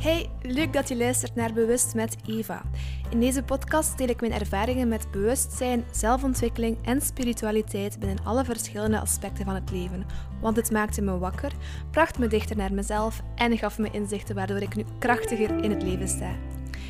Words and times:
Hey, 0.00 0.30
leuk 0.42 0.72
dat 0.72 0.88
je 0.88 0.96
luistert 0.96 1.34
naar 1.34 1.52
Bewust 1.52 1.94
met 1.94 2.16
Eva. 2.26 2.62
In 3.10 3.20
deze 3.20 3.42
podcast 3.42 3.98
deel 3.98 4.08
ik 4.08 4.20
mijn 4.20 4.32
ervaringen 4.32 4.88
met 4.88 5.10
bewustzijn, 5.10 5.84
zelfontwikkeling 5.90 6.76
en 6.82 7.00
spiritualiteit 7.00 7.98
binnen 7.98 8.24
alle 8.24 8.44
verschillende 8.44 9.00
aspecten 9.00 9.44
van 9.44 9.54
het 9.54 9.70
leven. 9.70 10.06
Want 10.40 10.56
het 10.56 10.70
maakte 10.70 11.02
me 11.02 11.18
wakker, 11.18 11.52
bracht 11.90 12.18
me 12.18 12.26
dichter 12.26 12.56
naar 12.56 12.72
mezelf 12.72 13.22
en 13.34 13.58
gaf 13.58 13.78
me 13.78 13.90
inzichten 13.90 14.34
waardoor 14.34 14.62
ik 14.62 14.76
nu 14.76 14.84
krachtiger 14.98 15.64
in 15.64 15.70
het 15.70 15.82
leven 15.82 16.08
sta. 16.08 16.34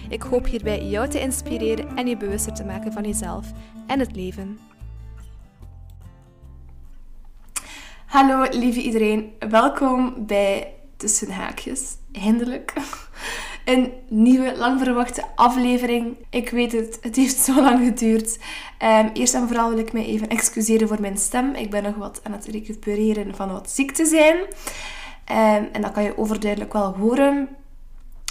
Ik 0.09 0.23
hoop 0.23 0.47
hierbij 0.47 0.85
jou 0.85 1.09
te 1.09 1.21
inspireren 1.21 1.97
en 1.97 2.07
je 2.07 2.17
bewuster 2.17 2.55
te 2.55 2.65
maken 2.65 2.93
van 2.93 3.03
jezelf 3.03 3.53
en 3.87 3.99
het 3.99 4.17
leven. 4.17 4.59
Hallo 8.07 8.47
lieve 8.51 8.83
iedereen, 8.83 9.33
welkom 9.39 10.27
bij 10.27 10.80
Tussen 11.01 11.31
Haakjes. 11.31 11.97
Eindelijk. 12.13 12.73
Een 13.65 13.93
nieuwe, 14.09 14.57
lang 14.57 14.81
verwachte 14.81 15.25
aflevering. 15.35 16.17
Ik 16.31 16.51
weet 16.51 16.73
het, 16.73 16.99
het 17.01 17.17
heeft 17.17 17.37
zo 17.37 17.63
lang 17.63 17.85
geduurd. 17.85 18.39
Um, 18.83 19.11
eerst 19.13 19.35
en 19.35 19.47
vooral 19.47 19.69
wil 19.69 19.79
ik 19.79 19.93
me 19.93 20.07
even 20.07 20.29
excuseren 20.29 20.89
voor 20.89 21.01
mijn 21.01 21.17
stem. 21.17 21.55
Ik 21.55 21.71
ben 21.71 21.83
nog 21.83 21.95
wat 21.95 22.21
aan 22.23 22.33
het 22.33 22.47
recupereren 22.47 23.35
van 23.35 23.53
wat 23.53 23.71
ziek 23.71 23.93
te 23.93 24.05
zijn. 24.05 24.37
Um, 24.37 25.69
en 25.73 25.83
dat 25.83 25.93
kan 25.93 26.03
je 26.03 26.19
overduidelijk 26.19 26.73
wel 26.73 26.97
horen. 26.97 27.49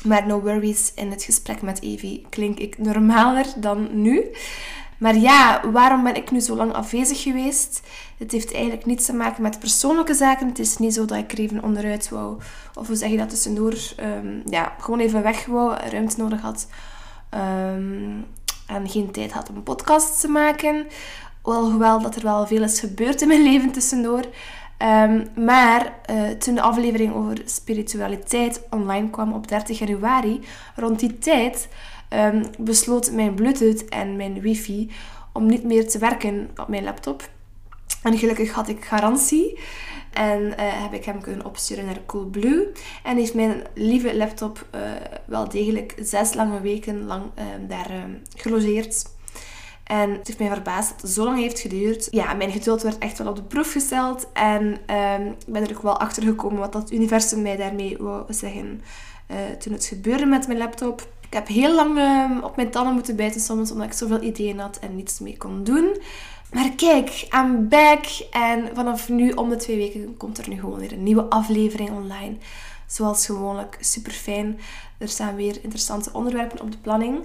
Maar 0.03 0.27
no 0.27 0.41
worries, 0.41 0.91
in 0.95 1.11
het 1.11 1.23
gesprek 1.23 1.61
met 1.61 1.81
Evie 1.81 2.25
klink 2.29 2.59
ik 2.59 2.77
normaler 2.77 3.45
dan 3.57 4.01
nu. 4.01 4.23
Maar 4.99 5.15
ja, 5.15 5.61
waarom 5.71 6.03
ben 6.03 6.15
ik 6.15 6.31
nu 6.31 6.39
zo 6.39 6.55
lang 6.55 6.73
afwezig 6.73 7.21
geweest? 7.21 7.81
Het 8.17 8.31
heeft 8.31 8.53
eigenlijk 8.53 8.85
niets 8.85 9.05
te 9.05 9.13
maken 9.13 9.41
met 9.41 9.59
persoonlijke 9.59 10.13
zaken. 10.13 10.47
Het 10.47 10.59
is 10.59 10.77
niet 10.77 10.93
zo 10.93 11.05
dat 11.05 11.17
ik 11.17 11.31
er 11.31 11.39
even 11.39 11.63
onderuit 11.63 12.09
wou. 12.09 12.37
Of 12.73 12.87
hoe 12.87 12.95
zeg 12.95 13.09
je 13.09 13.17
dat 13.17 13.29
tussendoor? 13.29 13.73
Um, 13.99 14.41
ja, 14.45 14.73
gewoon 14.79 14.99
even 14.99 15.23
weg 15.23 15.45
wou, 15.45 15.73
ruimte 15.89 16.17
nodig 16.17 16.41
had. 16.41 16.67
Um, 17.33 18.25
en 18.67 18.89
geen 18.89 19.11
tijd 19.11 19.31
had 19.31 19.49
om 19.49 19.55
een 19.55 19.63
podcast 19.63 20.19
te 20.19 20.27
maken. 20.27 20.87
Alhoewel 21.41 22.01
dat 22.01 22.15
er 22.15 22.23
wel 22.23 22.47
veel 22.47 22.63
is 22.63 22.79
gebeurd 22.79 23.21
in 23.21 23.27
mijn 23.27 23.43
leven 23.51 23.71
tussendoor. 23.71 24.23
Um, 24.81 25.27
maar 25.45 25.93
uh, 26.11 26.29
toen 26.29 26.55
de 26.55 26.61
aflevering 26.61 27.13
over 27.13 27.41
spiritualiteit 27.45 28.61
online 28.69 29.09
kwam 29.09 29.33
op 29.33 29.47
30 29.47 29.79
januari, 29.79 30.39
rond 30.75 30.99
die 30.99 31.17
tijd 31.17 31.67
um, 32.09 32.43
besloot 32.59 33.11
mijn 33.11 33.33
Bluetooth 33.33 33.85
en 33.85 34.15
mijn 34.15 34.41
wifi 34.41 34.91
om 35.33 35.45
niet 35.45 35.63
meer 35.63 35.89
te 35.89 35.97
werken 35.97 36.49
op 36.55 36.67
mijn 36.67 36.83
laptop. 36.83 37.29
En 38.03 38.17
gelukkig 38.17 38.51
had 38.51 38.67
ik 38.67 38.85
garantie. 38.85 39.59
En 40.13 40.41
uh, 40.41 40.53
heb 40.57 40.93
ik 40.93 41.05
hem 41.05 41.21
kunnen 41.21 41.45
opsturen 41.45 41.85
naar 41.85 42.05
Coolblue. 42.05 42.71
En 43.03 43.17
heeft 43.17 43.33
mijn 43.33 43.63
lieve 43.73 44.17
laptop 44.17 44.65
uh, 44.75 44.81
wel 45.25 45.49
degelijk 45.49 45.93
zes 46.01 46.33
lange 46.33 46.61
weken 46.61 47.05
lang 47.05 47.23
uh, 47.23 47.43
daar 47.67 47.91
gelogeerd. 48.35 49.05
En 49.83 50.11
het 50.11 50.27
heeft 50.27 50.39
mij 50.39 50.47
verbaasd 50.47 50.89
dat 50.89 51.01
het 51.01 51.11
zo 51.11 51.23
lang 51.23 51.39
heeft 51.39 51.59
geduurd. 51.59 52.07
Ja, 52.11 52.33
mijn 52.33 52.51
geduld 52.51 52.81
werd 52.81 52.97
echt 52.97 53.17
wel 53.17 53.27
op 53.27 53.35
de 53.35 53.43
proef 53.43 53.71
gesteld. 53.71 54.27
En 54.33 54.77
ehm, 54.85 55.25
ik 55.25 55.53
ben 55.53 55.63
er 55.63 55.75
ook 55.75 55.81
wel 55.81 55.99
achter 55.99 56.23
gekomen 56.23 56.59
wat 56.59 56.73
dat 56.73 56.91
universum 56.91 57.41
mij 57.41 57.55
daarmee 57.57 57.97
wou 57.97 58.33
zeggen 58.33 58.81
toen 59.59 59.73
het 59.73 59.85
gebeurde 59.85 60.25
met 60.25 60.47
mijn 60.47 60.59
laptop. 60.59 61.07
Ik 61.29 61.35
heb 61.35 61.47
heel 61.47 61.75
lang 61.75 61.97
uh, 61.97 62.43
op 62.43 62.55
mijn 62.55 62.71
tanden 62.71 62.93
moeten 62.93 63.15
bijten 63.15 63.41
soms, 63.41 63.71
omdat 63.71 63.87
ik 63.87 63.93
zoveel 63.93 64.21
ideeën 64.21 64.59
had 64.59 64.79
en 64.79 64.95
niets 64.95 65.19
mee 65.19 65.37
kon 65.37 65.63
doen. 65.63 65.97
Maar 66.53 66.69
kijk, 66.75 67.27
I'm 67.35 67.67
back. 67.67 68.05
En 68.31 68.69
vanaf 68.73 69.09
nu, 69.09 69.31
om 69.31 69.49
de 69.49 69.55
twee 69.55 69.77
weken, 69.77 70.17
komt 70.17 70.37
er 70.37 70.49
nu 70.49 70.59
gewoon 70.59 70.79
weer 70.79 70.91
een 70.91 71.03
nieuwe 71.03 71.29
aflevering 71.29 71.89
online. 71.89 72.35
Zoals 72.87 73.25
gewoonlijk, 73.25 73.77
super 73.79 74.11
fijn. 74.11 74.59
Er 74.97 75.07
staan 75.07 75.35
weer 75.35 75.59
interessante 75.61 76.09
onderwerpen 76.13 76.61
op 76.61 76.71
de 76.71 76.77
planning. 76.77 77.17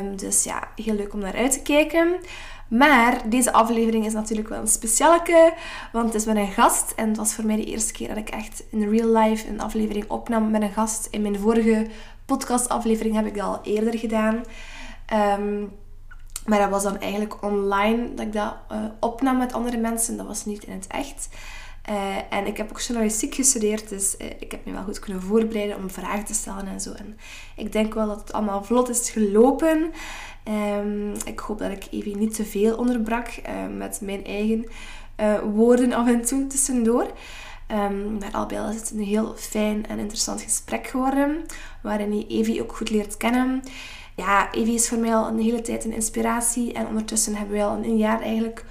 Um, 0.00 0.16
dus 0.16 0.44
ja, 0.44 0.68
heel 0.76 0.94
leuk 0.94 1.12
om 1.12 1.20
naar 1.20 1.36
uit 1.36 1.52
te 1.52 1.62
kijken. 1.62 2.14
Maar 2.68 3.22
deze 3.28 3.52
aflevering 3.52 4.06
is 4.06 4.12
natuurlijk 4.12 4.48
wel 4.48 4.60
een 4.60 4.68
speciale, 4.68 5.54
want 5.92 6.06
het 6.06 6.14
is 6.14 6.24
met 6.24 6.36
een 6.36 6.52
gast. 6.52 6.92
En 6.96 7.08
het 7.08 7.16
was 7.16 7.34
voor 7.34 7.46
mij 7.46 7.56
de 7.56 7.64
eerste 7.64 7.92
keer 7.92 8.08
dat 8.08 8.16
ik 8.16 8.28
echt 8.28 8.62
in 8.70 8.90
real 8.90 9.12
life 9.18 9.48
een 9.48 9.60
aflevering 9.60 10.10
opnam 10.10 10.50
met 10.50 10.62
een 10.62 10.72
gast. 10.72 11.08
In 11.10 11.22
mijn 11.22 11.38
vorige 11.38 11.86
podcastaflevering 12.26 13.14
heb 13.14 13.26
ik 13.26 13.34
dat 13.34 13.44
al 13.44 13.60
eerder 13.62 13.98
gedaan. 13.98 14.44
Um, 15.38 15.72
maar 16.46 16.58
dat 16.58 16.70
was 16.70 16.82
dan 16.82 17.00
eigenlijk 17.00 17.42
online 17.42 18.14
dat 18.14 18.26
ik 18.26 18.32
dat 18.32 18.56
uh, 18.72 18.84
opnam 19.00 19.38
met 19.38 19.52
andere 19.52 19.76
mensen. 19.76 20.16
Dat 20.16 20.26
was 20.26 20.44
niet 20.44 20.64
in 20.64 20.72
het 20.72 20.86
echt. 20.86 21.28
Uh, 21.90 22.16
en 22.30 22.46
ik 22.46 22.56
heb 22.56 22.70
ook 22.70 22.80
journalistiek 22.80 23.34
gestudeerd, 23.34 23.88
dus 23.88 24.14
uh, 24.18 24.26
ik 24.38 24.50
heb 24.50 24.64
me 24.64 24.72
wel 24.72 24.82
goed 24.82 24.98
kunnen 24.98 25.22
voorbereiden 25.22 25.76
om 25.76 25.90
vragen 25.90 26.24
te 26.24 26.34
stellen 26.34 26.66
en 26.66 26.80
zo. 26.80 26.92
En 26.92 27.18
ik 27.56 27.72
denk 27.72 27.94
wel 27.94 28.06
dat 28.06 28.20
het 28.20 28.32
allemaal 28.32 28.64
vlot 28.64 28.88
is 28.88 29.10
gelopen. 29.10 29.92
Um, 30.78 31.12
ik 31.24 31.38
hoop 31.38 31.58
dat 31.58 31.70
ik 31.70 31.86
even 31.90 32.18
niet 32.18 32.34
te 32.34 32.44
veel 32.44 32.76
onderbrak 32.76 33.28
met 33.76 34.00
mijn 34.00 34.24
eigen 34.24 34.66
woorden 35.54 35.92
af 35.92 36.06
en 36.06 36.24
toe 36.24 36.46
tussendoor. 36.46 37.12
Um, 37.72 38.18
maar 38.18 38.32
al 38.32 38.46
bij 38.46 38.60
al 38.60 38.68
is 38.68 38.80
het 38.80 38.90
een 38.90 39.02
heel 39.02 39.34
fijn 39.36 39.86
en 39.86 39.98
interessant 39.98 40.42
gesprek 40.42 40.86
geworden, 40.86 41.44
waarin 41.82 42.18
je 42.18 42.26
Evie 42.26 42.62
ook 42.62 42.76
goed 42.76 42.90
leert 42.90 43.16
kennen. 43.16 43.62
Ja, 44.16 44.52
Evie 44.52 44.74
is 44.74 44.88
voor 44.88 44.98
mij 44.98 45.14
al 45.14 45.28
een 45.28 45.40
hele 45.40 45.60
tijd 45.60 45.84
een 45.84 45.92
inspiratie 45.92 46.72
en 46.72 46.86
ondertussen 46.86 47.34
hebben 47.34 47.56
we 47.56 47.62
al 47.62 47.76
een 47.76 47.96
jaar 47.96 48.20
eigenlijk 48.20 48.64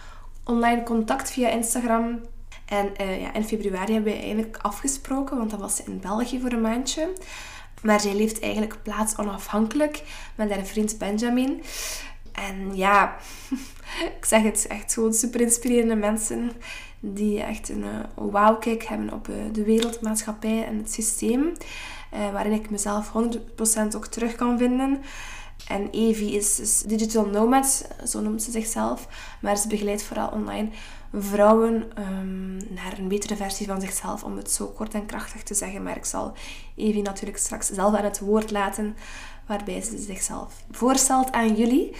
online 0.43 0.83
contact 0.83 1.31
via 1.31 1.49
Instagram. 1.49 2.19
En 2.65 2.91
uh, 3.01 3.21
ja, 3.21 3.33
in 3.33 3.43
februari 3.43 3.93
hebben 3.93 4.13
we 4.13 4.19
eigenlijk 4.19 4.57
afgesproken, 4.61 5.37
want 5.37 5.49
dat 5.49 5.59
was 5.59 5.83
in 5.83 5.99
België 5.99 6.39
voor 6.39 6.51
een 6.51 6.61
maandje. 6.61 7.13
Maar 7.81 7.99
zij 7.99 8.15
leeft 8.15 8.39
eigenlijk 8.39 8.77
plaats 8.83 9.17
onafhankelijk 9.17 10.03
met 10.35 10.51
haar 10.51 10.65
vriend 10.65 10.97
Benjamin. 10.97 11.63
En 12.35 12.75
ja, 12.75 13.15
ik 14.17 14.25
zeg 14.25 14.43
het, 14.43 14.67
echt 14.67 14.93
gewoon 14.93 15.13
super 15.13 15.41
inspirerende 15.41 15.95
mensen 15.95 16.51
die 16.99 17.41
echt 17.41 17.69
een 17.69 17.83
uh, 17.83 18.31
wauw-kijk 18.31 18.83
hebben 18.83 19.13
op 19.13 19.27
uh, 19.27 19.35
de 19.51 19.63
wereldmaatschappij 19.63 20.65
en 20.65 20.77
het 20.77 20.91
systeem. 20.91 21.51
Uh, 22.13 22.31
waarin 22.31 22.51
ik 22.51 22.69
mezelf 22.69 23.11
100% 23.13 23.95
ook 23.95 24.05
terug 24.05 24.35
kan 24.35 24.57
vinden. 24.57 25.01
En 25.67 25.89
Evie 25.89 26.35
is, 26.35 26.83
digital 26.85 27.25
nomad, 27.25 27.87
zo 28.07 28.21
noemt 28.21 28.43
ze 28.43 28.51
zichzelf. 28.51 29.07
Maar 29.41 29.57
ze 29.57 29.67
begeleidt 29.67 30.03
vooral 30.03 30.29
online 30.29 30.69
vrouwen 31.13 31.91
um, 31.99 32.57
naar 32.69 32.97
een 32.97 33.07
betere 33.07 33.35
versie 33.35 33.67
van 33.67 33.81
zichzelf, 33.81 34.23
om 34.23 34.37
het 34.37 34.51
zo 34.51 34.67
kort 34.67 34.93
en 34.93 35.05
krachtig 35.05 35.43
te 35.43 35.53
zeggen. 35.53 35.83
Maar 35.83 35.97
ik 35.97 36.05
zal 36.05 36.33
Evie 36.75 37.01
natuurlijk 37.01 37.37
straks 37.37 37.67
zelf 37.67 37.95
aan 37.95 38.03
het 38.03 38.19
woord 38.19 38.51
laten, 38.51 38.95
waarbij 39.47 39.81
ze 39.81 39.97
zichzelf 39.97 40.63
voorstelt 40.71 41.31
aan 41.31 41.55
jullie. 41.55 41.95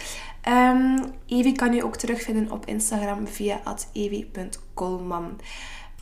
Um, 0.47 1.00
Evie 1.28 1.56
kan 1.56 1.73
je 1.73 1.83
ook 1.83 1.95
terugvinden 1.95 2.51
op 2.51 2.66
Instagram 2.66 3.28
via 3.28 3.61
evie.colman. 3.94 5.39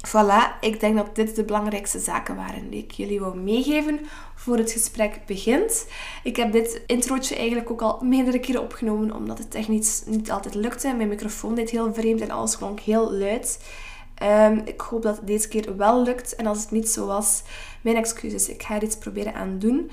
Voilà, 0.08 0.60
ik 0.60 0.80
denk 0.80 0.96
dat 0.96 1.16
dit 1.16 1.36
de 1.36 1.44
belangrijkste 1.44 2.00
zaken 2.00 2.36
waren 2.36 2.70
die 2.70 2.84
ik 2.84 2.92
jullie 2.92 3.20
wil 3.20 3.34
meegeven 3.36 4.00
voor 4.36 4.58
het 4.58 4.72
gesprek 4.72 5.20
begint. 5.26 5.88
Ik 6.24 6.36
heb 6.36 6.52
dit 6.52 6.82
introotje 6.88 7.36
eigenlijk 7.36 7.72
ook 7.72 7.82
al 7.82 8.00
meerdere 8.02 8.40
keren 8.40 8.62
opgenomen, 8.62 9.16
omdat 9.16 9.38
het 9.38 9.52
technisch 9.52 10.04
niet 10.06 10.32
altijd 10.32 10.56
lukte. 10.56 10.94
Mijn 10.94 11.08
microfoon 11.08 11.56
deed 11.56 11.70
heel 11.70 11.94
vreemd 11.94 12.22
en 12.22 12.32
alles 12.32 12.58
klonk 12.58 12.80
heel 12.80 13.14
luid. 13.14 13.60
Um, 14.24 14.62
ik 14.66 14.82
hoop 14.82 15.02
dat 15.02 15.16
het 15.16 15.28
deze 15.28 15.48
keer 15.48 15.78
wel 15.78 16.04
lukt. 16.04 16.36
En 16.36 16.46
als 16.46 16.62
het 16.62 16.72
niet 16.72 16.90
zo 16.90 17.06
was, 17.06 17.42
mijn 17.82 17.96
excuses. 17.96 18.50
Ik 18.50 18.64
ga 18.64 18.76
er 18.76 18.84
iets 18.84 18.98
proberen 18.98 19.34
aan 19.34 19.60
doen. 19.60 19.92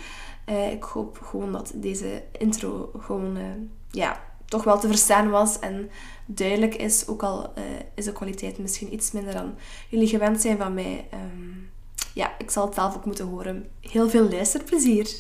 Uh, 0.51 0.73
ik 0.73 0.83
hoop 0.83 1.19
gewoon 1.23 1.53
dat 1.53 1.73
deze 1.75 2.23
intro 2.39 2.91
gewoon 2.99 3.37
uh, 3.37 3.45
ja, 3.91 4.21
toch 4.45 4.65
wel 4.65 4.79
te 4.79 4.87
verstaan 4.87 5.31
was 5.31 5.59
en 5.59 5.91
duidelijk 6.27 6.75
is. 6.75 7.07
Ook 7.07 7.23
al 7.23 7.53
uh, 7.59 7.65
is 7.95 8.05
de 8.05 8.13
kwaliteit 8.13 8.59
misschien 8.59 8.93
iets 8.93 9.13
minder 9.13 9.33
dan 9.33 9.55
jullie 9.89 10.09
gewend 10.09 10.41
zijn 10.41 10.57
van 10.57 10.75
mij. 10.75 11.09
Um, 11.15 11.71
ja, 12.15 12.39
ik 12.39 12.51
zal 12.51 12.65
het 12.67 12.75
zelf 12.75 12.97
ook 12.97 13.05
moeten 13.05 13.27
horen. 13.27 13.71
Heel 13.81 14.09
veel 14.09 14.29
luisterplezier. 14.29 15.11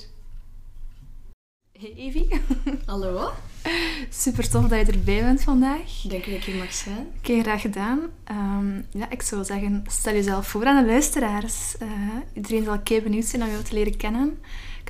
Hey 1.78 1.94
Evie. 1.96 2.28
Hallo. 2.86 3.30
Super 4.10 4.48
tof 4.50 4.68
dat 4.68 4.86
je 4.86 4.92
erbij 4.92 5.22
bent 5.22 5.42
vandaag. 5.42 6.02
Dank 6.02 6.24
dat 6.24 6.34
ik 6.34 6.44
hier 6.44 6.56
mag 6.56 6.72
zijn. 6.72 7.12
Oké, 7.18 7.40
graag 7.40 7.60
gedaan. 7.60 7.98
Um, 8.30 8.86
ja, 8.90 9.10
ik 9.10 9.22
zou 9.22 9.44
zeggen, 9.44 9.84
stel 9.86 10.12
jezelf 10.12 10.46
voor 10.46 10.64
aan 10.64 10.84
de 10.84 10.90
luisteraars. 10.90 11.74
Uh, 11.82 11.88
iedereen 12.32 12.64
zal 12.64 12.80
kei 12.80 13.02
benieuwd 13.02 13.24
zijn 13.24 13.42
om 13.42 13.48
jou 13.48 13.62
te 13.62 13.74
leren 13.74 13.96
kennen. 13.96 14.38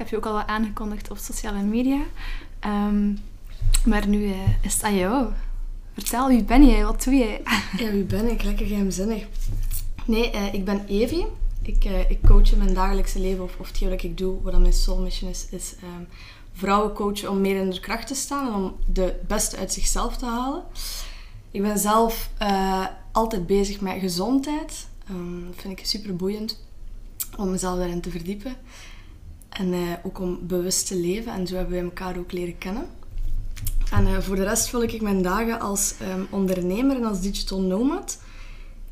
Heb 0.00 0.08
je 0.08 0.17
ook 0.17 0.26
al 0.26 0.32
wat 0.32 0.47
aangekondigd 0.47 1.11
op 1.11 1.17
sociale 1.17 1.62
media. 1.62 2.00
Um, 2.67 3.19
maar 3.85 4.08
nu 4.08 4.23
uh, 4.23 4.37
is 4.62 4.75
het 4.75 4.82
aan 4.82 4.97
jou. 4.97 5.32
Vertel, 5.93 6.29
wie 6.29 6.44
ben 6.44 6.67
jij? 6.67 6.85
Wat 6.85 7.05
doe 7.05 7.14
jij? 7.14 7.43
ja, 7.79 7.91
wie 7.91 8.05
ben 8.05 8.31
ik? 8.31 8.43
Lekker 8.43 8.67
geheimzinnig. 8.67 9.26
Nee, 10.05 10.35
uh, 10.35 10.55
ik 10.55 10.64
ben 10.64 10.87
Evie. 10.87 11.26
Ik, 11.62 11.85
uh, 11.85 12.11
ik 12.11 12.19
coach 12.26 12.52
in 12.52 12.58
mijn 12.58 12.75
dagelijkse 12.75 13.20
leven, 13.20 13.44
of, 13.44 13.56
of 13.58 13.67
hetgeen 13.67 13.88
wat 13.88 14.02
ik 14.02 14.19
doe, 14.19 14.43
wat 14.43 14.58
mijn 14.58 14.73
soul 14.73 14.99
mission 15.00 15.31
is, 15.31 15.47
is 15.50 15.75
um, 15.82 16.08
vrouwen 16.53 16.93
coachen 16.93 17.31
om 17.31 17.41
meer 17.41 17.61
in 17.61 17.70
de 17.70 17.81
kracht 17.81 18.06
te 18.06 18.14
staan 18.14 18.46
en 18.46 18.55
om 18.55 18.76
de 18.87 19.20
beste 19.26 19.56
uit 19.56 19.73
zichzelf 19.73 20.17
te 20.17 20.26
halen. 20.26 20.62
Ik 21.50 21.62
ben 21.62 21.79
zelf 21.79 22.31
altijd 23.12 23.46
bezig 23.46 23.81
met 23.81 24.00
gezondheid. 24.00 24.87
Dat 25.06 25.56
vind 25.56 25.79
ik 25.79 25.87
super 25.87 26.17
boeiend 26.17 26.64
om 27.37 27.50
mezelf 27.50 27.79
daarin 27.79 28.00
te 28.00 28.11
verdiepen. 28.11 28.56
En 29.50 29.73
eh, 29.73 29.81
ook 30.02 30.20
om 30.20 30.38
bewust 30.47 30.87
te 30.87 30.97
leven. 30.97 31.32
En 31.32 31.47
zo 31.47 31.55
hebben 31.55 31.75
wij 31.75 31.82
elkaar 31.82 32.19
ook 32.19 32.32
leren 32.32 32.58
kennen. 32.58 32.87
En 33.93 34.06
eh, 34.06 34.19
voor 34.19 34.37
de 34.37 34.44
rest 34.44 34.69
vul 34.69 34.82
ik 34.82 35.00
mijn 35.00 35.23
dagen 35.23 35.61
als 35.61 35.94
ehm, 36.00 36.20
ondernemer 36.31 36.97
en 36.97 37.05
als 37.05 37.20
digital 37.20 37.61
nomad. 37.61 38.19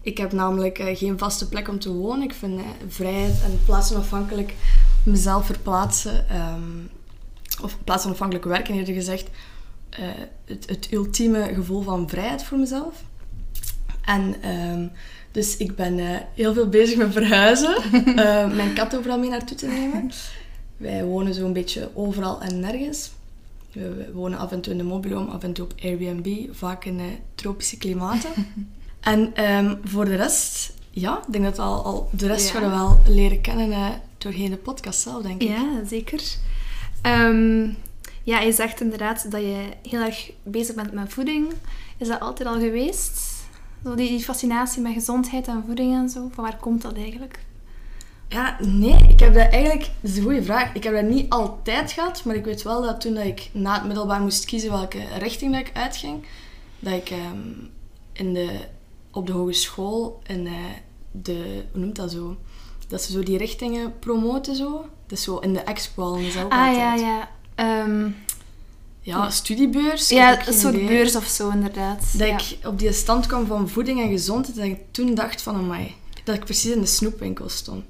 Ik 0.00 0.18
heb 0.18 0.32
namelijk 0.32 0.78
eh, 0.78 0.96
geen 0.96 1.18
vaste 1.18 1.48
plek 1.48 1.68
om 1.68 1.78
te 1.78 1.92
wonen. 1.92 2.22
Ik 2.22 2.34
vind 2.34 2.60
vrijheid 2.88 3.42
en 3.44 3.60
plaatsonafhankelijk 3.64 4.54
mezelf 5.02 5.46
verplaatsen, 5.46 6.28
ehm, 6.28 6.62
of 7.62 7.76
plaatsonafhankelijk 7.84 8.46
werken 8.46 8.74
eerder 8.74 8.94
gezegd, 8.94 9.30
het, 10.44 10.68
het 10.68 10.88
ultieme 10.92 11.54
gevoel 11.54 11.82
van 11.82 12.08
vrijheid 12.08 12.42
voor 12.42 12.58
mezelf. 12.58 13.02
En 14.04 14.34
ehm, 14.42 14.86
dus 15.32 15.56
ik 15.56 15.76
ben 15.76 15.98
heel 16.34 16.54
veel 16.54 16.68
bezig 16.68 16.96
met 16.96 17.12
verhuizen. 17.12 17.76
mijn 18.56 18.74
kat 18.74 18.96
overal 18.96 19.18
mee 19.18 19.30
naartoe 19.30 19.56
te 19.56 19.66
nemen. 19.66 20.10
Wij 20.78 21.04
wonen 21.04 21.34
zo'n 21.34 21.52
beetje 21.52 21.90
overal 21.94 22.40
en 22.40 22.60
nergens. 22.60 23.10
We, 23.72 24.10
wonen 24.12 24.38
af 24.38 24.52
en 24.52 24.60
toe 24.60 24.72
in 24.72 24.78
de 24.78 24.84
mobiloom, 24.84 25.28
af 25.28 25.42
en 25.42 25.52
toe 25.52 25.64
op 25.64 25.74
Airbnb, 25.82 26.54
vaak 26.54 26.84
in 26.84 26.98
uh, 26.98 27.04
tropische 27.34 27.78
klimaten. 27.78 28.30
en 29.00 29.34
ehm, 29.34 29.76
voor 29.84 30.04
de 30.04 30.14
rest, 30.14 30.72
ja, 30.90 31.18
ik 31.26 31.32
denk 31.32 31.44
dat 31.44 31.56
we 31.56 31.62
al, 31.62 31.84
al 31.84 32.08
de 32.12 32.26
rest 32.26 32.52
ja. 32.52 32.60
we 32.60 32.68
wel 32.68 32.98
leren 33.06 33.40
kennen 33.40 33.68
uh, 33.68 33.88
doorheen 34.18 34.50
de 34.50 34.56
podcast 34.56 35.00
zelf, 35.00 35.22
denk 35.22 35.42
ik. 35.42 35.48
Ja, 35.48 35.84
zeker. 35.86 36.22
Um, 37.02 37.76
ja, 38.22 38.40
je 38.40 38.52
zegt 38.52 38.80
inderdaad 38.80 39.30
dat 39.30 39.40
je 39.40 39.66
heel 39.82 40.00
erg 40.00 40.30
bezig 40.42 40.74
bent 40.74 40.92
met 40.92 41.12
voeding. 41.12 41.52
Is 41.96 42.08
dat 42.08 42.20
altijd 42.20 42.48
al 42.48 42.60
geweest? 42.60 43.20
Zo 43.84 43.94
die, 43.94 44.08
die 44.08 44.24
fascinatie 44.24 44.82
met 44.82 44.92
gezondheid 44.92 45.46
en 45.46 45.62
voeding 45.66 45.94
en 45.94 46.08
zo, 46.08 46.28
van 46.32 46.44
waar 46.44 46.56
komt 46.56 46.82
dat 46.82 46.96
eigenlijk? 46.96 47.38
Ja, 48.28 48.56
nee, 48.60 49.08
ik 49.08 49.20
heb 49.20 49.34
dat 49.34 49.50
eigenlijk... 49.50 49.90
Dat 50.00 50.10
is 50.10 50.16
een 50.16 50.22
goede 50.22 50.42
vraag. 50.42 50.74
Ik 50.74 50.84
heb 50.84 50.94
dat 50.94 51.04
niet 51.04 51.30
altijd 51.30 51.92
gehad, 51.92 52.24
maar 52.24 52.34
ik 52.34 52.44
weet 52.44 52.62
wel 52.62 52.82
dat 52.82 53.00
toen 53.00 53.14
dat 53.14 53.24
ik 53.24 53.50
na 53.52 53.74
het 53.74 53.84
middelbaar 53.84 54.20
moest 54.20 54.44
kiezen 54.44 54.70
welke 54.70 55.02
richting 55.18 55.52
dat 55.52 55.60
ik 55.60 55.70
uitging, 55.74 56.24
dat 56.78 56.92
ik 56.92 57.10
ehm, 57.10 57.38
in 58.12 58.34
de, 58.34 58.58
op 59.10 59.26
de 59.26 59.32
hogeschool 59.32 60.20
in 60.26 60.46
uh, 60.46 60.52
de... 61.10 61.64
Hoe 61.72 61.80
noemt 61.80 61.96
dat 61.96 62.10
zo? 62.10 62.36
Dat 62.88 63.02
ze 63.02 63.12
zo 63.12 63.22
die 63.22 63.38
richtingen 63.38 63.98
promoten 63.98 64.56
zo. 64.56 64.86
Dus 65.06 65.22
zo 65.22 65.36
in 65.36 65.52
de 65.52 65.60
expo 65.60 66.02
al 66.02 66.16
en 66.16 66.30
zo. 66.30 66.48
Ah, 66.48 66.76
ja, 66.76 66.94
ja. 66.94 67.28
Um, 67.84 68.16
ja, 69.00 69.30
studiebeurs. 69.30 70.08
Ja, 70.08 70.46
een 70.46 70.52
soort 70.52 70.86
beurs 70.86 71.16
of 71.16 71.24
zo, 71.24 71.50
inderdaad. 71.50 72.18
Dat 72.18 72.28
ja. 72.28 72.38
ik 72.38 72.66
op 72.66 72.78
die 72.78 72.92
stand 72.92 73.26
kwam 73.26 73.46
van 73.46 73.68
voeding 73.68 74.00
en 74.00 74.08
gezondheid, 74.08 74.56
dat 74.56 74.64
ik 74.64 74.80
toen 74.90 75.14
dacht 75.14 75.42
van, 75.42 75.54
amai, 75.54 75.94
dat 76.24 76.34
ik 76.34 76.44
precies 76.44 76.72
in 76.72 76.80
de 76.80 76.86
snoepwinkel 76.86 77.48
stond 77.48 77.84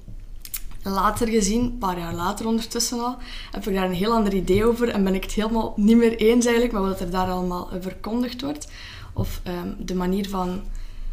later 0.88 1.29
gezien, 1.29 1.62
een 1.62 1.79
paar 1.79 1.99
jaar 1.99 2.14
later 2.14 2.46
ondertussen 2.46 3.00
al, 3.00 3.17
heb 3.50 3.67
ik 3.67 3.75
daar 3.75 3.85
een 3.85 3.93
heel 3.93 4.12
ander 4.12 4.35
idee 4.35 4.64
over 4.64 4.88
en 4.88 5.05
ben 5.05 5.14
ik 5.14 5.23
het 5.23 5.32
helemaal 5.32 5.73
niet 5.76 5.96
meer 5.96 6.17
eens 6.17 6.44
eigenlijk 6.44 6.75
met 6.75 6.82
wat 6.82 7.00
er 7.00 7.11
daar 7.11 7.31
allemaal 7.31 7.69
verkondigd 7.81 8.43
wordt. 8.43 8.69
Of 9.12 9.40
ehm, 9.43 9.73
de 9.79 9.94
manier 9.94 10.29
van 10.29 10.61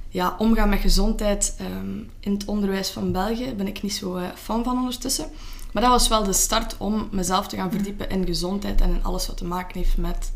ja, 0.09 0.35
omgaan 0.37 0.69
met 0.69 0.79
gezondheid 0.79 1.55
ehm, 1.57 1.97
in 2.19 2.31
het 2.31 2.45
onderwijs 2.45 2.89
van 2.89 3.11
België 3.11 3.53
ben 3.53 3.67
ik 3.67 3.81
niet 3.81 3.93
zo 3.93 4.17
uh, 4.17 4.23
fan 4.35 4.63
van 4.63 4.77
ondertussen. 4.77 5.25
Maar 5.71 5.83
dat 5.83 5.91
was 5.91 6.07
wel 6.07 6.23
de 6.23 6.33
start 6.33 6.77
om 6.77 7.07
mezelf 7.11 7.47
te 7.47 7.55
gaan 7.55 7.71
verdiepen 7.71 8.09
in 8.09 8.25
gezondheid 8.25 8.81
en 8.81 8.89
in 8.89 9.03
alles 9.03 9.27
wat 9.27 9.37
te 9.37 9.45
maken 9.45 9.77
heeft 9.77 9.97
met... 9.97 10.31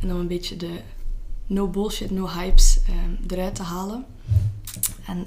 En 0.00 0.12
om 0.12 0.20
een 0.20 0.26
beetje 0.26 0.56
de 0.56 0.80
no 1.46 1.68
bullshit, 1.68 2.10
no 2.10 2.28
hypes 2.28 2.78
um, 2.88 3.18
eruit 3.28 3.54
te 3.54 3.62
halen. 3.62 4.04
En 5.06 5.26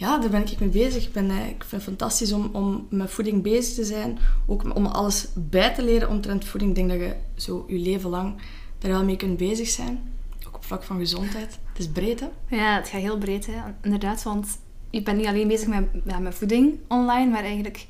ja, 0.00 0.18
daar 0.18 0.30
ben 0.30 0.42
ik 0.42 0.60
mee 0.60 0.68
bezig. 0.68 1.06
Ik, 1.06 1.12
ben, 1.12 1.30
eh, 1.30 1.46
ik 1.46 1.64
vind 1.64 1.70
het 1.70 1.82
fantastisch 1.82 2.32
om, 2.32 2.50
om 2.52 2.86
met 2.90 3.10
voeding 3.10 3.42
bezig 3.42 3.74
te 3.74 3.84
zijn. 3.84 4.18
Ook 4.46 4.74
om 4.74 4.86
alles 4.86 5.28
bij 5.34 5.74
te 5.74 5.82
leren 5.82 6.08
omtrent 6.08 6.44
voeding. 6.44 6.70
Ik 6.70 6.76
denk 6.76 6.88
dat 6.88 6.98
je 6.98 7.16
zo 7.34 7.64
je 7.68 7.78
leven 7.78 8.10
lang 8.10 8.34
daar 8.78 8.90
wel 8.90 9.04
mee 9.04 9.16
kunt 9.16 9.36
bezig 9.36 9.68
zijn. 9.68 10.12
Ook 10.46 10.54
op 10.54 10.64
vlak 10.64 10.82
van 10.82 10.98
gezondheid. 10.98 11.58
Het 11.68 11.78
is 11.78 11.88
breed, 11.88 12.20
hè? 12.20 12.56
Ja, 12.56 12.74
het 12.74 12.88
gaat 12.88 13.00
heel 13.00 13.18
breed, 13.18 13.46
hè. 13.46 13.52
Inderdaad, 13.82 14.22
want 14.22 14.58
je 14.90 15.02
bent 15.02 15.16
niet 15.16 15.26
alleen 15.26 15.48
bezig 15.48 15.68
met, 15.68 16.20
met 16.20 16.34
voeding 16.34 16.78
online, 16.88 17.30
maar 17.30 17.44
eigenlijk 17.44 17.86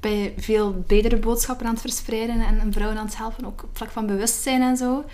ben 0.00 0.12
je 0.12 0.32
veel 0.36 0.72
bredere 0.86 1.18
boodschappen 1.18 1.66
aan 1.66 1.72
het 1.72 1.80
verspreiden 1.80 2.40
en 2.40 2.72
vrouwen 2.72 2.98
aan 2.98 3.06
het 3.06 3.16
helpen, 3.16 3.44
ook 3.44 3.62
op 3.62 3.76
vlak 3.76 3.90
van 3.90 4.06
bewustzijn 4.06 4.62
en 4.62 4.76
zo. 4.76 5.04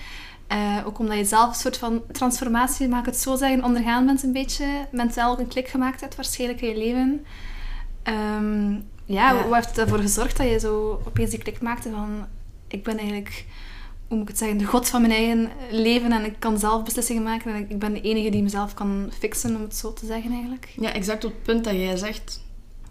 Uh, 0.52 0.78
ook 0.86 0.98
omdat 0.98 1.16
je 1.16 1.24
zelf 1.24 1.48
een 1.48 1.54
soort 1.54 1.78
van 1.78 2.02
transformatie, 2.12 2.88
mag 2.88 3.00
ik 3.00 3.06
het 3.06 3.16
zo 3.16 3.36
zeggen, 3.36 3.64
ondergaan 3.64 4.06
bent 4.06 4.22
een 4.22 4.32
beetje. 4.32 4.86
Mentaal 4.90 5.38
een 5.38 5.48
klik 5.48 5.68
gemaakt 5.68 6.00
hebt 6.00 6.16
waarschijnlijk 6.16 6.60
in 6.60 6.68
je 6.68 6.76
leven. 6.76 7.24
Um, 8.04 8.84
ja, 9.04 9.30
ja, 9.32 9.48
wat 9.48 9.64
heeft 9.64 9.78
ervoor 9.78 9.98
gezorgd 9.98 10.36
dat 10.36 10.48
je 10.48 10.58
zo 10.58 11.02
opeens 11.06 11.30
die 11.30 11.38
klik 11.38 11.60
maakte 11.60 11.90
van... 11.90 12.26
Ik 12.68 12.82
ben 12.82 12.96
eigenlijk, 12.96 13.44
hoe 14.08 14.16
moet 14.16 14.22
ik 14.22 14.28
het 14.28 14.38
zeggen, 14.38 14.58
de 14.58 14.64
god 14.64 14.88
van 14.88 15.00
mijn 15.00 15.12
eigen 15.12 15.50
leven 15.70 16.12
en 16.12 16.24
ik 16.24 16.34
kan 16.38 16.58
zelf 16.58 16.82
beslissingen 16.82 17.22
maken 17.22 17.54
en 17.54 17.70
ik 17.70 17.78
ben 17.78 17.92
de 17.92 18.00
enige 18.00 18.30
die 18.30 18.42
mezelf 18.42 18.74
kan 18.74 19.10
fixen, 19.18 19.56
om 19.56 19.62
het 19.62 19.76
zo 19.76 19.92
te 19.92 20.06
zeggen 20.06 20.32
eigenlijk. 20.32 20.72
Ja, 20.80 20.92
exact 20.92 21.24
op 21.24 21.32
het 21.32 21.42
punt 21.42 21.64
dat 21.64 21.74
jij 21.74 21.96
zegt. 21.96 22.44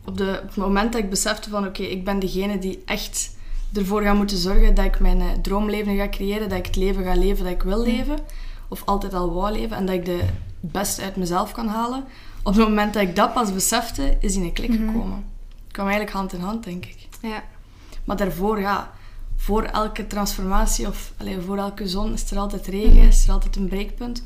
Op, 0.05 0.17
de, 0.17 0.39
op 0.43 0.47
het 0.47 0.55
moment 0.55 0.91
dat 0.91 1.01
ik 1.01 1.09
besefte 1.09 1.49
van, 1.49 1.67
oké, 1.67 1.83
ik 1.83 2.03
ben 2.03 2.19
degene 2.19 2.59
die 2.59 2.81
echt 2.85 3.35
ervoor 3.73 4.01
ga 4.01 4.13
moeten 4.13 4.37
zorgen 4.37 4.75
dat 4.75 4.85
ik 4.85 4.99
mijn 4.99 5.19
uh, 5.19 5.31
droomleven 5.41 5.95
ga 5.95 6.09
creëren, 6.09 6.49
dat 6.49 6.57
ik 6.57 6.65
het 6.65 6.75
leven 6.75 7.03
ga 7.03 7.15
leven 7.15 7.43
dat 7.43 7.53
ik 7.53 7.63
wil 7.63 7.83
leven, 7.83 8.19
of 8.67 8.85
altijd 8.85 9.13
al 9.13 9.33
wou 9.33 9.51
leven, 9.51 9.77
en 9.77 9.85
dat 9.85 9.95
ik 9.95 10.05
de 10.05 10.23
het 10.65 10.73
beste 10.73 11.01
uit 11.01 11.15
mezelf 11.15 11.51
kan 11.51 11.67
halen. 11.67 12.03
Op 12.43 12.55
het 12.55 12.67
moment 12.67 12.93
dat 12.93 13.03
ik 13.03 13.15
dat 13.15 13.33
pas 13.33 13.53
besefte, 13.53 14.17
is 14.19 14.33
die 14.33 14.43
een 14.43 14.53
klik 14.53 14.69
mhm. 14.69 14.85
gekomen. 14.85 15.25
Het 15.63 15.71
kwam 15.71 15.85
eigenlijk 15.87 16.15
hand 16.15 16.33
in 16.33 16.39
hand, 16.39 16.63
denk 16.63 16.85
ik. 16.85 17.07
Ja. 17.21 17.43
Maar 18.03 18.17
daarvoor, 18.17 18.59
ja, 18.59 18.91
voor 19.35 19.63
elke 19.63 20.07
transformatie 20.07 20.87
of 20.87 21.13
allez, 21.17 21.45
voor 21.45 21.57
elke 21.57 21.87
zon 21.87 22.13
is 22.13 22.31
er 22.31 22.37
altijd 22.37 22.67
regen, 22.67 22.97
mhm. 22.97 23.07
is 23.07 23.27
er 23.27 23.33
altijd 23.33 23.55
een 23.55 23.67
breekpunt. 23.67 24.23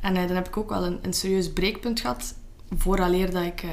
En 0.00 0.16
uh, 0.16 0.26
dan 0.26 0.36
heb 0.36 0.48
ik 0.48 0.56
ook 0.56 0.68
wel 0.68 0.84
een, 0.84 0.98
een 1.02 1.12
serieus 1.12 1.52
breekpunt 1.52 2.00
gehad, 2.00 2.34
vooraleer 2.76 3.30
dat 3.30 3.42
ik 3.42 3.62
uh, 3.62 3.70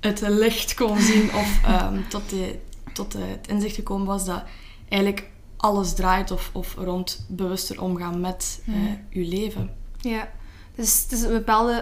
het 0.00 0.20
licht 0.20 0.74
kon 0.74 1.00
zien 1.00 1.34
of 1.34 1.60
um, 1.68 2.04
tot, 2.08 2.30
de, 2.30 2.58
tot 2.96 3.12
het 3.12 3.48
inzicht 3.48 3.74
gekomen 3.74 4.06
was 4.06 4.24
dat 4.24 4.42
eigenlijk 4.88 5.30
alles 5.56 5.94
draait 5.94 6.30
of, 6.30 6.50
of 6.52 6.74
rond 6.74 7.24
bewuster 7.28 7.82
omgaan 7.82 8.20
met 8.20 8.62
mm. 8.64 8.74
uh, 8.74 8.92
je 9.10 9.24
leven. 9.24 9.70
Ja, 10.00 10.28
dus 10.74 11.02
het 11.02 11.12
is 11.12 11.22
een 11.22 11.32
bepaalde, 11.32 11.72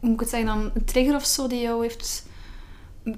hoe 0.00 0.08
moet 0.08 0.12
ik 0.12 0.20
het 0.20 0.28
zeggen 0.28 0.48
dan, 0.48 0.70
een 0.74 0.84
trigger 0.84 1.14
of 1.14 1.24
zo 1.24 1.46
die 1.46 1.60
jou 1.60 1.82
heeft 1.82 2.26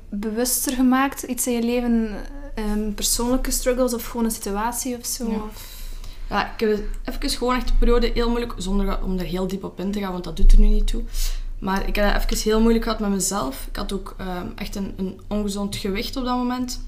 bewuster 0.08 0.72
gemaakt? 0.72 1.22
Iets 1.22 1.46
in 1.46 1.52
je 1.52 1.62
leven, 1.62 2.16
um, 2.54 2.94
persoonlijke 2.94 3.50
struggles 3.50 3.94
of 3.94 4.06
gewoon 4.06 4.24
een 4.24 4.30
situatie 4.30 4.98
of 4.98 5.06
zo? 5.06 5.30
Ja. 5.30 5.36
Of... 5.36 5.88
ja 6.28 6.52
ik 6.52 6.60
heb 6.60 6.80
even 7.04 7.38
gewoon 7.38 7.56
echt 7.56 7.68
de 7.68 7.74
periode 7.78 8.10
heel 8.14 8.28
moeilijk, 8.28 8.54
zonder 8.56 9.02
om 9.02 9.18
er 9.18 9.24
heel 9.24 9.46
diep 9.46 9.64
op 9.64 9.80
in 9.80 9.92
te 9.92 10.00
gaan, 10.00 10.12
want 10.12 10.24
dat 10.24 10.36
doet 10.36 10.52
er 10.52 10.60
nu 10.60 10.66
niet 10.66 10.86
toe. 10.86 11.02
Maar 11.58 11.88
ik 11.88 11.96
heb 11.96 12.12
het 12.12 12.32
even 12.32 12.50
heel 12.50 12.60
moeilijk 12.60 12.84
gehad 12.84 13.00
met 13.00 13.10
mezelf. 13.10 13.66
Ik 13.68 13.76
had 13.76 13.92
ook 13.92 14.16
um, 14.20 14.52
echt 14.56 14.76
een, 14.76 14.94
een 14.96 15.20
ongezond 15.26 15.76
gewicht 15.76 16.16
op 16.16 16.24
dat 16.24 16.36
moment. 16.36 16.80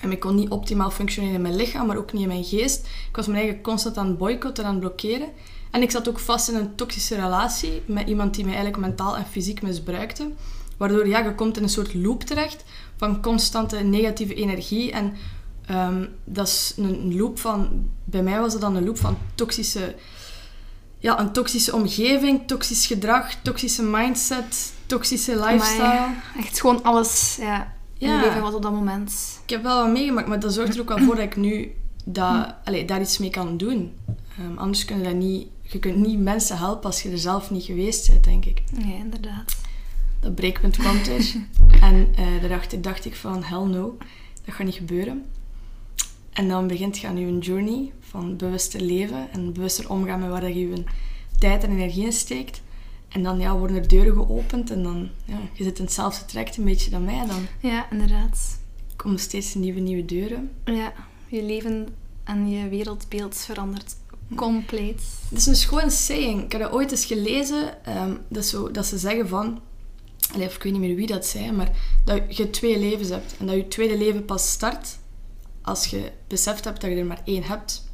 En 0.00 0.12
ik 0.12 0.20
kon 0.20 0.34
niet 0.34 0.48
optimaal 0.48 0.90
functioneren 0.90 1.36
in 1.36 1.42
mijn 1.42 1.56
lichaam, 1.56 1.86
maar 1.86 1.96
ook 1.96 2.12
niet 2.12 2.22
in 2.22 2.28
mijn 2.28 2.44
geest. 2.44 2.86
Ik 3.08 3.16
was 3.16 3.26
mijn 3.26 3.38
eigen 3.38 3.62
constant 3.62 3.96
aan 3.96 4.06
het 4.06 4.18
boycotten, 4.18 4.64
aan 4.64 4.70
het 4.70 4.80
blokkeren. 4.80 5.28
En 5.70 5.82
ik 5.82 5.90
zat 5.90 6.08
ook 6.08 6.18
vast 6.18 6.48
in 6.48 6.54
een 6.54 6.74
toxische 6.74 7.14
relatie 7.14 7.82
met 7.86 8.08
iemand 8.08 8.34
die 8.34 8.44
mij 8.44 8.54
eigenlijk 8.54 8.86
mentaal 8.86 9.16
en 9.16 9.26
fysiek 9.26 9.62
misbruikte. 9.62 10.30
Waardoor 10.76 11.08
ja, 11.08 11.18
je 11.18 11.34
komt 11.34 11.56
in 11.56 11.62
een 11.62 11.68
soort 11.68 11.94
loop 11.94 12.22
terecht 12.22 12.64
van 12.96 13.22
constante 13.22 13.76
negatieve 13.76 14.34
energie. 14.34 14.92
En 14.92 15.16
ehm, 15.66 16.06
dat 16.24 16.46
is 16.46 16.72
een 16.76 17.16
loop 17.16 17.38
van... 17.38 17.88
Bij 18.04 18.22
mij 18.22 18.40
was 18.40 18.52
het 18.52 18.62
dan 18.62 18.76
een 18.76 18.84
loop 18.84 18.98
van 18.98 19.18
toxische... 19.34 19.94
Ja, 21.00 21.20
een 21.20 21.32
toxische 21.32 21.74
omgeving, 21.74 22.46
toxisch 22.46 22.86
gedrag, 22.86 23.34
toxische 23.42 23.82
mindset, 23.82 24.72
toxische 24.86 25.44
lifestyle. 25.44 26.14
echt 26.38 26.60
gewoon 26.60 26.82
alles, 26.82 27.36
ja 27.40 27.76
ja. 27.98 28.20
je 28.20 28.26
leven 28.26 28.42
was 28.42 28.54
op 28.54 28.62
dat 28.62 28.72
moment? 28.72 29.40
Ik 29.42 29.50
heb 29.50 29.62
wel 29.62 29.82
wat 29.82 29.92
meegemaakt, 29.92 30.28
maar 30.28 30.40
dat 30.40 30.52
zorgt 30.52 30.74
er 30.74 30.80
ook 30.80 30.88
wel 30.88 30.98
voor 30.98 31.14
dat 31.14 31.24
ik 31.24 31.36
nu 31.36 31.72
dat, 32.04 32.54
daar 32.86 33.00
iets 33.00 33.18
mee 33.18 33.30
kan 33.30 33.56
doen. 33.56 33.92
Um, 34.40 34.58
anders 34.58 34.84
kun 34.84 34.98
je 34.98 35.04
dat 35.04 35.14
niet... 35.14 35.46
Je 35.62 35.78
kunt 35.78 35.96
niet 35.96 36.18
mensen 36.18 36.58
helpen 36.58 36.84
als 36.84 37.02
je 37.02 37.10
er 37.10 37.18
zelf 37.18 37.50
niet 37.50 37.64
geweest 37.64 38.10
bent, 38.10 38.24
denk 38.24 38.44
ik. 38.44 38.62
Ja, 38.78 38.94
inderdaad. 38.94 39.56
Dat 40.20 40.34
breekpunt 40.34 40.76
kwam 40.76 40.96
er. 40.96 41.34
en 41.88 42.08
uh, 42.18 42.40
daarachter 42.40 42.82
dacht 42.82 43.04
ik 43.04 43.16
van, 43.16 43.42
hell 43.42 43.64
no, 43.64 43.96
dat 44.44 44.54
gaat 44.54 44.66
niet 44.66 44.74
gebeuren. 44.74 45.24
En 46.32 46.48
dan 46.48 46.66
begint 46.66 46.98
je 46.98 47.06
aan 47.06 47.18
je 47.18 47.38
journey 47.38 47.92
van 48.00 48.36
bewuster 48.36 48.80
leven 48.80 49.32
en 49.32 49.52
bewuster 49.52 49.90
omgaan 49.90 50.20
met 50.20 50.30
waar 50.30 50.48
je 50.48 50.68
je 50.68 50.84
tijd 51.38 51.64
en 51.64 51.70
energie 51.70 52.04
in 52.04 52.12
steekt. 52.12 52.62
En 53.08 53.22
dan 53.22 53.38
ja, 53.38 53.56
worden 53.56 53.76
er 53.76 53.88
deuren 53.88 54.12
geopend 54.12 54.70
en 54.70 54.82
dan, 54.82 55.08
ja, 55.24 55.38
je 55.52 55.64
zit 55.64 55.78
in 55.78 55.84
hetzelfde 55.84 56.24
traject 56.24 56.56
een 56.56 56.64
beetje 56.64 56.90
dan 56.90 57.04
mij 57.04 57.26
dan. 57.26 57.46
Ja, 57.60 57.90
inderdaad. 57.90 58.58
Er 58.90 58.96
komen 58.96 59.18
steeds 59.18 59.54
nieuwe, 59.54 59.80
nieuwe 59.80 60.04
deuren. 60.04 60.50
Ja, 60.64 60.92
je 61.28 61.42
leven 61.42 61.88
en 62.24 62.48
je 62.48 62.68
wereldbeeld 62.68 63.36
verandert 63.36 63.96
compleet. 64.34 65.02
Het 65.28 65.38
is 65.38 65.46
een 65.46 65.56
gewoon 65.56 65.90
saying. 65.90 66.44
Ik 66.44 66.52
heb 66.52 66.60
dat 66.60 66.72
ooit 66.72 66.90
eens 66.90 67.04
gelezen, 67.04 67.74
um, 67.96 68.18
dat, 68.28 68.44
zo, 68.46 68.70
dat 68.70 68.86
ze 68.86 68.98
zeggen 68.98 69.28
van... 69.28 69.60
Ik 70.36 70.62
weet 70.62 70.72
niet 70.72 70.80
meer 70.80 70.96
wie 70.96 71.06
dat 71.06 71.26
zei, 71.26 71.52
maar 71.52 71.70
dat 72.04 72.36
je 72.36 72.50
twee 72.50 72.78
levens 72.78 73.08
hebt. 73.08 73.36
En 73.38 73.46
dat 73.46 73.56
je 73.56 73.68
tweede 73.68 73.98
leven 73.98 74.24
pas 74.24 74.50
start 74.50 74.98
als 75.62 75.86
je 75.86 76.12
beseft 76.26 76.64
hebt 76.64 76.80
dat 76.80 76.90
je 76.90 76.96
er 76.96 77.06
maar 77.06 77.22
één 77.24 77.42
hebt. 77.42 77.90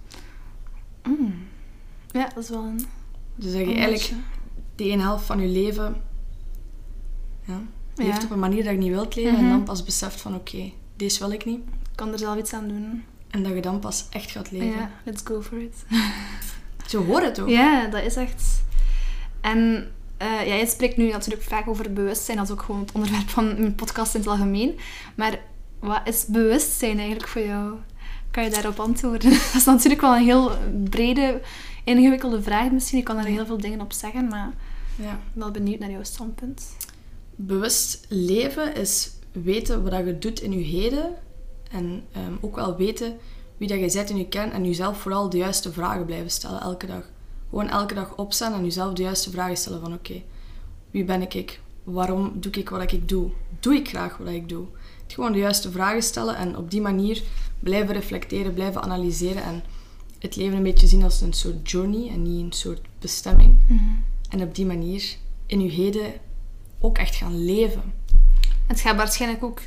Ja, 2.11 2.28
dat 2.35 2.42
is 2.42 2.49
wel 2.49 2.64
een... 2.64 2.87
Dus 3.35 3.52
dat 3.52 3.61
je 3.61 3.75
eigenlijk. 3.75 4.12
Die 4.74 4.90
ene 4.90 5.02
helft 5.02 5.24
van 5.24 5.40
je 5.40 5.48
leven 5.48 5.96
ja, 7.44 7.60
leeft 7.94 8.18
Ja. 8.18 8.24
op 8.24 8.30
een 8.30 8.38
manier 8.38 8.64
dat 8.64 8.72
je 8.72 8.78
niet 8.78 8.90
wilt 8.90 9.14
leven. 9.14 9.36
En 9.36 9.40
Mhm. 9.44 9.50
dan 9.50 9.62
pas 9.64 9.84
beseft 9.84 10.20
van 10.20 10.34
oké, 10.34 10.72
deze 10.96 11.18
wil 11.18 11.30
ik 11.32 11.44
niet. 11.44 11.58
Ik 11.58 11.96
kan 12.00 12.12
er 12.12 12.18
zelf 12.18 12.38
iets 12.38 12.52
aan 12.52 12.68
doen. 12.68 13.04
En 13.30 13.42
dat 13.42 13.52
je 13.54 13.60
dan 13.60 13.78
pas 13.78 14.06
echt 14.10 14.30
gaat 14.30 14.50
leven. 14.50 14.68
Ja, 14.80 14.90
let's 15.04 15.22
go 15.24 15.42
for 15.42 15.58
it. 15.60 15.84
Zo 16.90 17.04
hoort 17.04 17.24
het 17.24 17.40
ook. 17.40 17.48
Ja, 17.48 17.86
dat 17.86 18.02
is 18.02 18.16
echt... 18.16 18.62
En 19.40 19.90
eh, 20.16 20.46
ja, 20.46 20.54
je 20.54 20.66
spreekt 20.66 20.96
nu 20.96 21.10
natuurlijk 21.10 21.42
vaak 21.42 21.68
over 21.68 21.92
bewustzijn. 21.92 22.36
Dat 22.36 22.46
is 22.46 22.52
ook 22.52 22.62
gewoon 22.62 22.80
het 22.80 22.92
onderwerp 22.92 23.28
van 23.28 23.46
mijn 23.60 23.74
podcast 23.74 24.14
in 24.14 24.20
het 24.20 24.28
algemeen. 24.28 24.78
Maar 25.14 25.38
wat 25.78 26.00
is 26.04 26.26
bewustzijn 26.26 26.98
eigenlijk 26.98 27.28
voor 27.28 27.42
jou? 27.42 27.74
Kan 28.30 28.44
je 28.44 28.50
daarop 28.50 28.80
antwoorden? 28.80 29.30
Dat 29.52 29.54
is 29.54 29.64
natuurlijk 29.64 30.00
wel 30.00 30.16
een 30.16 30.24
heel 30.24 30.52
brede, 30.90 31.40
ingewikkelde 31.84 32.42
vraag 32.42 32.70
misschien. 32.70 32.98
Ik 32.98 33.04
kan 33.04 33.16
er 33.18 33.24
heel 33.24 33.46
veel 33.46 33.58
dingen 33.60 33.80
op 33.80 33.92
zeggen, 33.92 34.28
maar 34.28 34.48
ik 34.96 35.04
Ja. 35.04 35.10
ben 35.32 35.42
wel 35.42 35.50
benieuwd 35.50 35.78
naar 35.78 35.90
jouw 35.90 36.02
standpunt. 36.02 36.76
Bewust 37.36 38.06
leven 38.08 38.74
is 38.76 39.10
weten 39.32 39.82
wat 39.90 40.06
je 40.06 40.18
doet 40.18 40.40
in 40.40 40.52
je 40.52 40.64
heden. 40.64 41.10
En 41.70 42.04
ehm, 42.12 42.32
ook 42.40 42.56
wel 42.56 42.76
weten 42.76 43.16
wie 43.56 43.68
dat 43.68 43.78
je 43.78 43.92
bent 43.98 44.10
in 44.10 44.16
je 44.16 44.28
kern. 44.28 44.52
En 44.52 44.64
jezelf 44.64 44.98
vooral 45.00 45.28
de 45.30 45.36
juiste 45.36 45.72
vragen 45.72 46.04
blijven 46.04 46.30
stellen 46.30 46.60
elke 46.60 46.86
dag. 46.86 47.02
Gewoon 47.48 47.68
elke 47.68 47.94
dag 47.94 48.16
opstaan 48.16 48.52
en 48.52 48.64
jezelf 48.64 48.92
de 48.92 49.02
juiste 49.02 49.30
vragen 49.30 49.56
stellen 49.56 49.80
van 49.80 49.92
oké, 49.92 50.22
wie 50.90 51.04
ben 51.04 51.22
ik? 51.22 51.60
Waarom 51.84 52.32
doe 52.34 52.52
ik 52.52 52.68
wat 52.68 52.92
ik 52.92 53.08
doe? 53.08 53.30
Doe 53.60 53.74
ik 53.74 53.88
graag 53.88 54.16
wat 54.16 54.28
ik 54.28 54.48
doe? 54.48 54.66
Gewoon 55.06 55.32
de 55.32 55.38
juiste 55.38 55.70
vragen 55.70 56.02
stellen 56.02 56.36
en 56.36 56.56
op 56.56 56.70
die 56.70 56.80
manier 56.80 57.22
blijven 57.60 57.94
reflecteren, 57.94 58.54
blijven 58.54 58.82
analyseren 58.82 59.42
en 59.42 59.64
het 60.24 60.36
leven 60.36 60.56
een 60.56 60.62
beetje 60.62 60.86
zien 60.86 61.02
als 61.02 61.20
een 61.20 61.32
soort 61.32 61.70
journey 61.70 62.08
en 62.10 62.22
niet 62.22 62.44
een 62.44 62.52
soort 62.52 62.80
bestemming. 62.98 63.56
En 64.28 64.42
op 64.42 64.54
die 64.54 64.66
manier 64.66 65.16
in 65.46 65.60
je 65.60 65.70
heden 65.70 66.12
ook 66.80 66.98
echt 66.98 67.14
gaan 67.14 67.44
leven. 67.44 67.82
Het 68.66 68.80
gaat 68.80 68.96
waarschijnlijk 68.96 69.44
ook 69.44 69.60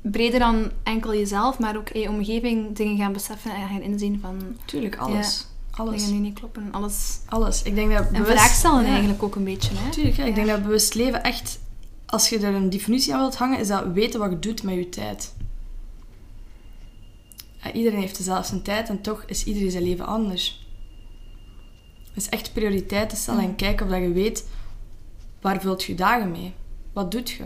breder 0.00 0.38
dan 0.38 0.70
enkel 0.82 1.14
jezelf, 1.14 1.58
maar 1.58 1.76
ook 1.76 1.90
in 1.90 2.00
je 2.00 2.08
omgeving 2.08 2.76
dingen 2.76 2.96
gaan 2.96 3.12
beseffen 3.12 3.54
en 3.54 3.68
gaan 3.68 3.82
inzien 3.82 4.18
van 4.20 4.56
Tuurlijk, 4.64 4.96
alles. 4.96 5.46
Alles. 5.70 5.96
dingen 5.96 6.12
die 6.12 6.20
niet 6.20 6.38
kloppen. 6.38 6.68
Alles. 6.70 7.18
Alles. 7.26 7.62
Ik 7.62 7.74
denk 7.74 7.92
dat 7.92 8.06
En 8.06 8.12
bewust... 8.12 8.30
vraag 8.30 8.50
stellen 8.54 8.82
Ja, 8.82 8.88
eigenlijk 8.88 9.22
ook 9.22 9.34
een 9.34 9.44
beetje. 9.44 9.70
Hè? 9.74 9.90
Tuurlijk, 9.90 10.16
ja. 10.16 10.24
ik 10.24 10.34
denk 10.34 10.46
Ja. 10.46 10.52
dat 10.54 10.62
bewust 10.62 10.94
leven 10.94 11.22
echt... 11.22 11.58
Als 12.06 12.28
je 12.28 12.38
er 12.38 12.54
een 12.54 12.70
definitie 12.70 13.14
aan 13.14 13.20
wilt 13.20 13.36
hangen, 13.36 13.58
is 13.58 13.68
dat 13.68 13.84
weten 13.92 14.20
wat 14.20 14.30
je 14.30 14.38
doet 14.38 14.62
met 14.62 14.74
je 14.74 14.88
tijd. 14.88 15.34
Ja, 17.68 17.74
iedereen 17.74 18.00
heeft 18.00 18.16
dezelfde 18.16 18.62
tijd 18.62 18.88
en 18.88 19.00
toch 19.00 19.22
is 19.26 19.44
iedereen 19.44 19.70
zijn 19.70 19.82
leven 19.82 20.06
anders. 20.06 20.66
Dus 22.14 22.28
echt 22.28 22.52
prioriteiten 22.52 23.16
stellen 23.16 23.44
en 23.44 23.56
kijken 23.56 23.86
of 23.86 23.92
dat 23.92 24.02
je 24.02 24.12
weet 24.12 24.48
waar 25.40 25.60
vult 25.60 25.84
je 25.84 25.94
dagen 25.94 26.30
mee. 26.30 26.54
Wat 26.92 27.10
doet 27.10 27.30
je? 27.30 27.44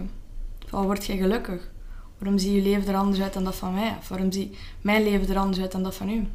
Waar 0.71 0.83
word 0.83 1.07
je 1.07 1.17
gelukkig? 1.17 1.71
Waarom 2.19 2.39
zie 2.39 2.53
je 2.53 2.63
leven 2.63 2.89
er 2.89 2.97
anders 2.97 3.21
uit 3.21 3.33
dan 3.33 3.45
dat 3.45 3.55
van 3.55 3.75
mij? 3.75 3.97
Of 3.99 4.09
waarom 4.09 4.33
zie 4.33 4.57
mijn 4.81 5.03
leven 5.03 5.29
er 5.29 5.39
anders 5.39 5.61
uit 5.61 5.73
dan 5.73 5.83
dat 5.83 5.95
van 5.95 6.09
u? 6.09 6.27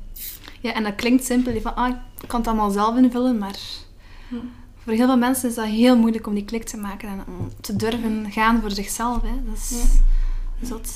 Ja, 0.62 0.74
en 0.74 0.84
dat 0.84 0.96
klinkt 0.96 1.26
simpel. 1.26 1.62
Van, 1.62 1.76
ah, 1.76 1.96
ik 2.22 2.28
kan 2.28 2.40
het 2.40 2.50
allemaal 2.50 2.70
zelf 2.72 2.98
invullen, 2.98 3.38
maar 3.38 3.60
Hm. 4.30 4.36
voor 4.78 4.94
heel 4.94 5.06
veel 5.06 5.18
mensen 5.18 5.50
is 5.50 5.56
dat 5.56 5.66
heel 5.66 5.98
moeilijk 5.98 6.28
om 6.28 6.34
die 6.34 6.46
klik 6.46 6.64
te 6.64 6.78
maken 6.78 7.10
en 7.10 7.24
om 7.28 7.52
te 7.62 7.76
durven 7.76 8.32
gaan 8.32 8.62
voor 8.62 8.72
zichzelf. 8.72 9.22
Hè. 9.22 9.44
Dat 9.46 9.56
is 9.56 9.84
zot. 10.62 10.90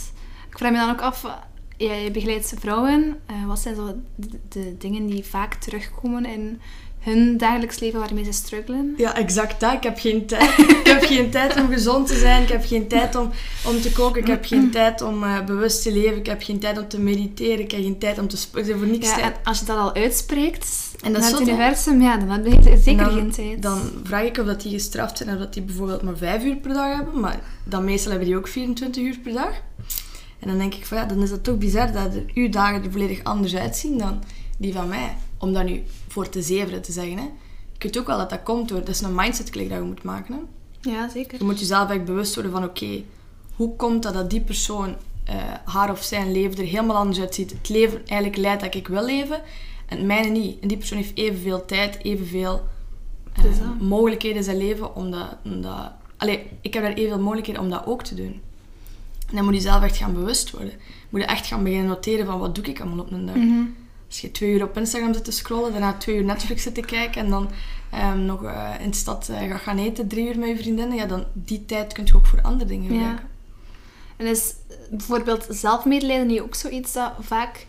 Ik 0.49 0.57
vraag 0.57 0.71
me 0.71 0.77
dan 0.77 0.89
ook 0.89 1.01
af, 1.01 1.21
ja, 1.21 1.49
je 1.81 2.11
begeleidt 2.11 2.53
vrouwen. 2.59 3.17
eh, 3.25 3.45
wat 3.47 3.59
zijn 3.59 3.75
zo 3.75 3.95
de, 4.15 4.27
de 4.49 4.75
dingen 4.77 5.05
die 5.07 5.23
vaak 5.25 5.53
terugkomen 5.53 6.25
in 6.25 6.59
hun 6.99 7.37
dagelijks 7.37 7.79
leven 7.79 7.99
waarmee 7.99 8.23
ze 8.23 8.31
struggelen? 8.31 8.93
Ja, 8.97 9.15
exact 9.15 9.59
dat. 9.59 9.73
Ik 9.73 9.83
heb 9.83 9.99
geen 9.99 10.25
tijd. 10.25 10.57
ik 10.81 10.81
heb 10.83 11.03
geen 11.03 11.29
tijd 11.29 11.55
om 11.61 11.67
gezond 11.67 12.07
te 12.07 12.17
zijn. 12.17 12.43
Ik 12.43 12.49
heb 12.49 12.65
geen 12.65 12.87
tijd 12.87 13.15
om, 13.15 13.29
om 13.67 13.81
te 13.81 13.91
koken. 13.91 14.21
Ik 14.21 14.27
heb 14.27 14.45
geen 14.45 14.71
tijd 14.79 15.01
om 15.01 15.23
eh, 15.23 15.43
bewust 15.45 15.81
te 15.83 15.91
leven. 15.93 16.17
Ik 16.17 16.25
heb 16.25 16.43
geen 16.43 16.59
tijd 16.59 16.77
om 16.77 16.87
te 16.87 16.99
mediteren. 16.99 17.59
Ik 17.59 17.71
heb 17.71 17.81
geen 17.81 17.97
tijd 17.97 18.19
om 18.19 18.27
te 18.27 18.37
sporten. 18.37 18.77
Voor 18.77 18.87
niks 18.87 19.09
Ja, 19.09 19.15
tijd. 19.15 19.35
als 19.43 19.59
je 19.59 19.65
dat 19.65 19.77
al 19.77 19.93
uitspreekt 19.95 20.91
En 21.01 21.13
dat 21.13 21.21
naar 21.21 21.31
het 21.31 21.39
universum, 21.39 22.01
ja, 22.01 22.17
dan 22.17 22.29
heb 22.29 22.45
je 22.63 22.77
zeker 22.77 23.03
dan, 23.05 23.13
geen 23.13 23.31
tijd. 23.31 23.61
Dan 23.61 23.79
vraag 24.03 24.23
ik 24.23 24.37
of 24.37 24.45
dat 24.45 24.61
die 24.61 24.71
gestraft 24.71 25.17
zijn 25.17 25.29
of 25.33 25.37
dat 25.39 25.53
die 25.53 25.63
bijvoorbeeld 25.63 26.01
maar 26.01 26.17
5 26.17 26.43
uur 26.43 26.55
per 26.55 26.73
dag 26.73 26.95
hebben. 26.95 27.19
Maar 27.19 27.39
dan 27.63 27.83
meestal 27.83 28.09
hebben 28.11 28.27
die 28.29 28.37
ook 28.37 28.47
24 28.47 29.03
uur 29.03 29.17
per 29.23 29.33
dag. 29.33 29.61
En 30.41 30.47
dan 30.47 30.57
denk 30.57 30.73
ik 30.73 30.85
van 30.85 30.97
ja, 30.97 31.05
dan 31.05 31.21
is 31.21 31.29
dat 31.29 31.43
toch 31.43 31.57
bizar 31.57 31.91
dat 31.91 32.15
er 32.15 32.25
uw 32.33 32.49
dagen 32.49 32.83
er 32.83 32.91
volledig 32.91 33.23
anders 33.23 33.55
uitzien 33.55 33.97
dan 33.97 34.23
die 34.57 34.73
van 34.73 34.87
mij. 34.87 35.15
Om 35.37 35.53
dat 35.53 35.65
nu 35.65 35.83
voor 36.07 36.29
te 36.29 36.41
zeveren 36.41 36.81
te 36.81 36.91
zeggen. 36.91 37.17
Hè. 37.17 37.25
Ik 37.75 37.83
weet 37.83 37.97
ook 37.97 38.07
wel 38.07 38.17
dat 38.17 38.29
dat 38.29 38.43
komt 38.43 38.69
door... 38.69 38.79
Dat 38.79 38.89
is 38.89 39.01
een 39.01 39.15
mindset 39.15 39.49
klik 39.49 39.69
dat 39.69 39.77
je 39.77 39.83
moet 39.83 40.03
maken. 40.03 40.33
Hè. 40.33 40.39
Ja, 40.91 41.09
zeker. 41.09 41.37
Je 41.37 41.43
moet 41.43 41.59
jezelf 41.59 41.89
echt 41.89 42.05
bewust 42.05 42.33
worden 42.33 42.51
van 42.51 42.63
oké, 42.63 43.03
hoe 43.55 43.75
komt 43.75 44.03
dat 44.03 44.13
dat 44.13 44.29
die 44.29 44.41
persoon 44.41 44.95
eh, 45.23 45.35
haar 45.65 45.91
of 45.91 46.03
zijn 46.03 46.31
leven 46.31 46.57
er 46.57 46.65
helemaal 46.65 46.95
anders 46.95 47.19
uitziet? 47.19 47.51
Het 47.51 47.69
leven 47.69 48.07
eigenlijk 48.07 48.41
leidt 48.41 48.61
dat 48.61 48.75
ik 48.75 48.87
wil 48.87 49.05
leven 49.05 49.41
en 49.85 49.97
het 49.97 50.05
mijne 50.05 50.29
niet. 50.29 50.59
En 50.59 50.67
die 50.67 50.77
persoon 50.77 50.97
heeft 50.97 51.17
evenveel 51.17 51.65
tijd, 51.65 52.03
evenveel 52.03 52.63
dat. 53.33 53.79
mogelijkheden 53.79 54.37
in 54.37 54.43
zijn 54.43 54.57
leven 54.57 54.95
om 54.95 55.11
dat... 55.11 55.37
Om 55.43 55.61
dat 55.61 55.91
allee, 56.17 56.47
ik 56.61 56.73
heb 56.73 56.83
daar 56.83 56.93
evenveel 56.93 57.19
mogelijkheden 57.19 57.61
om 57.61 57.69
dat 57.69 57.85
ook 57.85 58.03
te 58.03 58.15
doen. 58.15 58.41
En 59.31 59.37
dan 59.37 59.45
moet 59.45 59.55
je 59.55 59.61
zelf 59.61 59.83
echt 59.83 59.97
gaan 59.97 60.13
bewust 60.13 60.51
worden. 60.51 60.73
Moet 61.09 61.21
je 61.21 61.27
echt 61.27 61.45
gaan 61.47 61.63
beginnen 61.63 61.87
noteren 61.87 62.25
van 62.25 62.39
wat 62.39 62.55
doe 62.55 62.63
ik 62.63 62.79
allemaal 62.79 62.99
op 62.99 63.11
een 63.11 63.25
dag. 63.25 63.35
Mhm. 63.35 63.63
Als 64.07 64.21
je 64.21 64.31
twee 64.31 64.51
uur 64.53 64.63
op 64.63 64.77
Instagram 64.77 65.13
zit 65.13 65.23
te 65.23 65.31
scrollen, 65.31 65.71
daarna 65.71 65.93
twee 65.93 66.15
uur 66.17 66.23
Netflix 66.23 66.63
zit 66.63 66.73
te 66.75 66.81
kijken 66.81 67.21
en 67.21 67.29
dan 67.29 67.49
ehm, 67.91 68.25
nog 68.25 68.43
eh, 68.43 68.69
in 68.79 68.89
de 68.89 68.95
stad 68.97 69.29
eh, 69.29 69.49
gaat 69.49 69.61
gaan 69.61 69.77
eten, 69.77 70.07
drie 70.07 70.27
uur 70.27 70.39
met 70.39 70.49
je 70.49 70.57
vriendinnen, 70.57 70.97
ja, 70.97 71.05
dan 71.05 71.25
die 71.33 71.65
tijd 71.65 71.93
kun 71.93 72.05
je 72.05 72.15
ook 72.15 72.25
voor 72.25 72.41
andere 72.41 72.69
dingen 72.69 72.93
Ja. 72.93 72.97
gebruiken. 72.99 73.27
En 74.17 74.25
is 74.27 74.53
bijvoorbeeld 74.89 75.45
zelfmedelijden 75.49 76.27
niet 76.27 76.39
ook 76.41 76.55
zoiets 76.55 76.93
dat 76.93 77.11
vaak 77.19 77.65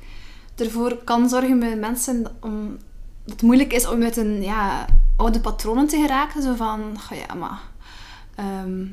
ervoor 0.57 0.97
kan 1.04 1.28
zorgen 1.28 1.59
bij 1.59 1.76
mensen 1.76 2.26
om, 2.40 2.78
dat 3.25 3.33
het 3.35 3.42
moeilijk 3.42 3.73
is 3.73 3.87
om 3.88 3.99
met 3.99 4.16
een 4.16 4.42
ja, 4.42 4.87
oude 5.16 5.40
patronen 5.40 5.87
te 5.87 5.97
geraken? 5.97 6.42
Zo 6.42 6.54
van, 6.54 6.81
"Goh, 7.00 7.19
ja, 7.28 7.35
maar 7.35 7.61
ehm, 8.35 8.85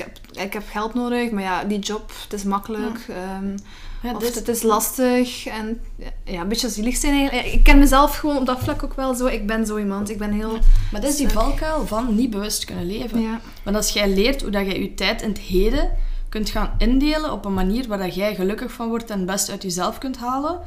heb, 0.00 0.42
ik 0.44 0.52
heb 0.52 0.62
geld 0.70 0.94
nodig, 0.94 1.30
maar 1.30 1.42
ja, 1.42 1.64
die 1.64 1.78
job, 1.78 2.12
het 2.22 2.32
is 2.32 2.44
makkelijk. 2.44 3.06
ehm, 3.08 3.56
Ja, 4.02 4.14
of 4.14 4.34
het 4.34 4.48
is 4.48 4.62
lastig 4.62 5.46
en 5.46 5.80
ja, 6.24 6.40
een 6.40 6.48
beetje 6.48 6.68
zielig 6.68 6.96
zijn 6.96 7.14
eigenlijk. 7.14 7.46
Ik 7.46 7.62
ken 7.64 7.78
mezelf 7.78 8.16
gewoon 8.16 8.36
op 8.36 8.46
dat 8.46 8.58
vlak 8.58 8.82
ook 8.82 8.94
wel 8.94 9.14
zo. 9.14 9.26
Ik 9.26 9.46
ben 9.46 9.66
zo 9.66 9.78
iemand. 9.78 10.10
Ik 10.10 10.18
ben 10.18 10.32
heel... 10.32 10.58
maar 10.92 11.00
dat 11.00 11.10
is 11.10 11.16
die 11.16 11.28
valkuil 11.28 11.86
van 11.86 12.14
niet 12.14 12.30
bewust 12.30 12.64
kunnen 12.64 12.86
leven. 12.86 13.20
Want 13.64 13.76
als 13.76 13.90
jij 13.90 14.08
leert 14.14 14.42
hoe 14.42 14.50
dat 14.50 14.66
jij 14.66 14.80
je 14.80 14.94
tijd 14.94 15.22
in 15.22 15.28
het 15.28 15.38
heden 15.38 15.90
kunt 16.28 16.50
gaan 16.50 16.74
indelen 16.78 17.32
op 17.32 17.44
een 17.44 17.54
manier 17.54 17.88
waar 17.88 17.98
dat 17.98 18.14
jij 18.14 18.34
gelukkig 18.34 18.72
van 18.72 18.88
wordt 18.88 19.10
en 19.10 19.16
het 19.18 19.26
best 19.26 19.50
uit 19.50 19.62
jezelf 19.62 19.98
kunt 19.98 20.16
halen, 20.16 20.60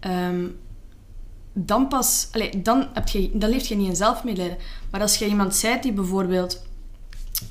ehm, 0.00 0.46
dan 1.52 1.88
pas, 1.88 2.28
allee, 2.32 2.62
dan, 2.62 2.88
heb 2.92 3.08
je, 3.08 3.30
dan 3.32 3.50
leef 3.50 3.66
je 3.66 3.76
niet 3.76 3.88
in 3.88 3.96
zelfmedelijden. 3.96 4.58
Maar 4.90 5.00
als 5.00 5.16
jij 5.16 5.28
iemand 5.28 5.58
bent 5.62 5.82
die 5.82 5.92
bijvoorbeeld 5.92 6.62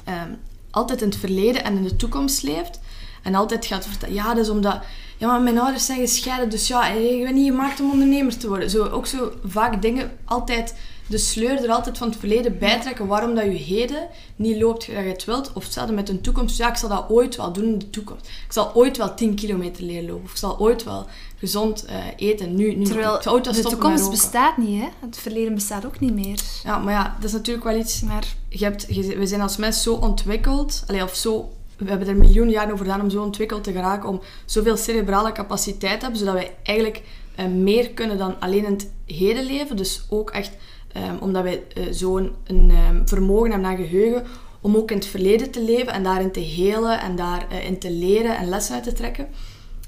ehm, 0.03 0.29
altijd 0.71 1.01
in 1.01 1.07
het 1.07 1.17
verleden 1.17 1.63
en 1.63 1.75
in 1.75 1.83
de 1.83 1.95
toekomst 1.95 2.43
leeft 2.43 2.79
en 3.23 3.35
altijd 3.35 3.65
gaat 3.65 3.85
vertellen, 3.85 4.15
ja, 4.15 4.33
dat 4.33 4.43
is 4.43 4.49
omdat, 4.49 4.79
ja, 5.17 5.27
maar 5.27 5.41
mijn 5.41 5.59
ouders 5.59 5.85
zijn 5.85 5.99
gescheiden, 5.99 6.49
dus 6.49 6.67
ja, 6.67 6.87
ik 6.87 7.23
ben 7.23 7.33
niet 7.33 7.49
gemaakt 7.49 7.79
om 7.79 7.91
ondernemer 7.91 8.37
te 8.37 8.47
worden. 8.47 8.69
Zo, 8.69 8.85
ook 8.85 9.05
zo 9.05 9.31
vaak 9.43 9.81
dingen, 9.81 10.11
altijd 10.25 10.75
de 11.07 11.17
sleur 11.17 11.63
er 11.63 11.71
altijd 11.71 11.97
van 11.97 12.09
het 12.09 12.17
verleden 12.17 12.57
bijtrekken, 12.57 13.07
waarom 13.07 13.35
dat 13.35 13.43
je 13.43 13.49
heden 13.49 14.07
niet 14.35 14.61
loopt 14.61 14.87
dat 14.87 14.95
je 14.95 15.01
het 15.01 15.25
wilt. 15.25 15.53
Of 15.53 15.63
hetzelfde 15.63 15.93
met 15.93 16.09
een 16.09 16.21
toekomst, 16.21 16.57
ja, 16.57 16.69
ik 16.69 16.75
zal 16.75 16.89
dat 16.89 17.05
ooit 17.09 17.35
wel 17.35 17.53
doen 17.53 17.65
in 17.65 17.79
de 17.79 17.89
toekomst. 17.89 18.27
Ik 18.27 18.53
zal 18.53 18.75
ooit 18.75 18.97
wel 18.97 19.15
10 19.15 19.35
kilometer 19.35 19.83
leren 19.83 20.09
lopen, 20.09 20.23
of 20.23 20.31
ik 20.31 20.37
zal 20.37 20.59
ooit 20.59 20.83
wel 20.83 21.07
gezond 21.39 21.85
eh, 21.85 21.95
eten, 22.15 22.55
nu, 22.55 22.75
nu 22.75 22.83
Terwijl 22.85 23.19
de 23.53 23.61
toekomst 23.69 24.09
bestaat 24.09 24.57
niet, 24.57 24.81
hè. 24.81 24.87
Het 24.99 25.17
verleden 25.17 25.53
bestaat 25.53 25.85
ook 25.85 25.99
niet 25.99 26.13
meer. 26.13 26.39
Ja, 26.63 26.77
maar 26.77 26.93
ja, 26.93 27.15
dat 27.19 27.25
is 27.29 27.31
natuurlijk 27.31 27.65
wel 27.65 27.77
iets 27.77 28.01
Maar 28.01 28.27
je 28.49 28.63
hebt, 28.63 28.85
je- 28.89 29.17
we 29.17 29.27
zijn 29.27 29.41
als 29.41 29.57
mens 29.57 29.83
zo 29.83 29.93
ontwikkeld, 29.93 30.83
allee, 30.87 31.03
of 31.03 31.15
zo, 31.15 31.49
we 31.77 31.89
hebben 31.89 32.07
er 32.07 32.15
miljoen 32.17 32.49
jaren 32.49 32.73
over 32.73 32.85
gedaan 32.85 33.01
om 33.01 33.09
zo 33.09 33.23
ontwikkeld 33.23 33.63
te 33.63 33.71
geraken, 33.71 34.09
om 34.09 34.21
zoveel 34.45 34.77
cerebrale 34.77 35.31
capaciteit 35.31 35.93
te 35.99 36.05
hebben, 36.05 36.19
zodat 36.19 36.33
wij 36.33 36.55
eigenlijk 36.63 37.01
eh, 37.35 37.45
meer 37.45 37.89
kunnen 37.89 38.17
dan 38.17 38.39
alleen 38.39 38.65
in 38.65 38.71
het 38.71 38.89
heden 39.05 39.45
leven. 39.45 39.75
Dus 39.77 40.05
ook 40.09 40.29
echt, 40.31 40.51
eh, 40.93 41.01
omdat 41.19 41.43
wij 41.43 41.63
eh, 41.75 41.83
zo'n 41.91 42.31
een, 42.43 42.69
eh, 42.71 42.77
vermogen 43.05 43.51
hebben 43.51 43.67
naar 43.69 43.77
geheugen, 43.77 44.25
om 44.61 44.75
ook 44.75 44.91
in 44.91 44.97
het 44.97 45.05
verleden 45.05 45.51
te 45.51 45.63
leven 45.63 45.93
en 45.93 46.03
daarin 46.03 46.31
te 46.31 46.39
helen 46.39 46.99
en 47.01 47.15
daarin 47.15 47.79
te 47.79 47.91
leren 47.91 48.37
en 48.37 48.49
lessen 48.49 48.75
uit 48.75 48.83
te 48.83 48.93
trekken. 48.93 49.27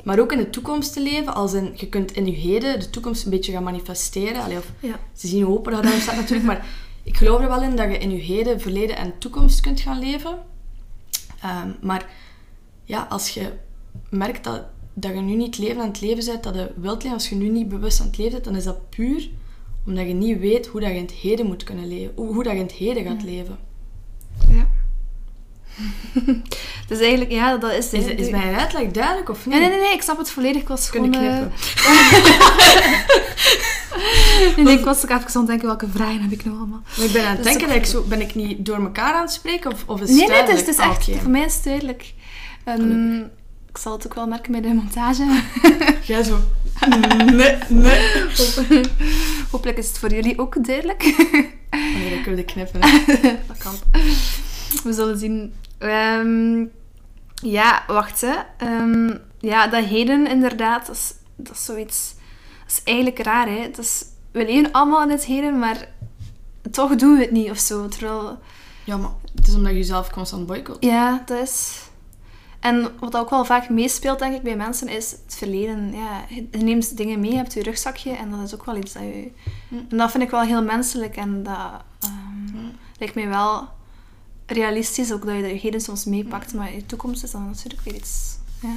Maar 0.03 0.19
ook 0.19 0.31
in 0.31 0.37
de 0.37 0.49
toekomst 0.49 0.93
te 0.93 1.01
leven, 1.01 1.33
als 1.33 1.53
in, 1.53 1.71
je 1.75 1.89
kunt 1.89 2.11
in 2.11 2.25
je 2.25 2.31
heden 2.31 2.79
de 2.79 2.89
toekomst 2.89 3.23
een 3.23 3.29
beetje 3.29 3.51
gaan 3.51 3.63
manifesteren. 3.63 4.43
Allee, 4.43 4.57
of 4.57 4.71
ja. 4.79 4.99
ze 5.13 5.27
zien 5.27 5.43
hoe 5.43 5.57
open 5.57 5.71
dat 5.71 5.83
daarin 5.83 6.01
staat 6.01 6.15
natuurlijk, 6.15 6.47
maar 6.47 6.65
ik 7.03 7.17
geloof 7.17 7.41
er 7.41 7.47
wel 7.47 7.61
in 7.63 7.75
dat 7.75 7.91
je 7.91 7.97
in 7.97 8.11
je 8.11 8.21
heden, 8.21 8.61
verleden 8.61 8.97
en 8.97 9.17
toekomst 9.17 9.59
kunt 9.59 9.79
gaan 9.79 9.99
leven. 9.99 10.37
Ehm, 11.41 11.69
maar 11.81 12.09
ja, 12.83 13.07
als 13.09 13.29
je 13.29 13.53
merkt 14.09 14.43
dat, 14.43 14.63
dat 14.93 15.13
je 15.13 15.19
nu 15.19 15.35
niet 15.35 15.57
leven 15.57 15.81
aan 15.81 15.87
het 15.87 16.01
leven 16.01 16.25
bent, 16.25 16.43
dat 16.43 16.55
je 16.55 16.71
wilt 16.75 17.03
leven, 17.03 17.17
als 17.17 17.29
je 17.29 17.35
nu 17.35 17.49
niet 17.49 17.69
bewust 17.69 17.99
aan 17.99 18.07
het 18.07 18.17
leven 18.17 18.31
bent, 18.31 18.43
dan 18.43 18.55
is 18.55 18.63
dat 18.63 18.89
puur 18.89 19.29
omdat 19.85 20.07
je 20.07 20.13
niet 20.13 20.39
weet 20.39 20.67
hoe 20.67 20.81
dat 20.81 20.89
je 20.89 20.95
in 20.95 21.01
het 21.01 21.11
heden 21.11 21.45
moet 21.45 21.63
kunnen 21.63 21.87
leven. 21.87 22.13
Hoe, 22.15 22.33
hoe 22.33 22.43
dat 22.43 22.53
je 22.53 22.59
in 22.59 22.65
het 22.65 22.73
heden 22.73 23.03
gaat 23.03 23.23
leven. 23.23 23.57
Ja. 24.49 24.67
dus 26.87 26.99
eigenlijk, 26.99 27.31
ja, 27.31 27.57
dat 27.57 27.71
is... 27.71 27.93
Is, 27.93 28.05
is 28.05 28.29
mijn 28.29 28.55
uitleg 28.55 28.87
duidelijk 28.91 29.29
of 29.29 29.45
niet? 29.45 29.59
Nee, 29.59 29.59
nee, 29.59 29.69
nee, 29.69 29.79
nee, 29.79 29.93
ik 29.93 30.01
snap 30.01 30.17
het 30.17 30.31
volledig. 30.31 30.61
Ik 30.61 30.67
was 30.67 30.89
Kunnen 30.89 31.13
gewoon... 31.15 31.29
knippen. 31.29 31.51
eh, 31.85 32.11
nee, 34.55 34.65
nee, 34.65 34.77
ik 34.77 34.85
was 34.85 34.97
ook 34.97 35.09
even 35.09 35.15
aan 35.27 35.37
het 35.37 35.47
denken, 35.47 35.67
welke 35.67 35.87
vragen 35.93 36.21
heb 36.21 36.31
ik 36.31 36.45
nou 36.45 36.57
allemaal? 36.57 36.81
Maar 36.97 37.05
ik 37.05 37.11
ben 37.11 37.21
aan 37.23 37.35
het 37.35 37.37
Dat 37.37 37.45
is 37.45 37.51
denken, 37.51 37.67
dat 37.67 37.77
ik 37.77 37.85
zo, 37.91 38.03
ben 38.07 38.21
ik 38.21 38.35
niet 38.35 38.65
door 38.65 38.81
elkaar 38.83 39.13
aan 39.13 39.21
het 39.21 39.31
spreken? 39.31 39.71
Of, 39.71 39.83
of 39.85 40.01
is 40.01 40.09
Nee, 40.09 40.19
het 40.19 40.29
nee, 40.29 40.39
het 40.41 40.49
is, 40.49 40.65
het 40.67 40.77
duidelijk? 40.77 41.01
is 41.01 41.07
echt... 41.07 41.07
Ah, 41.07 41.13
oké. 41.13 41.21
Voor 41.21 41.31
mij 41.31 41.45
is 41.45 41.53
het 41.55 41.63
duidelijk. 41.63 42.13
Ehm, 42.63 43.17
ik 43.69 43.77
zal 43.77 43.91
het 43.91 44.05
ook 44.05 44.13
wel 44.13 44.27
merken 44.27 44.51
bij 44.51 44.61
de 44.61 44.67
montage. 44.73 45.41
Jij 46.03 46.23
zo... 46.23 46.39
Nee, 47.33 47.57
nee. 47.69 47.99
Hop- 48.37 48.85
Hopelijk 49.51 49.77
is 49.77 49.87
het 49.87 49.97
voor 49.97 50.13
jullie 50.13 50.39
ook 50.39 50.65
duidelijk. 50.65 51.03
Oh, 51.73 51.95
nee, 51.97 52.09
dan 52.09 52.21
kunnen 52.23 52.45
we 52.45 52.45
knippen. 52.45 52.83
hè. 52.83 52.99
dat 53.47 53.57
kan. 53.57 53.73
We 54.83 54.93
zullen 54.93 55.17
zien. 55.17 55.53
Ehm, 55.77 56.65
ja, 57.33 57.83
wacht 57.87 58.21
hè. 58.21 58.35
Ehm, 58.57 59.17
ja, 59.39 59.67
dat 59.67 59.83
heden 59.83 60.27
inderdaad, 60.27 60.85
dat 60.85 60.95
is, 60.95 61.13
dat 61.35 61.55
is 61.55 61.65
zoiets... 61.65 62.15
Dat 62.65 62.71
is 62.77 62.83
eigenlijk 62.83 63.19
raar 63.19 63.47
hè. 63.47 63.69
Dat 63.69 63.77
is, 63.77 64.03
we 64.31 64.45
leven 64.45 64.71
allemaal 64.71 65.03
in 65.03 65.09
het 65.09 65.25
heden, 65.25 65.59
maar 65.59 65.87
toch 66.71 66.95
doen 66.95 67.15
we 67.15 67.21
het 67.21 67.31
niet 67.31 67.49
of 67.49 67.57
zo. 67.57 67.87
Terwijl... 67.87 68.39
Ja, 68.83 68.97
maar 68.97 69.11
het 69.35 69.47
is 69.47 69.55
omdat 69.55 69.71
je 69.71 69.77
jezelf 69.77 70.09
constant 70.09 70.45
boycott. 70.45 70.83
Ja, 70.83 71.23
dat 71.25 71.39
is... 71.39 71.81
En 72.59 72.91
wat 72.99 73.17
ook 73.17 73.29
wel 73.29 73.45
vaak 73.45 73.69
meespeelt, 73.69 74.19
denk 74.19 74.35
ik, 74.35 74.41
bij 74.41 74.55
mensen, 74.55 74.87
is 74.87 75.11
het 75.11 75.35
verleden. 75.37 75.93
Ja, 75.93 76.25
je 76.29 76.57
neemt 76.57 76.97
dingen 76.97 77.19
mee, 77.19 77.31
je 77.31 77.37
hebt 77.37 77.53
je 77.53 77.63
rugzakje 77.63 78.11
en 78.11 78.31
dat 78.31 78.39
is 78.39 78.53
ook 78.53 78.65
wel 78.65 78.77
iets 78.77 78.93
dat 78.93 79.03
je... 79.03 79.31
Hm. 79.67 79.75
En 79.89 79.97
dat 79.97 80.11
vind 80.11 80.23
ik 80.23 80.29
wel 80.29 80.41
heel 80.41 80.63
menselijk 80.63 81.15
en 81.15 81.43
dat 81.43 81.83
ehm, 81.99 82.31
Hm. 82.51 82.57
lijkt 82.99 83.15
mij 83.15 83.27
wel 83.27 83.69
realistisch, 84.51 85.13
ook 85.13 85.25
dat 85.25 85.35
je 85.35 85.41
dat 85.41 85.51
je 85.51 85.57
heden 85.57 85.81
soms 85.81 86.05
meepakt, 86.05 86.53
maar 86.53 86.73
je 86.73 86.85
toekomst 86.85 87.23
is 87.23 87.31
dan 87.31 87.45
natuurlijk 87.45 87.81
weer 87.81 87.95
iets 87.95 88.37
ja, 88.61 88.75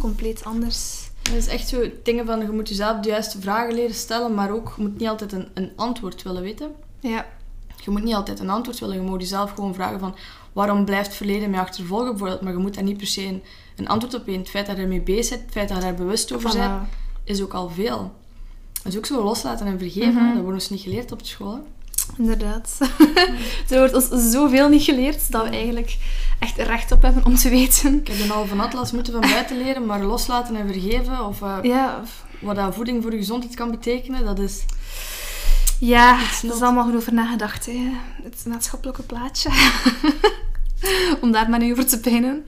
compleet 0.00 0.44
anders. 0.44 1.08
Het 1.22 1.36
is 1.36 1.46
echt 1.46 1.68
zo 1.68 1.90
dingen 2.02 2.26
van, 2.26 2.40
je 2.40 2.50
moet 2.50 2.68
jezelf 2.68 3.00
de 3.00 3.08
juiste 3.08 3.40
vragen 3.40 3.74
leren 3.74 3.94
stellen, 3.94 4.34
maar 4.34 4.50
ook, 4.50 4.72
je 4.76 4.82
moet 4.82 4.98
niet 4.98 5.08
altijd 5.08 5.32
een, 5.32 5.48
een 5.54 5.70
antwoord 5.76 6.22
willen 6.22 6.42
weten. 6.42 6.70
Ja, 7.00 7.26
Je 7.84 7.90
moet 7.90 8.02
niet 8.02 8.14
altijd 8.14 8.40
een 8.40 8.50
antwoord 8.50 8.78
willen. 8.78 8.94
Je 8.94 9.02
moet 9.02 9.20
jezelf 9.20 9.50
gewoon 9.50 9.74
vragen 9.74 9.98
van, 9.98 10.16
waarom 10.52 10.84
blijft 10.84 11.06
het 11.06 11.16
verleden 11.16 11.50
mij 11.50 11.60
achtervolgen 11.60 12.08
bijvoorbeeld. 12.10 12.40
Maar 12.40 12.52
je 12.52 12.58
moet 12.58 12.74
daar 12.74 12.84
niet 12.84 12.96
per 12.96 13.06
se 13.06 13.24
een, 13.24 13.42
een 13.76 13.88
antwoord 13.88 14.14
op 14.14 14.24
weten. 14.24 14.40
Het 14.40 14.50
feit 14.50 14.66
dat 14.66 14.76
je 14.76 14.82
ermee 14.82 15.00
bezig 15.00 15.30
bent, 15.30 15.42
het 15.42 15.52
feit 15.52 15.68
dat 15.68 15.76
je 15.76 15.82
daar 15.82 15.94
bewust 15.94 16.32
over 16.32 16.52
bent, 16.52 16.88
is 17.24 17.42
ook 17.42 17.54
al 17.54 17.68
veel. 17.68 18.12
Dat 18.82 18.92
is 18.92 18.98
ook 18.98 19.06
zo 19.06 19.22
loslaten 19.22 19.66
en 19.66 19.78
vergeven. 19.78 20.14
Mhm. 20.14 20.34
Dat 20.34 20.42
wordt 20.42 20.58
ons 20.58 20.70
niet 20.70 20.80
geleerd 20.80 21.12
op 21.12 21.26
school. 21.26 21.66
Inderdaad. 22.16 22.78
er 23.70 23.78
wordt 23.78 23.94
ons 23.94 24.30
zoveel 24.32 24.68
niet 24.68 24.82
geleerd 24.82 25.32
dat 25.32 25.42
we 25.42 25.50
eigenlijk 25.50 25.96
echt 26.38 26.56
recht 26.56 26.92
op 26.92 27.02
hebben 27.02 27.24
om 27.24 27.34
te 27.36 27.48
weten. 27.48 27.94
Ik 27.94 28.08
heb 28.08 28.20
een 28.20 28.30
halve 28.30 28.54
atlas 28.54 28.92
moeten 28.92 29.12
van 29.12 29.30
buiten 29.30 29.58
leren, 29.58 29.86
maar 29.86 30.02
loslaten 30.02 30.56
en 30.56 30.72
vergeven, 30.72 31.26
of 31.26 31.42
eh, 31.42 31.58
Ja, 31.62 32.02
wat 32.40 32.56
dat 32.56 32.74
voeding 32.74 33.02
voor 33.02 33.12
je 33.12 33.18
gezondheid 33.18 33.54
kan 33.54 33.70
betekenen, 33.70 34.24
dat 34.24 34.38
is... 34.38 34.64
Ja, 35.80 36.18
er 36.42 36.54
is 36.54 36.62
allemaal 36.62 36.84
goed 36.84 36.96
over 36.96 37.14
nagedacht. 37.14 37.66
Hè. 37.66 37.92
Het 38.22 38.44
maatschappelijke 38.46 39.02
plaatje. 39.02 39.50
Om 41.20 41.32
daar 41.32 41.50
maar 41.50 41.58
niet 41.58 41.72
over 41.72 41.86
te 41.86 42.00
pijnen. 42.00 42.44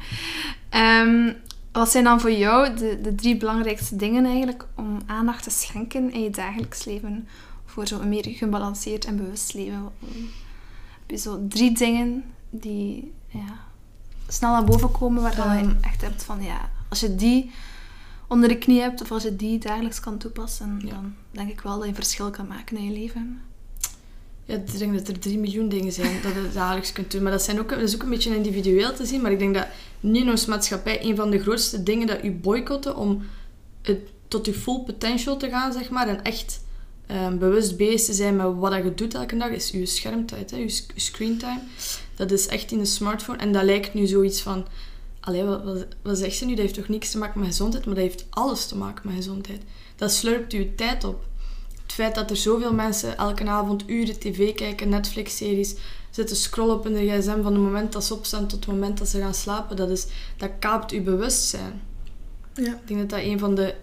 Ehm, 0.68 1.32
wat 1.72 1.90
zijn 1.90 2.04
dan 2.04 2.20
voor 2.20 2.32
jou 2.32 2.74
de, 2.74 3.00
de 3.02 3.14
drie 3.14 3.36
belangrijkste 3.36 3.96
dingen 3.96 4.24
eigenlijk 4.24 4.66
om 4.76 4.98
aandacht 5.06 5.42
te 5.42 5.50
schenken 5.50 6.12
in 6.12 6.22
je 6.22 6.30
dagelijks 6.30 6.84
leven 6.84 7.28
voor 7.70 7.86
zo'n 7.86 8.08
meer 8.08 8.24
gebalanceerd 8.28 9.04
en 9.04 9.16
bewust 9.16 9.54
leven? 9.54 9.88
Heb 10.98 11.10
je 11.10 11.16
zo 11.16 11.46
drie 11.48 11.72
dingen 11.72 12.24
die 12.50 13.12
ja, 13.28 13.58
snel 14.28 14.52
naar 14.52 14.64
boven 14.64 14.90
komen 14.90 15.22
waarvan 15.22 15.58
je 15.58 15.76
echt 15.80 16.00
hebt 16.00 16.22
van 16.22 16.42
ja, 16.42 16.70
als 16.88 17.00
je 17.00 17.14
die 17.14 17.50
onder 18.28 18.48
de 18.48 18.58
knie 18.58 18.80
hebt 18.80 19.00
of 19.00 19.10
als 19.12 19.22
je 19.22 19.36
die 19.36 19.58
dagelijks 19.58 20.00
kan 20.00 20.18
toepassen, 20.18 20.80
Ja. 20.84 20.90
dan 20.90 21.14
denk 21.30 21.50
ik 21.50 21.60
wel 21.60 21.72
dat 21.74 21.82
je 21.82 21.88
een 21.88 21.94
verschil 21.94 22.30
kan 22.30 22.46
maken 22.46 22.76
in 22.76 22.84
je 22.84 22.92
leven. 22.92 23.40
Ja, 24.44 24.56
ik 24.56 24.78
denk 24.78 24.94
dat 24.98 25.08
er 25.08 25.18
drie 25.18 25.38
miljoen 25.38 25.68
dingen 25.68 25.92
zijn 25.92 26.22
dat 26.22 26.32
je 26.32 26.50
dagelijks 26.52 26.92
kunt 26.92 27.10
doen. 27.10 27.22
Maar 27.22 27.32
dat, 27.32 27.42
zijn 27.42 27.60
ook, 27.60 27.68
dat 27.68 27.78
is 27.78 27.94
ook 27.94 28.02
een 28.02 28.08
beetje 28.08 28.36
individueel 28.36 28.94
te 28.94 29.06
zien. 29.06 29.20
Maar 29.20 29.32
ik 29.32 29.38
denk 29.38 29.54
dat 29.54 29.66
nu 30.00 30.18
in 30.18 30.30
onze 30.30 30.48
maatschappij 30.48 31.04
een 31.04 31.16
van 31.16 31.30
de 31.30 31.38
grootste 31.38 31.82
dingen 31.82 32.06
dat 32.06 32.24
u 32.24 32.32
boycotten 32.32 32.96
om 32.96 33.22
het, 33.82 33.98
tot 34.28 34.46
je 34.46 34.52
full 34.54 34.78
potential 34.80 35.36
te 35.36 35.48
gaan, 35.48 35.72
zeg 35.72 35.90
maar. 35.90 36.08
En 36.08 36.22
echt 36.22 36.60
ehm, 37.10 37.38
bewust 37.38 37.76
bezig 37.76 38.06
te 38.06 38.12
zijn 38.12 38.36
met 38.36 38.46
wat 38.56 38.74
je 38.74 38.94
doet 38.94 39.14
elke 39.14 39.36
dag, 39.36 39.48
is 39.48 39.70
je 39.70 39.86
schermtijd, 39.86 40.50
hè, 40.50 40.56
je 40.56 40.68
sc- 40.68 40.92
je 40.94 41.00
screentime. 41.00 41.60
Dat 42.14 42.30
is 42.30 42.46
echt 42.46 42.72
in 42.72 42.78
de 42.78 42.84
smartphone. 42.84 43.38
En 43.38 43.52
dat 43.52 43.62
lijkt 43.62 43.94
nu 43.94 44.06
zoiets 44.06 44.40
van... 44.40 44.66
Allee, 45.20 45.44
wat, 45.44 45.64
wat, 45.64 45.86
wat 46.02 46.18
zegt 46.18 46.36
ze 46.36 46.44
nu? 46.44 46.50
Dat 46.50 46.60
heeft 46.60 46.74
toch 46.74 46.88
niks 46.88 47.10
te 47.10 47.18
maken 47.18 47.40
met 47.40 47.48
gezondheid? 47.48 47.84
Maar 47.84 47.94
dat 47.94 48.04
heeft 48.04 48.26
alles 48.30 48.66
te 48.66 48.76
maken 48.76 49.06
met 49.06 49.16
gezondheid. 49.16 49.62
Dat 49.96 50.12
slurpt 50.12 50.52
je 50.52 50.74
tijd 50.74 51.04
op. 51.04 51.24
Het 51.82 51.92
feit 51.92 52.14
dat 52.14 52.30
er 52.30 52.36
zoveel 52.36 52.74
mensen 52.74 53.16
elke 53.16 53.44
avond 53.44 53.82
uren 53.86 54.18
tv 54.18 54.54
kijken, 54.54 54.88
Netflix-series, 54.88 55.74
zitten 56.10 56.36
scrollen 56.36 56.74
op 56.74 56.84
hun 56.84 57.08
gsm 57.08 57.42
van 57.42 57.52
het 57.52 57.62
moment 57.62 57.92
dat 57.92 58.04
ze 58.04 58.14
opstaan 58.14 58.46
tot 58.46 58.64
het 58.64 58.74
moment 58.74 58.98
dat 58.98 59.08
ze 59.08 59.18
gaan 59.18 59.34
slapen, 59.34 59.76
dat, 59.76 59.90
is, 59.90 60.06
dat 60.36 60.50
kaapt 60.58 60.90
je 60.90 61.00
bewustzijn. 61.00 61.82
Ja. 62.54 62.72
Ik 62.74 62.88
denk 62.88 63.00
dat 63.00 63.10
dat 63.10 63.18
een 63.18 63.38
van 63.38 63.54
de 63.54 63.74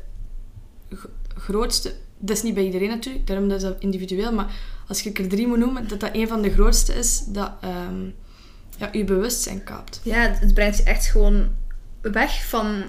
grootste... 1.36 1.94
Dat 2.20 2.38
is 2.38 2.44
niet 2.44 2.54
bij 2.54 2.66
iedereen 2.66 2.90
natuurlijk, 2.90 3.28
daarom 3.28 3.52
is 3.52 3.62
dat 3.62 3.76
individueel, 3.80 4.34
maar 4.34 4.56
als 4.88 5.06
ik 5.06 5.20
er 5.20 5.28
drie 5.28 5.48
moet 5.48 5.58
noemen, 5.58 5.88
dat 5.88 6.00
dat 6.00 6.10
een 6.14 6.28
van 6.28 6.42
de 6.42 6.50
grootste 6.52 6.94
is 6.94 7.24
dat 7.28 7.52
ehm, 7.62 8.04
ja, 8.78 8.90
je 8.92 9.04
bewustzijn 9.04 9.64
kaapt. 9.64 10.00
Ja, 10.04 10.20
het- 10.20 10.54
brengt 10.54 10.78
je 10.78 10.84
echt 10.84 11.06
gewoon 11.06 11.48
weg 12.02 12.46
van 12.48 12.84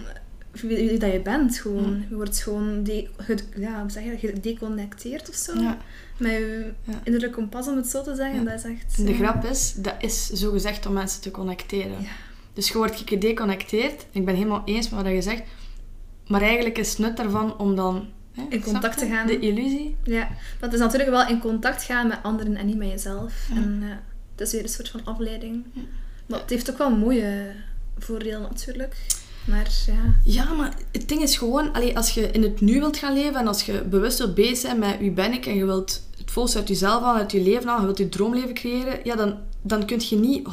wie, 0.52 0.76
wie 0.88 0.98
dat 0.98 1.12
je 1.12 1.20
bent. 1.20 1.58
Gewoon. 1.58 2.04
Je 2.08 2.14
wordt 2.14 2.38
gewoon 2.38 2.82
de, 2.84 3.08
ja, 3.56 3.88
zeg 3.88 4.04
je 4.04 4.18
gedeconnecteerd 4.18 5.28
of 5.28 5.34
zo. 5.34 5.60
Ja. 5.60 5.78
Met 6.16 6.30
je 6.32 6.72
Ja. 6.84 7.00
innerlijk 7.04 7.32
kompas, 7.32 7.66
om 7.68 7.76
het 7.76 7.86
zo 7.86 8.02
te 8.02 8.14
zeggen. 8.14 8.44
Dat 8.44 8.54
is 8.54 8.62
echt... 8.64 8.98
En 8.98 9.04
de 9.04 9.14
grap 9.14 9.44
is, 9.44 9.74
dat 9.76 9.94
is 10.00 10.26
zo 10.30 10.50
gezegd 10.50 10.86
om 10.86 10.92
mensen 10.92 11.20
te 11.20 11.30
connecteren. 11.30 12.00
Ja. 12.02 12.08
Dus 12.52 12.68
je 12.68 12.78
wordt 12.78 13.02
gedeconnecteerd. 13.06 14.06
Ik 14.10 14.24
ben 14.24 14.34
helemaal 14.34 14.62
eens 14.64 14.90
met 14.90 15.02
wat 15.02 15.12
je 15.12 15.22
zegt. 15.22 15.42
Maar 16.26 16.42
eigenlijk 16.42 16.78
is 16.78 16.88
het 16.90 16.98
nut 16.98 17.16
daarvan 17.16 17.58
om 17.58 17.76
dan... 17.76 18.08
Hè, 18.38 18.46
In 18.48 18.62
contact 18.62 18.98
te 18.98 19.07
gaan. 19.07 19.27
De 19.27 19.38
illusie. 19.38 19.96
Ja, 20.03 20.29
dat 20.61 20.72
is 20.72 20.79
natuurlijk 20.79 21.11
wel 21.11 21.27
in 21.27 21.40
contact 21.40 21.83
gaan 21.83 22.07
met 22.07 22.18
anderen 22.22 22.57
en 22.57 22.66
niet 22.66 22.77
met 22.77 22.88
jezelf. 22.88 23.33
Ja. 23.48 23.57
En 23.57 23.83
het 24.33 24.40
is 24.46 24.53
weer 24.53 24.62
een 24.62 24.68
soort 24.68 24.88
van 24.88 25.05
afleiding. 25.05 25.64
Ja. 25.72 25.83
Maar 26.27 26.40
het 26.40 26.51
heeft 26.51 26.70
ook 26.70 26.79
wel 26.79 26.90
mooie 26.96 27.53
voordelen 27.98 28.42
natuurlijk. 28.42 28.96
Maar 29.44 29.68
ja... 29.87 30.14
Ja, 30.24 30.53
maar 30.53 30.74
het 30.92 31.09
ding 31.09 31.22
is 31.22 31.37
gewoon... 31.37 31.72
Allee, 31.72 31.96
als 31.96 32.11
je 32.14 32.31
in 32.31 32.42
het 32.42 32.61
nu 32.61 32.81
wilt 32.81 32.96
gaan 32.96 33.12
leven 33.12 33.40
en 33.40 33.46
als 33.46 33.62
je 33.62 33.83
bewust 33.85 34.18
wilt 34.18 34.35
bezig 34.35 34.59
zijn 34.59 34.79
met 34.79 34.98
wie 34.98 35.11
ben 35.11 35.33
ik 35.33 35.46
en 35.46 35.55
je 35.55 35.64
wilt 35.64 36.03
het 36.18 36.31
volste 36.31 36.59
uit 36.59 36.68
jezelf 36.68 37.03
halen, 37.03 37.20
uit 37.20 37.33
je 37.33 37.42
leven 37.42 37.66
halen, 37.66 37.81
je 37.81 37.87
wilt 37.87 37.98
je 37.98 38.09
droomleven 38.09 38.55
creëren, 38.55 39.01
ja, 39.05 39.16
dan, 39.16 39.38
dan 39.62 39.87
kun 39.87 40.01
je 40.09 40.16
niet 40.16 40.48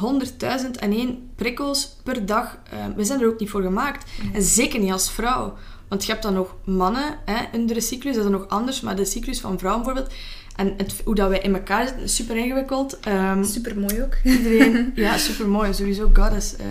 100.000 0.64 0.70
en 0.78 0.92
één 0.92 1.30
prikkels 1.34 1.96
per 2.02 2.26
dag... 2.26 2.58
eh, 2.70 2.84
we 2.96 3.04
zijn 3.04 3.20
er 3.20 3.28
ook 3.28 3.40
niet 3.40 3.50
voor 3.50 3.62
gemaakt. 3.62 4.10
En 4.32 4.42
zeker 4.42 4.80
niet 4.80 4.92
als 4.92 5.10
vrouw. 5.10 5.56
Want 5.88 6.04
je 6.04 6.10
hebt 6.10 6.22
dan 6.22 6.34
nog 6.34 6.54
mannen 6.64 7.18
hè, 7.24 7.44
in 7.52 7.66
de 7.66 7.80
cyclus, 7.80 8.14
dat 8.14 8.24
is 8.24 8.30
dan 8.30 8.40
nog 8.40 8.48
anders, 8.48 8.80
maar 8.80 8.96
de 8.96 9.04
cyclus 9.04 9.40
van 9.40 9.58
vrouwen 9.58 9.84
bijvoorbeeld... 9.84 10.14
En 10.56 10.74
het, 10.76 11.02
hoe 11.04 11.14
dat 11.14 11.28
wij 11.28 11.38
in 11.38 11.54
elkaar 11.54 11.86
zitten, 11.86 12.04
is 12.04 12.14
super 12.14 12.36
ingewikkeld. 12.36 13.00
Ehm, 13.00 13.44
Super 13.44 13.78
mooi 13.78 14.02
ook. 14.02 14.16
Iedereen, 14.24 14.92
ja, 14.94 15.18
super 15.18 15.48
mooi. 15.48 15.74
Sowieso 15.74 16.10
goddess 16.12 16.56
eh, 16.56 16.66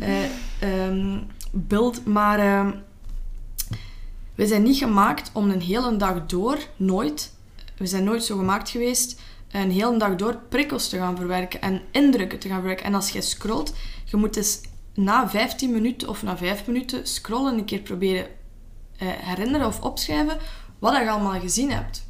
eh, 0.08 0.24
ehm, 0.58 1.18
beeld. 1.50 2.06
Maar 2.06 2.38
ehm, 2.38 2.72
we 4.34 4.46
zijn 4.46 4.62
niet 4.62 4.76
gemaakt 4.76 5.30
om 5.32 5.50
een 5.50 5.60
hele 5.60 5.96
dag 5.96 6.26
door, 6.26 6.58
nooit. 6.76 7.34
We 7.76 7.86
zijn 7.86 8.04
nooit 8.04 8.24
zo 8.24 8.36
gemaakt 8.36 8.70
geweest. 8.70 9.20
Een 9.50 9.70
hele 9.70 9.98
dag 9.98 10.16
door 10.16 10.38
prikkels 10.48 10.88
te 10.88 10.96
gaan 10.96 11.16
verwerken 11.16 11.60
en 11.60 11.82
indrukken 11.90 12.38
te 12.38 12.48
gaan 12.48 12.58
verwerken. 12.58 12.86
En 12.86 12.94
als 12.94 13.10
je 13.10 13.22
scrolt, 13.22 13.74
je 14.04 14.16
moet 14.16 14.34
dus 14.34 14.60
na 14.94 15.28
15 15.28 15.70
minuten 15.70 16.08
of 16.08 16.22
na 16.22 16.36
5 16.36 16.66
minuten 16.66 17.06
scrollen 17.06 17.58
een 17.58 17.64
keer 17.64 17.80
proberen 17.80 18.26
herinneren 19.04 19.66
of 19.66 19.80
opschrijven 19.80 20.38
wat 20.78 20.96
je 20.96 21.10
allemaal 21.10 21.40
gezien 21.40 21.70
hebt. 21.72 22.08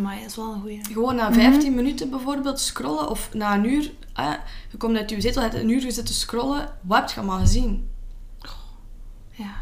Maar 0.00 0.16
dat 0.16 0.26
is 0.26 0.36
wel 0.36 0.52
een 0.52 0.60
goeie. 0.60 0.84
Gewoon 0.84 1.14
na 1.14 1.32
15 1.32 1.74
minuten 1.74 2.10
bijvoorbeeld 2.10 2.60
scrollen 2.60 3.08
of 3.08 3.34
na 3.34 3.54
een 3.54 3.64
uur. 3.64 3.92
eh, 4.14 4.32
je 4.70 4.76
komt 4.76 4.96
uit 4.96 5.10
je 5.10 5.20
zetel, 5.20 5.42
je 5.42 5.48
hebt 5.48 5.62
een 5.62 5.70
uur 5.70 5.80
gezeten 5.80 6.14
scrollen. 6.14 6.68
Wat 6.80 6.98
heb 6.98 7.08
je 7.08 7.16
allemaal 7.16 7.38
gezien? 7.38 7.88
Ja. 9.30 9.54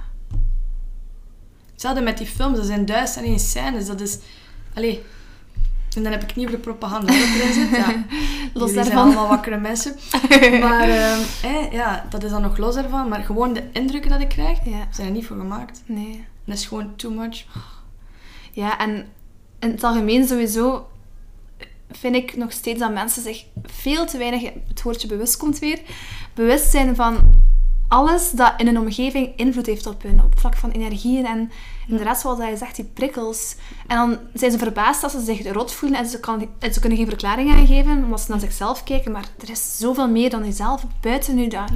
Hetzelfde 1.72 2.00
met 2.00 2.18
die 2.18 2.26
films, 2.26 2.56
dat 2.56 2.66
zijn 2.66 2.86
duizend 2.86 3.24
en 3.24 3.30
één 3.30 3.38
scènes. 3.38 3.86
Dat 3.86 4.00
is... 4.00 4.18
Allee, 4.74 5.04
En 5.96 6.02
dan 6.02 6.12
heb 6.12 6.22
ik 6.22 6.36
niet 6.36 6.46
over 6.46 6.56
de 6.58 6.64
propaganda 6.64 7.06
dat 7.06 7.16
erin 7.16 7.52
zit. 7.52 7.70
Ja. 7.70 7.94
Los 8.54 8.72
daarvan. 8.72 8.84
zijn 8.84 8.98
allemaal 8.98 9.28
wakkere 9.28 9.58
mensen. 9.58 9.94
Maar 10.60 10.88
ehm, 10.88 11.72
ja, 11.72 12.06
dat 12.10 12.22
is 12.22 12.30
dan 12.30 12.42
nog 12.42 12.56
los 12.56 12.74
daarvan. 12.74 13.08
Maar 13.08 13.22
gewoon 13.24 13.52
de 13.52 13.62
indrukken 13.72 14.10
dat 14.10 14.20
ik 14.20 14.28
krijg, 14.28 14.58
Ja, 14.64 14.88
zijn 14.90 15.06
er 15.06 15.12
niet 15.12 15.26
voor 15.26 15.36
gemaakt. 15.36 15.82
nee. 15.86 16.24
Dat 16.44 16.56
is 16.56 16.66
gewoon 16.66 16.96
too 16.96 17.10
much. 17.10 17.44
Ja, 18.52 18.78
en 18.78 19.06
in 19.58 19.70
het 19.70 19.84
algemeen 19.84 20.26
sowieso 20.26 20.86
vind 21.90 22.14
ik 22.14 22.36
nog 22.36 22.52
steeds 22.52 22.80
dat 22.80 22.92
mensen 22.92 23.22
zich 23.22 23.44
veel 23.64 24.06
te 24.06 24.18
weinig, 24.18 24.42
het 24.68 24.82
woordje 24.82 25.08
bewust 25.08 25.36
komt 25.36 25.58
weer, 25.58 25.80
bewust 26.34 26.70
zijn 26.70 26.96
van 26.96 27.18
alles 27.88 28.30
dat 28.30 28.52
in 28.56 28.66
een 28.66 28.78
omgeving 28.78 29.32
invloed 29.36 29.66
heeft 29.66 29.86
op 29.86 30.02
hun, 30.02 30.22
op 30.22 30.38
vlak 30.38 30.56
van 30.56 30.70
energieën 30.70 31.26
en 31.26 31.50
inderdaad, 31.86 32.20
zoals 32.20 32.38
hij 32.38 32.56
zegt, 32.56 32.76
die 32.76 32.84
prikkels. 32.84 33.56
En 33.86 33.96
dan 33.96 34.18
zijn 34.34 34.50
ze 34.50 34.58
verbaasd 34.58 35.02
als 35.02 35.12
ze 35.12 35.20
zich 35.20 35.52
rot 35.52 35.72
voelen 35.72 35.98
en 35.98 36.06
ze, 36.06 36.20
kan, 36.20 36.48
en 36.58 36.72
ze 36.72 36.80
kunnen 36.80 36.98
geen 36.98 37.08
verklaring 37.08 37.52
aangeven, 37.52 38.04
omdat 38.04 38.20
ze 38.20 38.30
naar 38.30 38.40
zichzelf 38.40 38.84
kijken, 38.84 39.12
maar 39.12 39.28
er 39.38 39.50
is 39.50 39.78
zoveel 39.78 40.08
meer 40.08 40.30
dan 40.30 40.44
jezelf 40.44 40.84
buiten 41.00 41.34
nu 41.34 41.48
dat 41.48 41.70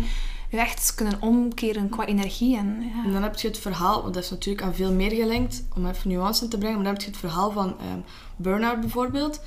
je 0.49 0.57
echt 0.57 0.95
kunnen 0.95 1.23
omkeren 1.23 1.89
qua 1.89 2.07
energie. 2.07 2.57
En, 2.57 2.93
ja. 2.95 3.05
En 3.05 3.13
dan 3.13 3.23
heb 3.23 3.37
je 3.37 3.49
het 3.49 3.59
verhaal, 3.59 4.03
want 4.03 4.15
dat 4.15 4.23
is 4.23 4.31
natuurlijk 4.31 4.67
aan 4.67 4.75
veel 4.75 4.93
meer 4.93 5.11
gelinkt, 5.11 5.65
om 5.77 5.87
even 5.87 6.09
nuance 6.09 6.45
in 6.45 6.51
te 6.51 6.59
brengen. 6.59 6.77
Maar 6.77 6.85
dan 6.85 6.93
heb 6.93 7.03
je 7.03 7.11
het 7.11 7.21
verhaal 7.21 7.51
van 7.51 7.79
ehm 7.79 7.99
burn-out 8.37 8.81
bijvoorbeeld. 8.81 9.41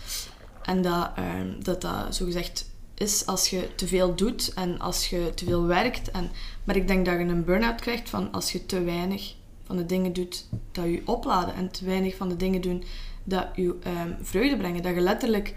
En 0.62 0.82
dat, 0.82 1.12
ehm, 1.15 1.47
dat 1.60 1.82
dat 1.82 2.15
zogezegd 2.15 2.71
is 2.93 3.26
als 3.26 3.49
je 3.49 3.76
te 3.76 3.88
veel 3.88 4.15
doet 4.15 4.54
en 4.54 4.80
als 4.80 5.10
je 5.10 5.32
te 5.36 5.45
veel 5.45 5.65
werkt. 5.65 6.12
En, 6.12 6.32
maar 6.63 6.76
ik 6.76 6.88
denk 6.88 7.06
dat 7.06 7.13
je 7.13 7.19
een 7.19 7.45
burn-out 7.45 7.82
krijgt 7.82 8.10
van 8.10 8.32
als 8.32 8.52
je 8.52 8.65
te 8.65 8.84
weinig 8.84 9.36
van 9.63 9.78
de 9.78 9.86
dingen 9.86 10.13
doet 10.13 10.45
dat 10.71 10.86
je 10.86 11.02
opladen. 11.06 11.56
En 11.56 11.71
te 11.71 11.86
weinig 11.86 12.15
van 12.15 12.30
de 12.30 12.36
dingen 12.36 12.62
doen 12.62 12.84
dat 13.23 13.47
je 13.56 13.76
ehm, 13.84 14.12
vreugde 14.21 14.58
brengen. 14.58 14.84
Dat 14.84 14.95
je 14.95 15.02
letterlijk 15.02 15.56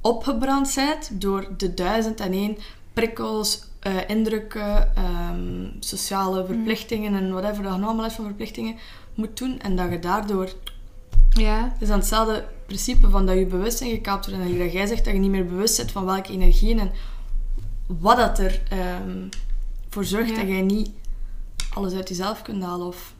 opgebrand 0.00 0.72
bent 0.74 1.20
door 1.20 1.48
de 1.56 1.74
duizend 1.74 2.20
en 2.20 2.32
één 2.32 2.56
prikkels, 2.92 3.64
eh, 3.80 3.94
indrukken, 4.06 4.96
ehm, 4.96 5.66
sociale 5.80 6.46
verplichtingen 6.46 7.14
en 7.14 7.32
whatever 7.32 7.62
dat 7.62 7.76
je 7.76 7.82
allemaal 7.82 8.04
is 8.04 8.12
van 8.12 8.24
verplichtingen 8.24 8.76
moet 9.14 9.38
doen. 9.38 9.60
En 9.60 9.76
dat 9.76 9.90
je 9.90 9.98
daardoor... 9.98 10.52
ja. 11.28 11.70
Het 11.72 11.82
is 11.82 11.88
dan 11.88 11.98
hetzelfde 11.98 12.44
principe 12.66 13.10
van 13.10 13.26
dat 13.26 13.38
je 13.38 13.46
bewustzijn 13.46 13.90
gekaapt 13.90 14.26
wordt. 14.26 14.40
En 14.40 14.58
dat 14.58 14.72
jij 14.72 14.86
zegt 14.86 15.04
dat 15.04 15.14
je 15.14 15.20
niet 15.20 15.30
meer 15.30 15.46
bewust 15.46 15.76
bent 15.76 15.92
van 15.92 16.04
welke 16.04 16.32
energieën 16.32 16.78
en 16.78 16.90
wat 17.86 18.16
dat 18.16 18.38
er 18.38 18.62
ehm, 18.68 19.28
voor 19.88 20.04
zorgt 20.04 20.30
Ja. 20.30 20.36
dat 20.36 20.48
jij 20.48 20.60
niet 20.62 20.90
alles 21.74 21.94
uit 21.94 22.08
jezelf 22.08 22.42
kunt 22.42 22.62
halen 22.62 22.86
of 22.86 23.14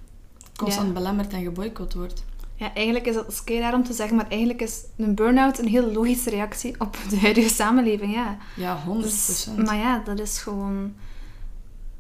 constant 0.57 0.87
Ja. 0.87 0.93
belemmerd 0.93 1.33
en 1.33 1.43
geboycott 1.43 1.95
wordt. 1.95 2.25
Ja, 2.59 2.75
eigenlijk 2.75 3.07
is 3.07 3.15
dat 3.15 3.29
is 3.33 3.45
kei 3.45 3.61
raar 3.61 3.75
om 3.75 3.85
te 3.85 3.93
zeggen, 3.93 4.17
maar 4.17 4.29
eigenlijk 4.29 4.61
is 4.63 4.81
een 4.97 5.15
burn-out 5.15 5.59
een 5.59 5.69
heel 5.69 5.93
logische 5.93 6.31
reactie 6.31 6.75
op 6.81 6.97
de 7.09 7.19
huidige 7.27 7.49
samenleving. 7.55 8.15
Ja. 8.15 8.37
Ja, 8.57 8.83
100%. 8.87 9.01
Dus, 9.01 9.49
maar 9.65 9.77
ja, 9.77 10.03
dat 10.05 10.19
is 10.21 10.39
gewoon... 10.39 10.85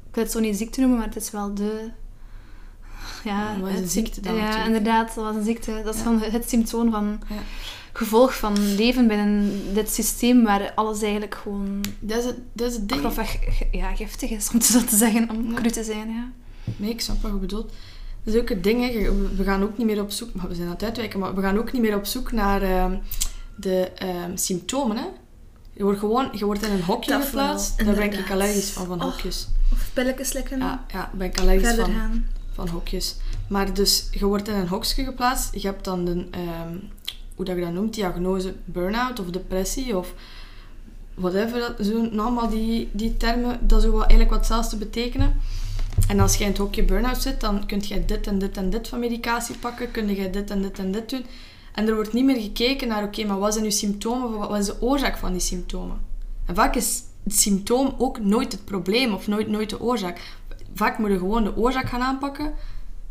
Ik 0.09 0.14
wil 0.14 0.23
het 0.25 0.33
zo 0.33 0.40
niet 0.40 0.57
ziekte 0.57 0.81
noemen, 0.81 0.99
maar 0.99 1.07
het 1.07 1.16
is 1.16 1.31
wel 1.31 1.55
de... 1.55 1.90
Ja, 3.25 3.55
een 3.62 3.88
ziekte 3.88 4.21
dan 4.21 4.35
Ja, 4.35 4.40
natuurlijk? 4.40 4.66
inderdaad, 4.66 5.14
dat 5.14 5.25
was 5.25 5.37
een 5.37 5.45
ziekte. 5.45 5.81
Dat 5.85 5.95
is 5.95 6.03
Ja. 6.03 6.19
het 6.19 6.49
symptoom 6.49 6.90
van... 6.90 7.21
Ja. 7.29 7.37
Gevolg 7.92 8.37
van 8.37 8.75
leven 8.75 9.09
binnen 9.09 9.53
dit 9.75 9.90
systeem 9.90 10.42
waar 10.45 10.73
alles 10.75 11.03
eigenlijk 11.03 11.35
gewoon 11.35 11.81
Dat 12.01 12.19
is 12.19 12.25
het, 12.25 12.37
dat 12.53 12.69
is 12.71 12.75
het 12.77 12.88
ding. 12.88 13.01
grofweg 13.01 13.38
ja, 13.73 13.95
giftig 13.95 14.31
is, 14.31 14.51
om 14.55 14.61
zo 14.61 14.81
te 14.85 14.97
zeggen, 14.97 15.31
om 15.31 15.55
cru 15.55 15.71
te 15.71 15.85
zijn. 15.85 16.09
Ja. 16.11 16.31
Nee, 16.77 16.90
ik 16.90 17.01
snap 17.01 17.23
wat 17.23 17.33
je 17.33 17.38
bedoelt. 17.38 17.73
Dat 18.26 18.34
is 18.34 18.40
ook 18.40 18.48
het 18.48 18.62
ding, 18.64 18.80
hè. 18.80 18.86
Je- 18.98 19.32
we 19.36 19.44
gaan 19.44 19.62
ook 19.62 19.78
niet 19.78 19.86
meer 19.86 20.00
op 20.00 20.10
zoek... 20.10 20.34
Maar 20.34 20.48
we 20.48 20.54
zijn 20.54 20.66
aan 20.66 20.72
het 20.72 20.82
uitwijken, 20.82 21.18
maar 21.18 21.34
we 21.34 21.40
gaan 21.42 21.58
ook 21.58 21.72
niet 21.72 21.82
meer 21.82 21.96
op 21.96 22.06
zoek 22.06 22.32
naar 22.32 22.62
ehm, 22.62 22.96
de 23.56 23.90
ehm, 23.94 24.36
symptomen, 24.36 24.96
hè. 24.96 25.04
Je 25.72 25.82
wordt 25.82 25.98
gewoon... 25.98 26.28
Je 26.32 26.44
wordt 26.44 26.62
in 26.66 26.72
een 26.72 26.82
hokje 26.82 27.10
Dat 27.10 27.24
geplaatst. 27.24 27.84
Daar 27.84 27.94
ben 27.94 28.12
ik 28.12 28.30
allergisch 28.30 28.70
van, 28.70 28.86
van 28.86 28.98
Oh. 29.02 29.04
hokjes. 29.04 29.48
Of 29.72 29.90
pilletjes 29.92 30.28
slikken, 30.28 30.58
Ja, 30.58 30.84
ja, 30.92 31.10
ben 31.14 31.26
ik 31.26 31.40
allergisch 31.40 31.66
verder 31.66 31.84
van, 31.84 31.94
gaan. 31.94 32.26
van 32.52 32.68
hokjes. 32.68 33.16
Maar 33.48 33.74
dus, 33.74 34.08
je 34.10 34.26
wordt 34.26 34.48
in 34.48 34.54
een 34.54 34.68
hokje 34.68 35.04
geplaatst. 35.04 35.54
Je 35.54 35.66
hebt 35.66 35.84
dan 35.84 36.04
de... 36.04 36.26
ehm, 36.30 36.76
hoe 37.34 37.44
dat 37.44 37.56
je 37.56 37.60
dat 37.62 37.72
noemt, 37.72 37.94
diagnose 37.94 38.54
burn-out 38.64 39.20
of 39.20 39.26
depressie 39.30 39.96
of 39.96 40.14
whatever. 41.14 41.58
Dat, 41.60 41.86
zo, 41.86 42.06
allemaal 42.16 42.48
die, 42.48 42.88
die 42.92 43.16
termen, 43.16 43.58
dat 43.66 43.82
zo 43.82 43.90
wat, 43.90 44.00
eigenlijk 44.00 44.30
wat 44.30 44.38
hetzelfde 44.38 44.76
betekenen. 44.76 45.34
En 46.09 46.20
als 46.20 46.37
jij 46.37 46.46
in 46.46 46.52
het 46.52 46.61
hokje 46.61 46.85
burn-out 46.85 47.22
zit, 47.22 47.40
dan 47.40 47.66
kun 47.66 47.82
je 47.87 48.04
dit 48.04 48.26
en 48.26 48.38
dit 48.38 48.56
en 48.56 48.70
dit 48.70 48.88
van 48.88 48.98
medicatie 48.98 49.56
pakken, 49.56 49.90
kun 49.90 50.14
je 50.14 50.30
dit 50.30 50.50
en 50.50 50.62
dit 50.62 50.78
en 50.78 50.92
dit 50.92 51.11
doen. 51.11 51.24
En 51.74 51.88
er 51.88 51.94
wordt 51.94 52.12
niet 52.12 52.24
meer 52.24 52.40
gekeken 52.40 52.88
naar, 52.88 53.02
oké, 53.04 53.24
maar 53.24 53.38
wat 53.38 53.52
zijn 53.52 53.64
uw 53.64 53.70
symptomen, 53.70 54.28
of 54.38 54.46
wat 54.46 54.59
is 54.59 54.66
de 54.66 54.80
oorzaak 54.80 55.16
van 55.16 55.32
die 55.32 55.40
symptomen? 55.40 56.00
En 56.46 56.54
vaak 56.54 56.74
is 56.74 57.02
het 57.24 57.37
symptoom 57.38 57.94
ook 57.98 58.20
nooit 58.20 58.52
het 58.52 58.64
probleem, 58.64 59.14
of 59.14 59.26
nooit, 59.26 59.48
nooit 59.48 59.70
de 59.70 59.80
oorzaak. 59.80 60.20
Vaak 60.74 60.98
moet 60.98 61.11
je 61.11 61.18
gewoon 61.18 61.44
de 61.44 61.56
oorzaak 61.56 61.88
gaan 61.88 62.00
aanpakken, 62.00 62.52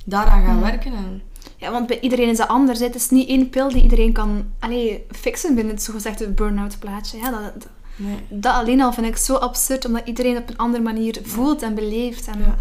daaraan 0.05 0.45
gaan 0.45 0.61
werken 0.61 0.93
en... 0.93 1.21
Ja, 1.57 1.71
want 1.71 1.87
bij 1.87 1.99
iedereen 1.99 2.29
is 2.29 2.37
dat 2.37 2.47
anders. 2.47 2.79
hè. 2.79 2.85
Het 2.85 2.95
is 2.95 3.09
niet 3.09 3.27
één 3.27 3.49
pil 3.49 3.69
die 3.69 3.83
iedereen 3.83 4.11
kan 4.13 4.45
allee, 4.59 5.05
fixen 5.11 5.55
binnen 5.55 5.73
het 5.73 5.83
zogezegde 5.83 6.29
burn-out 6.29 6.79
plaatje. 6.79 7.17
Ja, 7.17 7.29
dat, 7.29 7.41
dat, 7.53 7.67
Nee. 7.97 8.17
dat 8.29 8.53
alleen 8.53 8.81
al 8.81 8.93
vind 8.93 9.07
ik 9.07 9.17
zo 9.17 9.35
absurd, 9.35 9.85
omdat 9.85 10.07
iedereen 10.07 10.37
op 10.37 10.49
een 10.49 10.57
andere 10.57 10.83
manier 10.83 11.19
voelt 11.23 11.61
en 11.61 11.75
beleeft. 11.75 12.27
En, 12.27 12.39
Ja. 12.39 12.55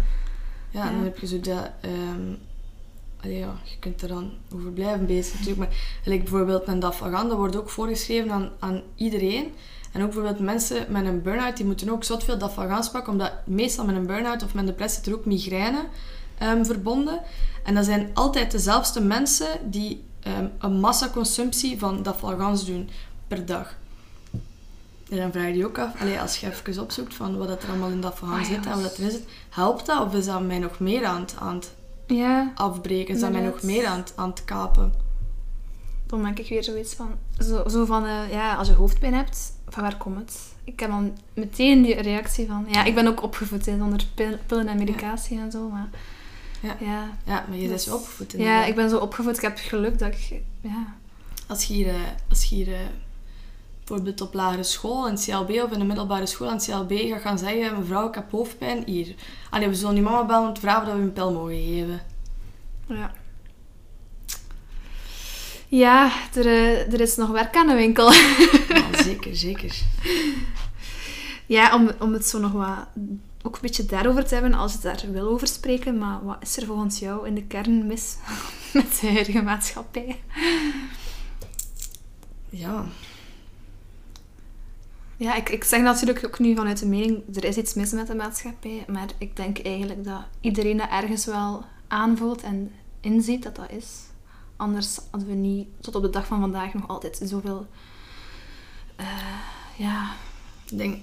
Ja, 0.75 0.87
en 0.87 0.95
dan 0.95 1.03
heb 1.03 1.17
je 1.17 1.27
zo 1.27 1.39
dat... 1.39 1.71
allee, 3.21 3.37
ja, 3.37 3.55
je 3.63 3.79
kunt 3.79 4.01
er 4.01 4.07
dan 4.07 4.31
over 4.53 4.71
blijven 4.71 5.05
bezig 5.05 5.33
natuurlijk. 5.33 5.59
Maar 5.59 5.77
gelijk 6.03 6.21
bijvoorbeeld 6.21 6.67
een 6.67 6.79
dafalgan, 6.79 7.27
dat 7.27 7.37
wordt 7.37 7.55
ook 7.55 7.69
voorgeschreven 7.69 8.31
aan, 8.31 8.49
aan 8.59 8.81
iedereen. 8.95 9.53
En 9.91 10.01
ook 10.01 10.07
bijvoorbeeld 10.07 10.39
mensen 10.39 10.85
met 10.89 11.05
een 11.05 11.21
burn-out, 11.21 11.57
die 11.57 11.65
moeten 11.65 11.89
ook 11.89 12.03
zot 12.03 12.23
veel 12.23 12.37
dafalgans 12.37 12.89
pakken. 12.89 13.11
Omdat 13.11 13.31
meestal 13.45 13.85
met 13.85 13.95
een 13.95 14.05
burn-out 14.05 14.43
of 14.43 14.53
met 14.53 14.63
een 14.63 14.69
depressie 14.69 15.03
er 15.11 15.17
ook 15.17 15.25
migraine 15.25 15.85
ehm, 16.37 16.63
verbonden. 16.63 17.21
En 17.63 17.75
dat 17.75 17.85
zijn 17.85 18.09
altijd 18.13 18.51
dezelfde 18.51 19.01
mensen 19.01 19.47
die 19.71 20.03
ehm, 20.19 20.47
een 20.59 20.79
massaconsumptie 20.79 21.79
van 21.79 22.03
dafalgans 22.03 22.65
doen 22.65 22.89
per 23.27 23.45
dag. 23.45 23.75
En 25.09 25.17
dan 25.17 25.31
vraag 25.31 25.47
je 25.47 25.55
je 25.57 25.65
ook 25.65 25.77
af, 25.79 26.01
allee, 26.01 26.19
als 26.19 26.37
je 26.37 26.47
even 26.47 26.81
opzoekt 26.83 27.13
van 27.13 27.37
wat 27.37 27.47
dat 27.47 27.63
er 27.63 27.69
allemaal 27.69 27.89
in 27.89 28.01
dafalgan 28.01 28.39
Ah, 28.39 28.45
zit 28.45 28.65
en 28.65 28.71
wat 28.71 28.81
dat 28.81 28.97
erin 28.97 29.11
zit, 29.11 29.23
helpt 29.49 29.85
dat 29.85 30.05
of 30.05 30.13
is 30.13 30.25
dat 30.25 30.41
mij 30.43 30.59
nog 30.59 30.79
meer 30.79 31.05
aan 31.05 31.21
het, 31.21 31.35
aan 31.39 31.55
het 31.55 31.73
ja, 32.07 32.51
afbreken? 32.55 33.13
Is 33.15 33.19
dat 33.21 33.31
mij 33.31 33.41
nog 33.41 33.61
meer 33.63 33.85
aan 33.85 33.97
het, 33.97 34.13
aan 34.15 34.29
het 34.29 34.45
kapen? 34.45 34.93
dan 36.07 36.23
denk 36.23 36.39
ik 36.39 36.49
weer 36.49 36.63
zoiets 36.63 36.93
van... 36.93 37.09
Zo, 37.39 37.67
zo 37.69 37.85
van, 37.85 38.05
eh, 38.05 38.31
ja, 38.31 38.55
als 38.55 38.67
je 38.67 38.73
hoofdpijn 38.73 39.13
hebt, 39.13 39.51
van 39.67 39.83
waar 39.83 39.97
komt 39.97 40.17
het? 40.17 40.37
Ik 40.63 40.79
heb 40.79 40.89
dan 40.89 41.17
meteen 41.33 41.81
die 41.81 42.01
reactie 42.01 42.47
van... 42.47 42.65
Ja, 42.71 42.83
ik 42.83 42.95
ben 42.95 43.07
ook 43.07 43.23
opgevoed 43.23 43.65
hè, 43.65 43.77
zonder 43.77 44.05
pil- 44.15 44.37
pillen 44.45 44.67
en 44.67 44.77
medicatie 44.77 45.39
en 45.39 45.51
zo, 45.51 45.69
maar... 45.69 45.87
Ja. 46.59 46.75
Ja, 46.79 47.09
Ja, 47.25 47.45
maar 47.47 47.57
je 47.57 47.59
Dat 47.61 47.67
bent 47.69 47.79
is- 47.79 47.83
zo 47.83 47.95
opgevoed 47.95 48.31
ja, 48.37 48.65
ik 48.65 48.75
ben 48.75 48.89
zo 48.89 48.97
opgevoed. 48.97 49.35
Ik 49.35 49.41
heb 49.41 49.57
geluk 49.57 49.99
dat 49.99 50.07
ik... 50.13 50.41
Ja, 50.61 50.93
Als 51.47 51.63
je 51.65 51.73
hier, 51.73 51.87
eh, 51.87 51.95
als 52.29 52.43
je 52.45 52.55
hier 52.55 52.73
eh, 52.73 52.79
bijvoorbeeld 53.85 54.21
op 54.21 54.33
lagere 54.33 54.63
school, 54.63 55.07
in 55.07 55.13
het 55.13 55.25
CLB 55.25 55.49
of 55.49 55.71
in 55.71 55.79
de 55.79 55.85
middelbare 55.85 56.25
school 56.25 56.49
aan 56.49 56.55
het 56.55 56.65
CLB 56.65 57.09
gaat 57.09 57.21
gaan 57.21 57.37
zeggen, 57.37 57.79
mevrouw, 57.79 58.07
ik 58.07 58.15
heb 58.15 58.31
hoofdpijn, 58.31 58.83
hier. 58.85 59.15
Allee, 59.49 59.67
we 59.67 59.75
zullen 59.75 59.95
je 59.95 60.01
mama 60.01 60.25
bellen 60.25 60.47
om 60.47 60.53
te 60.53 60.61
vragen 60.61 60.87
of 60.87 60.93
we 60.93 60.99
een 60.99 61.13
pil 61.13 61.31
mogen 61.31 61.55
geven. 61.55 62.01
Ja. 62.87 63.11
Ja, 65.67 66.11
er, 66.33 66.45
eh, 66.45 66.93
er 66.93 67.01
is 67.01 67.15
nog 67.15 67.29
werk 67.29 67.55
aan 67.55 67.67
de 67.67 67.73
winkel. 67.73 68.11
Ja, 68.11 69.03
zeker, 69.03 69.35
zeker. 69.35 69.75
ja, 71.45 71.75
om, 71.75 71.91
om 71.99 72.13
het 72.13 72.25
zo 72.25 72.39
nog 72.39 72.51
wat... 72.51 72.87
Ook 73.41 73.55
een 73.55 73.61
beetje 73.61 73.85
daarover 73.85 74.25
te 74.25 74.33
hebben, 74.33 74.53
als 74.53 74.73
je 74.73 74.79
daar 74.81 75.03
wil 75.11 75.27
over 75.27 75.47
spreken. 75.47 75.97
Maar 75.97 76.23
wat 76.23 76.37
is 76.41 76.57
er 76.57 76.65
volgens 76.65 76.99
jou 76.99 77.27
in 77.27 77.35
de 77.35 77.43
kern 77.43 77.87
mis 77.87 78.17
met 78.73 78.99
de 79.01 79.11
huidige 79.11 79.41
maatschappij? 79.41 80.21
Ja, 82.49 82.85
Ja, 85.17 85.35
ik, 85.35 85.49
ik 85.49 85.63
zeg 85.63 85.81
natuurlijk 85.81 86.25
ook 86.25 86.39
nu 86.39 86.55
vanuit 86.55 86.79
de 86.79 86.85
mening, 86.85 87.35
er 87.35 87.43
is 87.43 87.57
iets 87.57 87.73
mis 87.73 87.91
met 87.91 88.07
de 88.07 88.15
maatschappij. 88.15 88.85
Maar 88.87 89.07
ik 89.17 89.35
denk 89.35 89.59
eigenlijk 89.59 90.03
dat 90.03 90.21
iedereen 90.41 90.77
dat 90.77 90.89
ergens 90.89 91.25
wel 91.25 91.63
aanvoelt 91.87 92.41
en 92.41 92.71
inziet 93.01 93.43
dat 93.43 93.55
dat 93.55 93.71
is. 93.71 93.87
Anders 94.55 94.99
hadden 95.11 95.29
we 95.29 95.35
niet 95.35 95.67
tot 95.79 95.95
op 95.95 96.01
de 96.01 96.09
dag 96.09 96.25
van 96.25 96.39
vandaag 96.39 96.73
nog 96.73 96.87
altijd 96.87 97.21
zoveel... 97.23 97.67
eh, 98.95 99.05
ja, 99.75 100.11
ik 100.69 100.77
denk, 100.77 100.97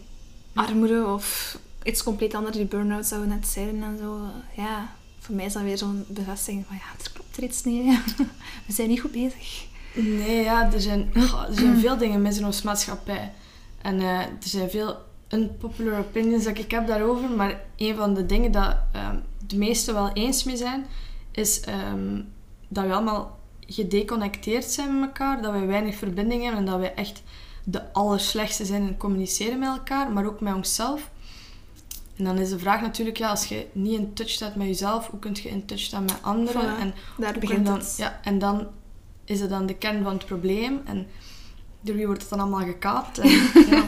armoede 0.54 1.06
of 1.06 1.58
iets 1.82 2.02
compleet 2.02 2.34
anders. 2.34 2.56
Die 2.56 2.66
burn-out 2.66 3.06
zou 3.06 3.26
net 3.26 3.46
zijn 3.46 3.82
en 3.82 3.98
zo. 3.98 4.20
Ja, 4.56 4.94
voor 5.18 5.34
mij 5.34 5.44
is 5.44 5.52
dat 5.52 5.62
weer 5.62 5.78
zo'n 5.78 6.04
bevestiging 6.08 6.64
van 6.66 6.76
ja, 6.76 7.04
er 7.04 7.10
klopt 7.12 7.36
er 7.36 7.42
iets 7.42 7.64
niet. 7.64 8.00
We 8.66 8.72
zijn 8.72 8.88
niet 8.88 9.00
goed 9.00 9.12
bezig. 9.12 9.64
nee, 9.94 10.42
ja, 10.42 10.72
er 10.72 10.80
zijn, 10.80 11.10
goh, 11.14 11.48
er 11.48 11.54
zijn 11.54 11.78
veel 11.80 11.96
dingen 11.96 12.22
mis 12.22 12.38
in 12.38 12.44
onze 12.44 12.66
maatschappij. 12.66 13.32
En 13.82 14.00
eh, 14.00 14.18
er 14.18 14.36
zijn 14.40 14.70
veel 14.70 14.96
unpopular 15.28 15.98
opinions 15.98 16.44
dat 16.44 16.58
ik 16.58 16.70
heb 16.70 16.86
daarover, 16.86 17.30
maar 17.30 17.60
een 17.76 17.96
van 17.96 18.14
de 18.14 18.26
dingen 18.26 18.52
dat 18.52 18.76
ehm, 18.92 19.16
de 19.46 19.56
meesten 19.56 19.94
wel 19.94 20.12
eens 20.12 20.44
mee 20.44 20.56
zijn, 20.56 20.86
is 21.30 21.60
ehm, 21.60 22.20
dat 22.68 22.84
we 22.84 22.92
allemaal 22.92 23.38
gedeconnecteerd 23.66 24.64
zijn 24.64 25.00
met 25.00 25.08
elkaar, 25.08 25.42
dat 25.42 25.52
wij 25.52 25.66
weinig 25.66 25.94
verbinding 25.94 26.42
hebben 26.42 26.60
en 26.60 26.66
dat 26.66 26.78
wij 26.78 26.94
echt 26.94 27.22
de 27.64 27.92
allerslechtste 27.92 28.64
zijn 28.64 28.82
in 28.82 28.96
communiceren 28.96 29.58
met 29.58 29.68
elkaar, 29.68 30.10
maar 30.10 30.26
ook 30.26 30.40
met 30.40 30.54
onszelf. 30.54 31.10
En 32.16 32.24
dan 32.24 32.38
is 32.38 32.50
de 32.50 32.58
vraag 32.58 32.80
natuurlijk, 32.80 33.16
ja, 33.16 33.30
als 33.30 33.44
je 33.44 33.66
niet 33.72 33.98
in 33.98 34.12
touch 34.12 34.30
staat 34.30 34.54
met 34.54 34.66
jezelf, 34.66 35.06
hoe 35.06 35.18
kun 35.18 35.36
je 35.42 35.48
in 35.48 35.64
touch 35.64 35.80
staan 35.80 36.04
met 36.04 36.22
anderen? 36.22 36.76
Voilà, 36.76 36.80
en, 36.80 36.94
daar 37.18 37.38
begint 37.38 37.66
dan, 37.66 37.78
het. 37.78 37.94
Ja, 37.96 38.20
en 38.22 38.38
dan 38.38 38.66
is 39.24 39.40
het 39.40 39.50
dan 39.50 39.66
de 39.66 39.74
kern 39.74 40.02
van 40.02 40.12
het 40.12 40.26
probleem. 40.26 40.80
En 40.84 41.06
door 41.82 41.94
wie 41.96 42.06
wordt 42.06 42.20
het 42.20 42.30
dan 42.30 42.40
allemaal 42.40 42.66
gekaapt? 42.66 43.18
En, 43.18 43.28
ja, 43.70 43.84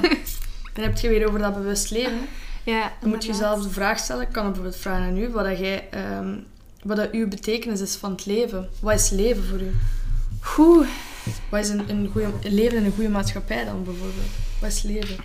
dan 0.73 0.85
heb 0.85 0.99
je 0.99 1.09
weer 1.09 1.27
over 1.29 1.39
dat 1.39 1.55
bewust 1.55 1.91
leven. 1.91 2.21
Ja, 2.65 2.93
Dan 3.01 3.09
moet 3.11 3.25
je 3.25 3.31
jezelf 3.31 3.63
de 3.63 3.71
vraag 3.71 3.99
stellen. 3.99 4.23
Ik 4.23 4.33
kan 4.33 4.45
bijvoorbeeld 4.45 4.77
vragen 4.77 5.05
aan 5.05 5.17
u, 5.19 5.29
wat, 5.29 5.45
dat 5.45 5.59
jij, 5.59 5.89
ehm, 5.91 6.39
wat 6.83 6.97
dat 6.97 7.11
uw 7.11 7.29
betekenis 7.29 7.81
is 7.81 7.95
van 7.97 8.11
het 8.11 8.27
leven. 8.27 8.69
Wat 8.81 8.95
is 8.95 9.11
leven 9.11 9.45
voor 9.45 9.61
u? 9.61 9.71
Oeh, 10.59 10.89
Wat 11.49 11.61
is 11.61 11.69
een, 11.69 11.91
een, 11.91 12.09
goeie, 12.13 12.27
een 12.43 12.55
leven 12.55 12.79
in 12.79 12.85
een 12.85 12.93
goede 12.93 13.09
maatschappij 13.09 13.65
dan 13.65 13.85
bijvoorbeeld? 13.85 14.27
Wat 14.61 14.71
is 14.71 14.83
leven? 14.83 15.17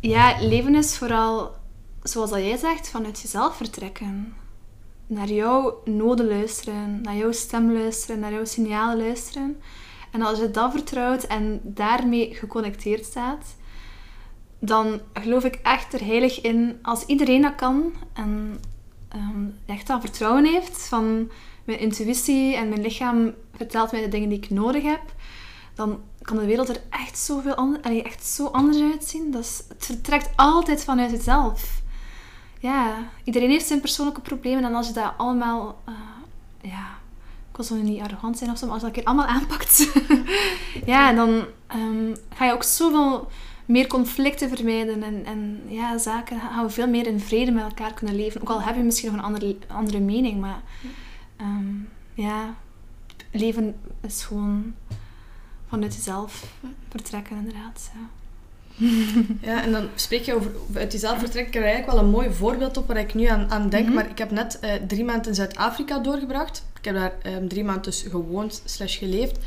Ja, 0.00 0.36
leven 0.40 0.74
is 0.74 0.96
vooral, 0.96 1.56
zoals 2.02 2.30
dat 2.30 2.38
jij 2.38 2.56
zegt, 2.56 2.88
vanuit 2.88 3.20
jezelf 3.20 3.56
vertrekken. 3.56 4.34
Naar 5.06 5.28
jouw 5.28 5.80
noden 5.84 6.28
luisteren, 6.28 7.00
naar 7.02 7.16
jouw 7.16 7.32
stem 7.32 7.72
luisteren, 7.72 8.20
naar 8.20 8.32
jouw 8.32 8.44
signalen 8.44 9.06
luisteren. 9.06 9.56
En 10.10 10.22
als 10.22 10.38
je 10.38 10.50
dat 10.50 10.70
vertrouwt 10.70 11.22
en 11.22 11.60
daarmee 11.62 12.34
geconnecteerd 12.34 13.04
staat, 13.04 13.56
dan 14.58 15.00
geloof 15.12 15.44
ik 15.44 15.54
echt 15.54 15.92
er 15.92 16.04
heilig 16.04 16.40
in, 16.40 16.78
als 16.82 17.04
iedereen 17.04 17.42
dat 17.42 17.54
kan 17.54 17.92
en 18.12 18.60
ehm, 19.08 19.46
echt 19.66 19.86
dat 19.86 20.00
vertrouwen 20.00 20.44
heeft 20.44 20.88
van 20.88 21.30
mijn 21.64 21.78
intuïtie 21.78 22.56
en 22.56 22.68
mijn 22.68 22.82
lichaam 22.82 23.34
vertelt 23.56 23.92
mij 23.92 24.00
de 24.00 24.08
dingen 24.08 24.28
die 24.28 24.38
ik 24.38 24.50
nodig 24.50 24.82
heb, 24.82 25.02
dan 25.74 26.00
kan 26.22 26.36
de 26.36 26.46
wereld 26.46 26.68
er 26.68 26.80
echt, 26.90 27.18
zoveel 27.18 27.54
ander, 27.54 28.04
echt 28.04 28.26
zo 28.26 28.46
anders 28.46 28.80
uitzien. 28.80 29.30
Dat 29.30 29.64
het 29.68 29.84
vertrekt 29.86 30.30
altijd 30.36 30.84
vanuit 30.84 31.10
jezelf. 31.10 31.82
Ja, 32.60 33.08
iedereen 33.24 33.50
heeft 33.50 33.66
zijn 33.66 33.80
persoonlijke 33.80 34.20
problemen 34.20 34.64
en 34.64 34.74
als 34.74 34.86
je 34.86 34.92
dat 34.92 35.12
allemaal, 35.16 35.82
eh, 35.84 35.94
ja, 36.70 36.97
ik 37.66 37.68
wil 37.68 37.82
niet 37.82 38.00
arrogant 38.00 38.38
zijn 38.38 38.50
of 38.50 38.58
zo, 38.58 38.64
maar 38.64 38.74
als 38.74 38.82
dat 38.82 38.92
keer 38.92 39.04
allemaal 39.04 39.26
aanpakt, 39.26 39.90
ja, 40.86 41.12
dan 41.12 41.44
ehm, 41.66 42.14
ga 42.34 42.44
je 42.44 42.52
ook 42.52 42.62
zoveel 42.62 43.28
meer 43.66 43.86
conflicten 43.86 44.48
vermijden 44.48 45.02
en, 45.02 45.24
en 45.24 45.62
ja, 45.66 45.98
zaken 45.98 46.40
gaan 46.40 46.64
we 46.64 46.70
veel 46.70 46.88
meer 46.88 47.06
in 47.06 47.20
vrede 47.20 47.50
met 47.50 47.64
elkaar 47.64 47.94
kunnen 47.94 48.16
leven. 48.16 48.40
Ook 48.40 48.48
al 48.48 48.62
heb 48.62 48.76
je 48.76 48.82
misschien 48.82 49.08
nog 49.10 49.18
een 49.18 49.26
andere, 49.26 49.56
andere 49.68 50.00
mening, 50.00 50.40
maar 50.40 50.62
ehm, 51.36 51.74
ja, 52.14 52.54
leven 53.32 53.76
is 54.00 54.24
gewoon 54.24 54.74
vanuit 55.68 55.94
jezelf 55.94 56.52
vertrekken, 56.88 57.36
inderdaad. 57.36 57.90
Ja, 59.48 59.62
en 59.62 59.72
dan 59.72 59.88
spreek 59.94 60.22
je 60.22 60.34
over 60.34 60.50
uit. 60.74 60.94
Ik 60.94 61.00
heb 61.34 61.54
er 61.54 61.62
eigenlijk 61.62 61.86
wel 61.86 61.98
een 61.98 62.10
mooi 62.10 62.30
voorbeeld 62.30 62.76
op 62.76 62.86
waar 62.86 62.96
ik 62.96 63.14
nu 63.14 63.24
aan, 63.24 63.50
aan 63.50 63.68
denk. 63.68 63.84
Mhm. 63.84 63.94
Maar 63.94 64.10
ik 64.10 64.18
heb 64.18 64.30
net 64.30 64.58
eh, 64.58 64.72
drie 64.86 65.04
maanden 65.04 65.28
in 65.28 65.34
Zuid-Afrika 65.34 65.98
doorgebracht. 65.98 66.64
Ik 66.78 66.84
heb 66.84 66.94
daar 66.94 67.12
ehm, 67.22 67.48
drie 67.48 67.64
maanden 67.64 67.82
dus 67.82 68.02
gewoond 68.10 68.62
slash 68.64 68.98
geleefd. 68.98 69.38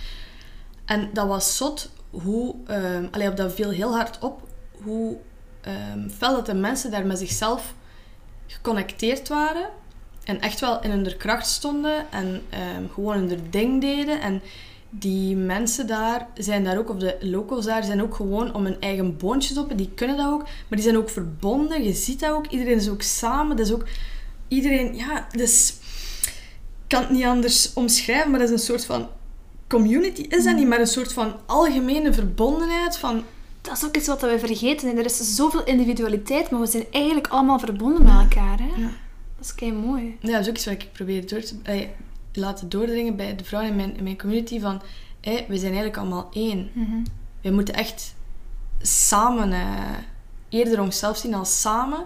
En 0.86 1.10
dat 1.14 1.28
was 1.28 1.58
zot 1.58 1.90
hoe... 2.10 2.56
ehm 2.68 3.06
allee, 3.12 3.30
op 3.30 3.38
dat 3.38 3.54
viel 3.54 3.70
heel 3.70 3.96
hard 3.96 4.20
op 4.20 4.48
hoe 4.84 5.18
ehm 5.62 6.10
fel 6.10 6.34
dat 6.34 6.46
de 6.46 6.54
mensen 6.54 6.92
daar 6.92 7.06
met 7.06 7.18
zichzelf 7.18 7.74
geconnecteerd 8.48 9.28
waren. 9.28 9.70
En 10.24 10.42
echt 10.42 10.60
wel 10.60 10.82
in 10.82 10.90
hun 10.90 11.18
kracht 11.18 11.48
stonden. 11.48 12.12
En 12.12 12.42
gewoon 12.94 13.18
hun 13.18 13.48
ding 13.50 13.82
deden. 13.82 14.22
En 14.22 14.42
die 14.94 15.36
mensen 15.36 15.88
daar 15.88 16.28
zijn 16.34 16.64
daar 16.64 16.78
ook, 16.78 16.90
of 16.90 16.98
de 16.98 17.18
locals 17.20 17.66
daar, 17.66 17.84
zijn 17.84 18.02
ook 18.02 18.16
gewoon 18.16 18.54
om 18.54 18.64
hun 18.64 18.80
eigen 18.82 19.18
boontjes 19.18 19.58
op. 19.58 19.78
Die 19.78 19.92
kunnen 19.96 20.18
dat 20.18 20.26
ook, 20.28 20.44
maar 20.44 20.54
die 20.70 20.82
zijn 20.82 20.98
ook 20.98 21.10
verbonden. 21.10 21.84
Je 21.84 21.94
ziet 21.94 22.20
dat 22.20 22.32
ook. 22.32 22.48
Iedereen 22.48 22.76
is 22.78 22.90
ook 22.90 23.02
samen. 23.02 23.58
Dat 23.58 23.66
is 23.66 23.74
ook 23.74 23.86
iedereen, 24.48 24.96
ja, 24.96 25.28
dus 25.32 25.74
ik 26.24 26.88
kan 26.88 27.02
het 27.02 27.10
niet 27.10 27.26
anders 27.26 27.74
omschrijven, 27.74 28.30
maar 28.32 28.40
dat 28.40 28.50
is 28.50 28.54
een 28.60 28.66
soort 28.66 28.86
van 28.86 29.08
community. 29.68 30.22
Is 30.22 30.44
dat 30.44 30.56
niet, 30.56 30.68
maar 30.68 30.80
een 30.80 30.88
soort 30.88 31.14
van 31.14 31.36
algemene 31.46 32.14
verbondenheid 32.14 32.98
van 32.98 33.24
Dat 33.62 33.78
is 33.78 33.86
ook 33.86 33.96
iets 33.98 34.08
wat 34.08 34.22
we 34.22 34.40
vergeten. 34.40 34.90
hè. 34.90 34.96
Er 34.96 35.06
is 35.06 35.36
zoveel 35.36 35.64
individualiteit, 35.64 36.50
maar 36.50 36.60
we 36.60 36.68
zijn 36.68 36.86
eigenlijk 36.92 37.28
allemaal 37.28 37.60
verbonden 37.60 38.04
met 38.04 38.14
elkaar. 38.14 38.58
Hè? 38.60 38.82
Ja. 38.82 38.92
Dat 39.36 39.46
is 39.46 39.56
kei 39.56 39.72
mooi. 39.74 40.18
Ja, 40.20 40.32
dat 40.32 40.42
is 40.42 40.48
ook 40.50 40.56
iets 40.56 40.66
wat 40.66 40.74
ik 40.74 40.92
probeer 40.92 41.28
door 41.28 41.42
te 41.42 41.56
laten 42.34 42.70
doordringen 42.70 43.16
bij 43.16 43.36
de 43.36 43.44
vrouwen 43.44 43.72
in 43.72 43.78
mijn, 43.78 43.98
in 43.98 44.04
mijn 44.04 44.18
community. 44.18 44.60
Van, 44.60 44.82
hé, 45.22 45.46
we 45.48 45.58
zijn 45.58 45.74
eigenlijk 45.74 45.98
allemaal 45.98 46.30
één. 46.34 46.70
We 47.42 47.52
moeten 47.52 47.74
echt 47.74 48.16
samen, 48.82 49.52
eh, 49.52 49.98
eerder 50.50 50.82
onszelf 50.82 51.18
zien 51.18 51.34
als 51.34 51.62
samen. 51.62 52.06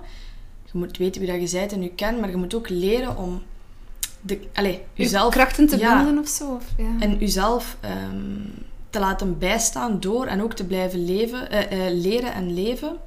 Je 0.72 0.78
moet 0.78 0.98
weten 0.98 1.22
wie 1.22 1.32
dat 1.32 1.52
je 1.52 1.58
bent 1.58 1.72
en 1.72 1.82
je 1.82 1.92
kent, 1.92 2.20
maar 2.20 2.30
je 2.30 2.36
moet 2.36 2.54
ook 2.54 2.70
leren 2.70 3.18
om 3.18 3.42
de, 4.22 4.40
allez, 4.54 4.76
Je 4.94 5.04
jezelf, 5.04 5.34
krachten 5.34 5.68
te 5.68 5.78
ja, 5.78 5.96
bundelen 5.96 6.24
of 6.24 6.30
zo. 6.30 6.54
Of, 6.54 6.66
ja. 6.78 6.96
en 7.00 7.18
jezelf 7.18 7.78
ehm, 7.80 8.42
te 8.90 9.00
laten 9.00 9.38
bijstaan 9.38 10.00
door 10.00 10.26
en 10.26 10.42
ook 10.42 10.54
te 10.54 10.66
blijven 10.66 11.06
leven, 11.06 11.50
eh, 11.50 11.88
eh, 11.88 11.94
leren 11.94 12.34
en 12.34 12.54
leven 12.54 12.98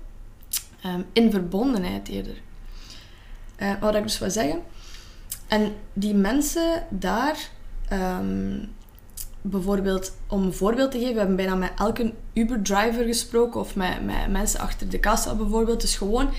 ehm, 0.83 1.03
in 1.13 1.31
verbondenheid 1.31 2.09
eerder. 2.09 2.41
Eh, 3.57 3.73
wat 3.81 3.95
ik 3.95 4.03
dus 4.03 4.19
wil 4.19 4.31
zeggen. 4.31 4.61
En 5.49 5.73
die 5.93 6.15
mensen 6.15 6.87
daar, 6.89 7.51
ehm, 7.89 8.59
bijvoorbeeld 9.43 10.13
om 10.27 10.43
een 10.43 10.53
voorbeeld 10.53 10.91
te 10.91 10.99
geven, 10.99 11.13
we 11.13 11.19
hebben 11.19 11.37
bijna 11.37 11.55
met 11.55 11.73
elke 11.77 12.13
Uber-driver 12.33 13.05
gesproken 13.05 13.61
of 13.61 13.77
met, 13.77 14.05
met 14.05 14.31
mensen 14.31 14.61
achter 14.61 14.89
de 14.89 14.99
kassa 14.99 15.35
bijvoorbeeld. 15.35 15.81
Dus 15.81 15.97
gewoon, 15.97 16.31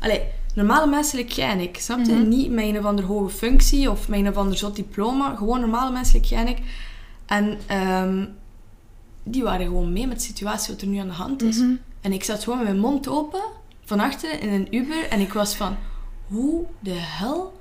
allee, 0.00 0.22
normale 0.54 0.86
mensen 0.86 1.18
like 1.18 1.34
jij 1.34 1.50
en 1.50 1.60
ik, 1.60 1.78
snap 1.78 1.98
je? 2.04 2.12
Mhm. 2.12 2.28
Niet 2.28 2.50
met 2.50 2.64
een 2.64 2.78
of 2.78 2.84
andere 2.84 3.08
hoge 3.08 3.30
functie 3.30 3.90
of 3.90 4.08
met 4.08 4.18
een 4.18 4.28
of 4.28 4.36
ander 4.36 4.56
zot 4.56 4.76
diploma, 4.76 5.36
gewoon 5.36 5.60
normale 5.60 5.92
mensen 5.92 6.20
like 6.20 6.34
jij 6.34 6.40
en 6.40 6.48
ik. 6.48 6.58
En 7.26 7.58
ehm, 7.66 8.26
die 9.22 9.42
waren 9.42 9.66
gewoon 9.66 9.92
mee 9.92 10.06
met 10.06 10.16
de 10.16 10.24
situatie 10.24 10.72
wat 10.72 10.82
er 10.82 10.88
nu 10.88 10.98
aan 10.98 11.06
de 11.06 11.12
hand 11.12 11.42
is. 11.42 11.58
Mhm. 11.58 11.74
En 12.00 12.12
ik 12.12 12.24
zat 12.24 12.44
gewoon 12.44 12.58
met 12.58 12.66
mijn 12.66 12.80
mond 12.80 13.08
open, 13.08 13.42
van 13.84 14.00
achteren 14.00 14.40
in 14.40 14.52
een 14.52 14.74
Uber. 14.74 15.08
En 15.08 15.20
ik 15.20 15.32
was 15.32 15.56
van, 15.56 15.76
hoe 16.26 16.64
de 16.80 16.94
hel 16.94 17.60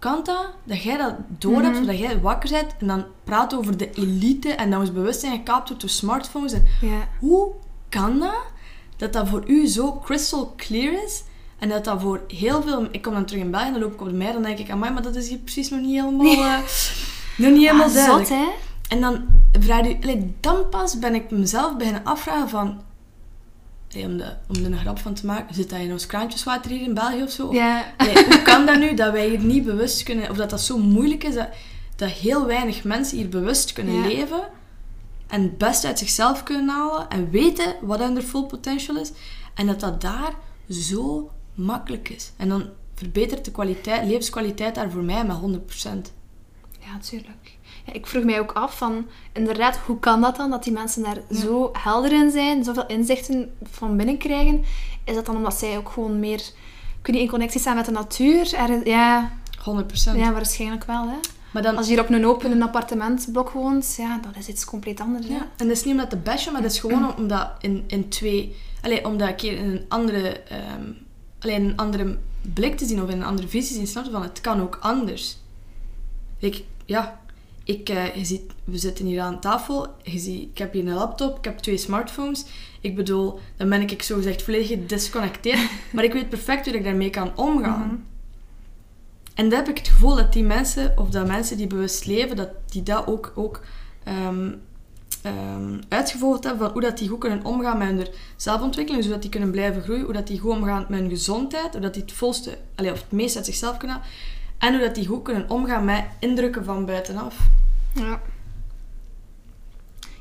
kan 0.00 0.20
dat? 0.24 0.46
Dat 0.64 0.82
jij 0.82 0.96
dat 0.96 1.14
door 1.28 1.62
hebt, 1.62 1.76
Mhm. 1.76 1.86
dat 1.86 1.98
jij 1.98 2.20
wakker 2.20 2.50
bent. 2.50 2.74
En 2.78 2.86
dan 2.86 3.04
praat 3.24 3.54
over 3.54 3.76
de 3.76 3.90
elite. 3.90 4.48
En 4.48 4.70
dan 4.70 4.80
ons 4.80 4.92
bewustzijn 4.92 5.32
gekaapt 5.36 5.66
wordt 5.68 5.82
door 5.82 5.90
smartphones. 5.90 6.52
En 6.52 6.64
Ja. 6.80 7.08
hoe 7.18 7.52
kan 7.88 8.18
dat? 8.18 8.42
Dat 8.96 9.12
dat 9.12 9.28
voor 9.28 9.42
u 9.46 9.66
zo 9.66 10.00
crystal 10.04 10.54
clear 10.56 11.04
is. 11.04 11.22
En 11.58 11.68
dat 11.68 11.84
dat 11.84 12.00
voor 12.00 12.20
heel 12.28 12.62
veel... 12.62 12.88
Ik 12.90 13.02
kom 13.02 13.12
dan 13.12 13.24
terug 13.24 13.42
in 13.42 13.50
België 13.50 13.66
en 13.66 13.72
dan 13.72 13.80
loop 13.82 13.92
ik 13.92 14.00
op 14.00 14.06
de 14.08 14.12
mij. 14.14 14.32
Dan 14.32 14.42
denk 14.42 14.58
ik, 14.58 14.70
amai, 14.70 14.92
maar 14.92 15.02
dat 15.02 15.16
is 15.16 15.28
hier 15.28 15.38
precies 15.38 15.70
nog 15.70 15.80
niet 15.80 16.00
helemaal... 16.00 16.26
eh, 16.44 16.58
nog 17.36 17.50
niet 17.50 17.62
helemaal 17.66 17.86
Ah, 17.86 17.94
duidelijk. 17.94 18.26
zot, 18.26 18.38
hè? 18.38 18.48
En 18.88 19.00
dan 19.00 19.24
vraag 19.60 19.86
je, 19.86 20.30
dan 20.40 20.68
pas 20.68 20.98
ben 20.98 21.14
ik 21.14 21.30
mezelf 21.30 21.76
beginnen 21.76 22.04
afvragen 22.04 22.48
van, 22.48 22.80
allee, 23.92 24.06
om, 24.06 24.16
de, 24.16 24.34
om 24.48 24.56
er 24.64 24.72
een 24.72 24.78
grap 24.78 24.98
van 24.98 25.14
te 25.14 25.26
maken, 25.26 25.54
zit 25.54 25.70
dat 25.70 25.78
in 25.78 25.92
ons 25.92 26.06
kraantjeswater 26.06 26.70
hier 26.70 26.82
in 26.82 26.94
België 26.94 27.22
of 27.22 27.30
zo? 27.30 27.46
Of- 27.46 27.54
hoe 28.26 28.42
kan 28.42 28.66
dat 28.66 28.78
nu 28.78 28.94
dat 28.94 29.12
wij 29.12 29.28
hier 29.28 29.38
niet 29.38 29.64
bewust 29.64 30.02
kunnen, 30.02 30.30
of 30.30 30.36
dat 30.36 30.50
dat 30.50 30.60
zo 30.60 30.78
moeilijk 30.78 31.24
is, 31.24 31.34
dat, 31.34 31.48
dat 31.96 32.10
heel 32.10 32.46
weinig 32.46 32.84
mensen 32.84 33.16
hier 33.16 33.28
bewust 33.28 33.72
kunnen 33.72 33.94
leven 34.06 34.40
en 35.26 35.42
het 35.42 35.58
beste 35.58 35.86
uit 35.86 35.98
zichzelf 35.98 36.42
kunnen 36.42 36.68
halen 36.68 37.08
en 37.08 37.30
weten 37.30 37.74
wat 37.80 37.98
hun 37.98 38.22
full 38.22 38.44
potential 38.44 38.96
is 38.96 39.12
en 39.54 39.66
dat 39.66 39.80
dat 39.80 40.00
daar 40.00 40.34
zo 40.68 41.30
makkelijk 41.54 42.08
is. 42.08 42.32
En 42.36 42.48
dan 42.48 42.68
verbetert 42.94 43.44
de 43.44 43.50
kwaliteit, 43.50 44.06
levenskwaliteit 44.06 44.74
daar 44.74 44.90
voor 44.90 45.02
mij 45.02 45.24
met 45.24 45.36
100%. 45.36 46.12
Ja, 46.80 46.98
tuurlijk. 46.98 47.56
Ik 47.92 48.06
vroeg 48.06 48.24
mij 48.24 48.40
ook 48.40 48.52
af 48.52 48.76
van, 48.76 49.06
inderdaad, 49.32 49.76
hoe 49.76 49.98
kan 49.98 50.20
dat 50.20 50.36
dan, 50.36 50.50
dat 50.50 50.64
die 50.64 50.72
mensen 50.72 51.02
daar 51.02 51.18
zo 51.32 51.70
helder 51.72 52.12
in 52.12 52.30
zijn, 52.30 52.64
zoveel 52.64 52.86
inzichten 52.86 53.52
van 53.62 53.96
binnen 53.96 54.18
krijgen? 54.18 54.64
Is 55.04 55.14
dat 55.14 55.26
dan 55.26 55.36
omdat 55.36 55.54
zij 55.54 55.76
ook 55.76 55.88
gewoon 55.88 56.20
meer, 56.20 56.42
niet, 57.04 57.16
in 57.16 57.28
connectie 57.28 57.60
staan 57.60 57.76
met 57.76 57.84
de 57.84 57.90
natuur? 57.90 58.54
Er, 58.54 58.88
ja, 58.88 59.32
100%. 59.58 60.16
ja, 60.16 60.32
waarschijnlijk 60.32 60.84
wel, 60.84 61.08
hè. 61.08 61.16
Maar 61.52 61.62
dan, 61.62 61.76
Als 61.76 61.86
je 61.86 61.92
hier 61.92 62.02
op 62.02 62.10
een 62.10 62.26
open 62.26 62.62
appartementblok 62.62 63.50
woont, 63.50 63.94
ja, 63.96 64.18
dat 64.18 64.36
is 64.36 64.48
iets 64.48 64.64
compleet 64.64 65.00
anders, 65.00 65.26
hè. 65.26 65.34
Ja, 65.34 65.40
en 65.56 65.66
dat 65.66 65.76
is 65.76 65.84
niet 65.84 65.94
omdat 65.94 66.10
te 66.10 66.16
bashen, 66.16 66.52
maar 66.52 66.62
dat 66.62 66.70
is 66.70 66.80
gewoon 66.80 67.16
omdat 67.16 67.50
in, 67.60 67.84
in 67.86 68.08
twee... 68.08 68.56
Allee, 68.82 69.04
om 69.04 69.18
dat 69.18 69.28
een 69.28 69.36
keer 69.36 69.56
in 69.56 69.70
een 69.70 69.84
andere... 69.88 70.40
ehm 70.40 70.92
allee, 71.40 71.56
in 71.56 71.64
een 71.64 71.76
andere 71.76 72.18
blik 72.54 72.76
te 72.76 72.86
zien 72.86 73.02
of 73.02 73.08
in 73.08 73.16
een 73.16 73.26
andere 73.26 73.48
visie 73.48 73.68
te 73.68 73.74
zien, 73.74 73.86
snap 73.86 74.04
je? 74.04 74.10
Van, 74.10 74.22
het 74.22 74.40
kan 74.40 74.60
ook 74.60 74.78
anders. 74.80 75.36
Ik, 76.38 76.64
ja, 76.84 77.20
ik, 77.64 77.88
eh, 77.88 78.14
je 78.14 78.24
ziet, 78.24 78.42
we 78.64 78.78
zitten 78.78 79.06
hier 79.06 79.20
aan 79.20 79.40
tafel. 79.40 79.86
Je 80.02 80.18
ziet, 80.18 80.50
ik 80.50 80.58
heb 80.58 80.72
hier 80.72 80.86
een 80.86 80.94
laptop, 80.94 81.38
ik 81.38 81.44
heb 81.44 81.58
twee 81.58 81.76
smartphones. 81.76 82.44
Ik 82.80 82.96
bedoel, 82.96 83.38
dan 83.56 83.68
ben 83.68 83.80
ik 83.80 84.02
zo 84.02 84.16
gezegd 84.16 84.42
volledig 84.42 84.68
gedisconnecteerd. 84.68 85.70
maar 85.92 86.04
ik 86.04 86.12
weet 86.12 86.28
perfect 86.28 86.64
hoe 86.64 86.74
ik 86.74 86.84
daarmee 86.84 87.10
kan 87.10 87.36
omgaan. 87.36 87.86
Mhm. 87.86 87.96
En 89.34 89.48
dan 89.48 89.58
heb 89.58 89.68
ik 89.68 89.78
het 89.78 89.88
gevoel 89.88 90.16
dat 90.16 90.32
die 90.32 90.44
mensen, 90.44 90.92
of 90.96 91.08
dat 91.08 91.26
mensen 91.26 91.56
die 91.56 91.66
bewust 91.66 92.06
leven, 92.06 92.36
dat 92.36 92.50
die 92.66 92.82
dat 92.82 93.06
ook, 93.06 93.32
ook 93.34 93.60
ehm, 94.04 94.52
ehm, 95.22 95.78
uitgevolgd 95.88 96.44
hebben 96.44 96.62
van 96.62 96.72
hoe 96.72 96.82
dat 96.82 96.98
die 96.98 97.08
goed 97.08 97.18
kunnen 97.18 97.44
omgaan 97.44 97.78
met 97.78 97.88
hun 97.88 98.06
zelfontwikkeling, 98.36 99.04
zodat 99.04 99.20
die 99.20 99.30
kunnen 99.30 99.50
blijven 99.50 99.82
groeien, 99.82 100.04
hoe 100.04 100.12
dat 100.12 100.26
die 100.26 100.38
goed 100.38 100.50
omgaan 100.50 100.86
met 100.88 101.00
hun 101.00 101.08
gezondheid, 101.08 101.72
hoe 101.72 101.80
dat 101.80 101.94
die 101.94 102.02
het 102.02 102.12
volste, 102.12 102.58
allee, 102.74 102.92
of 102.92 103.00
het 103.00 103.12
meest 103.12 103.36
uit 103.36 103.44
zichzelf 103.44 103.76
kunnen 103.76 104.00
en 104.60 104.72
hoe 104.72 104.82
dat 104.82 104.94
die 104.94 105.06
goed 105.06 105.22
kunnen 105.22 105.50
omgaan 105.50 105.84
met 105.84 106.04
indrukken 106.18 106.64
van 106.64 106.86
buitenaf. 106.86 107.36
Ja. 107.94 108.20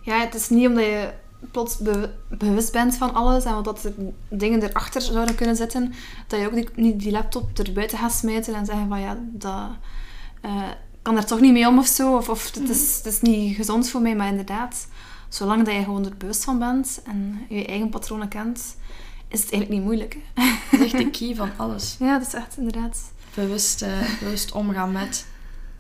Ja, 0.01 0.19
het 0.19 0.35
is 0.35 0.49
niet 0.49 0.67
omdat 0.67 0.83
je 0.83 1.09
plots 1.51 1.77
be- 1.77 2.13
bewust 2.29 2.71
bent 2.71 2.95
van 2.97 3.13
alles 3.13 3.43
en 3.45 3.63
dat 3.63 3.83
er 3.83 3.93
dingen 4.29 4.63
erachter 4.63 5.01
zouden 5.01 5.35
kunnen 5.35 5.55
zitten, 5.55 5.93
dat 6.27 6.39
je 6.39 6.45
ook 6.45 6.75
niet 6.75 6.99
die 6.99 7.11
laptop 7.11 7.57
er 7.57 7.73
buiten 7.73 7.97
gaat 7.97 8.13
smijten 8.13 8.55
en 8.55 8.65
zeggen 8.65 8.87
van 8.87 8.99
ja, 8.99 9.17
dat 9.21 9.69
eh, 10.41 10.63
kan 11.01 11.17
er 11.17 11.25
toch 11.25 11.39
niet 11.39 11.53
mee 11.53 11.67
om 11.67 11.77
of 11.77 11.85
zo. 11.87 12.15
Of, 12.15 12.29
of 12.29 12.53
het, 12.53 12.69
is, 12.69 12.95
het 12.97 13.05
is 13.05 13.21
niet 13.21 13.55
gezond 13.55 13.89
voor 13.89 14.01
mij, 14.01 14.15
maar 14.15 14.27
inderdaad, 14.27 14.87
zolang 15.29 15.63
dat 15.65 15.73
je 15.73 15.83
gewoon 15.83 16.05
er 16.05 16.17
bewust 16.17 16.43
van 16.43 16.59
bent 16.59 17.01
en 17.05 17.45
je 17.49 17.65
eigen 17.65 17.89
patronen 17.89 18.27
kent, 18.27 18.75
is 19.27 19.41
het 19.41 19.51
eigenlijk 19.51 19.69
niet 19.69 19.83
moeilijk. 19.83 20.17
Hè? 20.33 20.51
Dat 20.71 20.79
is 20.79 20.93
echt 20.93 21.03
de 21.03 21.09
key 21.25 21.35
van 21.35 21.49
alles. 21.57 21.95
Ja, 21.99 22.17
dat 22.17 22.27
is 22.27 22.33
echt 22.33 22.57
inderdaad. 22.57 23.11
Bewust, 23.33 23.81
eh, 23.81 24.19
bewust 24.19 24.51
omgaan 24.51 24.91
met 24.91 25.25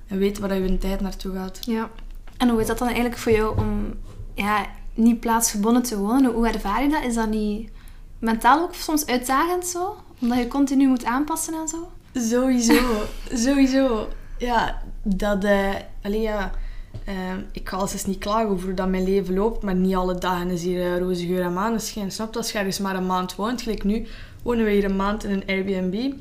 en 0.07 0.17
weten 0.17 0.41
waar 0.41 0.57
je 0.57 0.67
een 0.67 0.77
tijd 0.77 1.01
naartoe 1.01 1.33
gaat. 1.33 1.59
Ja. 1.61 1.89
En 2.37 2.49
hoe 2.49 2.61
is 2.61 2.67
dat 2.67 2.77
dan 2.77 2.87
eigenlijk 2.87 3.17
voor 3.17 3.31
jou 3.31 3.57
om 3.57 3.93
ja, 4.33 4.65
niet 4.93 5.19
plaatsgebonden 5.19 5.83
te 5.83 5.97
wonen? 5.97 6.31
Hoe 6.31 6.47
ervaar 6.47 6.83
je 6.83 6.89
dat? 6.89 7.03
Is 7.03 7.15
dat 7.15 7.29
niet 7.29 7.69
mentaal 8.19 8.61
ook 8.61 8.73
soms 8.73 9.05
uitdagend 9.05 9.65
zo? 9.65 9.95
Omdat 10.21 10.37
je 10.37 10.47
continu 10.47 10.87
moet 10.87 11.05
aanpassen 11.05 11.53
en 11.53 11.67
zo? 11.67 11.91
Sowieso, 12.13 13.03
sowieso. 13.45 14.07
Ja, 14.37 14.81
dat... 15.03 15.45
allee, 16.01 16.21
ja, 16.21 16.51
eh, 17.05 17.15
ik 17.51 17.69
ga 17.69 17.77
als 17.77 17.93
eens 17.93 18.05
niet 18.05 18.17
klagen 18.17 18.49
over 18.49 18.65
hoe 18.65 18.73
dat 18.73 18.89
mijn 18.89 19.03
leven 19.03 19.33
loopt, 19.33 19.63
maar 19.63 19.75
niet 19.75 19.95
alle 19.95 20.17
dagen 20.17 20.49
is 20.49 20.63
hier 20.63 20.93
uh, 20.93 20.97
roze 20.97 21.25
geur 21.25 21.41
en 21.41 21.53
maneschijn. 21.53 22.11
Snap 22.11 22.31
je? 22.33 22.37
Als 22.37 22.51
je 22.51 22.57
ergens 22.57 22.79
maar 22.79 22.95
een 22.95 23.05
maand 23.05 23.35
woont, 23.35 23.61
gelijk 23.61 23.83
nu, 23.83 24.07
wonen 24.43 24.65
we 24.65 24.71
hier 24.71 24.83
een 24.83 24.95
maand 24.95 25.23
in 25.23 25.31
een 25.31 25.43
Airbnb. 25.47 26.13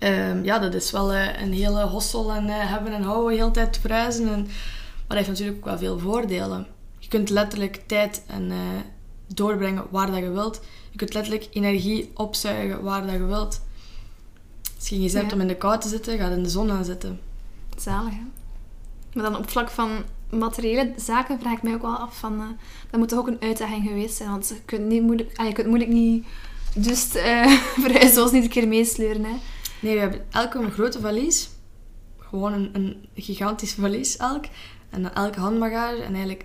Ehm, 0.00 0.44
ja, 0.44 0.58
dat 0.58 0.74
is 0.74 0.90
wel 0.90 1.12
eh, 1.12 1.40
een 1.40 1.52
hele 1.52 1.82
hostel 1.86 2.32
en 2.32 2.48
eh, 2.48 2.54
hebben 2.70 2.92
en 2.92 3.02
houden, 3.02 3.36
heel 3.36 3.50
tijd 3.50 3.78
verhuizen. 3.78 4.32
En, 4.32 4.40
maar 4.42 5.16
dat 5.16 5.16
heeft 5.16 5.28
natuurlijk 5.28 5.58
ook 5.58 5.64
wel 5.64 5.78
veel 5.78 5.98
voordelen. 5.98 6.66
Je 6.98 7.08
kunt 7.08 7.30
letterlijk 7.30 7.82
tijd 7.86 8.22
en, 8.26 8.50
eh, 8.50 8.56
doorbrengen 9.26 9.84
waar 9.90 10.06
dat 10.10 10.18
je 10.18 10.30
wilt. 10.30 10.60
Je 10.90 10.96
kunt 10.98 11.14
letterlijk 11.14 11.48
energie 11.52 12.10
opzuigen 12.14 12.82
waar 12.82 13.02
dat 13.02 13.12
je 13.12 13.24
wilt. 13.24 13.60
Als 14.78 14.88
je 14.88 14.96
geen 14.96 15.08
zin 15.10 15.18
hebt 15.18 15.30
Ja. 15.30 15.36
om 15.36 15.42
in 15.42 15.48
de 15.48 15.56
kou 15.56 15.78
te 15.80 15.88
zitten, 15.88 16.18
ga 16.18 16.28
in 16.28 16.42
de 16.42 16.48
zon 16.48 16.68
gaan 16.68 16.84
zitten. 16.84 17.20
Zalig, 17.76 18.12
hè? 18.12 18.22
Maar 19.14 19.24
dan 19.30 19.36
op 19.36 19.50
vlak 19.50 19.70
van 19.70 19.90
materiële 20.30 20.92
zaken 20.96 21.40
vraag 21.40 21.52
ik 21.56 21.62
mij 21.62 21.74
ook 21.74 21.82
wel 21.82 21.96
af 21.96 22.18
van... 22.18 22.40
eh, 22.40 22.46
dat 22.90 23.00
moet 23.00 23.08
toch 23.08 23.18
ook 23.18 23.26
een 23.28 23.40
uitdaging 23.40 23.86
geweest 23.88 24.16
zijn? 24.16 24.30
Want 24.30 24.48
je 24.48 24.60
kunt, 24.64 24.86
niet 24.86 25.02
moeilijk, 25.02 25.30
ah, 25.36 25.46
je 25.46 25.52
kunt 25.52 25.66
moeilijk 25.66 25.90
niet... 25.90 26.26
Dus 26.74 27.14
eh 27.14 27.46
verhuizen 27.82 28.14
zoals 28.14 28.32
niet 28.32 28.42
een 28.42 28.48
keer 28.48 28.68
meesleuren, 28.68 29.24
hè? 29.24 29.32
Nee, 29.80 29.94
we 29.94 30.00
hebben 30.00 30.26
elk 30.30 30.54
een 30.54 30.70
grote 30.70 31.00
valies. 31.00 31.50
Gewoon 32.18 32.52
een, 32.52 32.70
een 32.72 33.08
gigantisch 33.14 33.72
valies 33.72 34.16
elk. 34.16 34.44
En 34.90 35.02
dan 35.02 35.12
elke 35.12 35.40
handbagage. 35.40 36.02
En 36.02 36.14
eigenlijk 36.14 36.44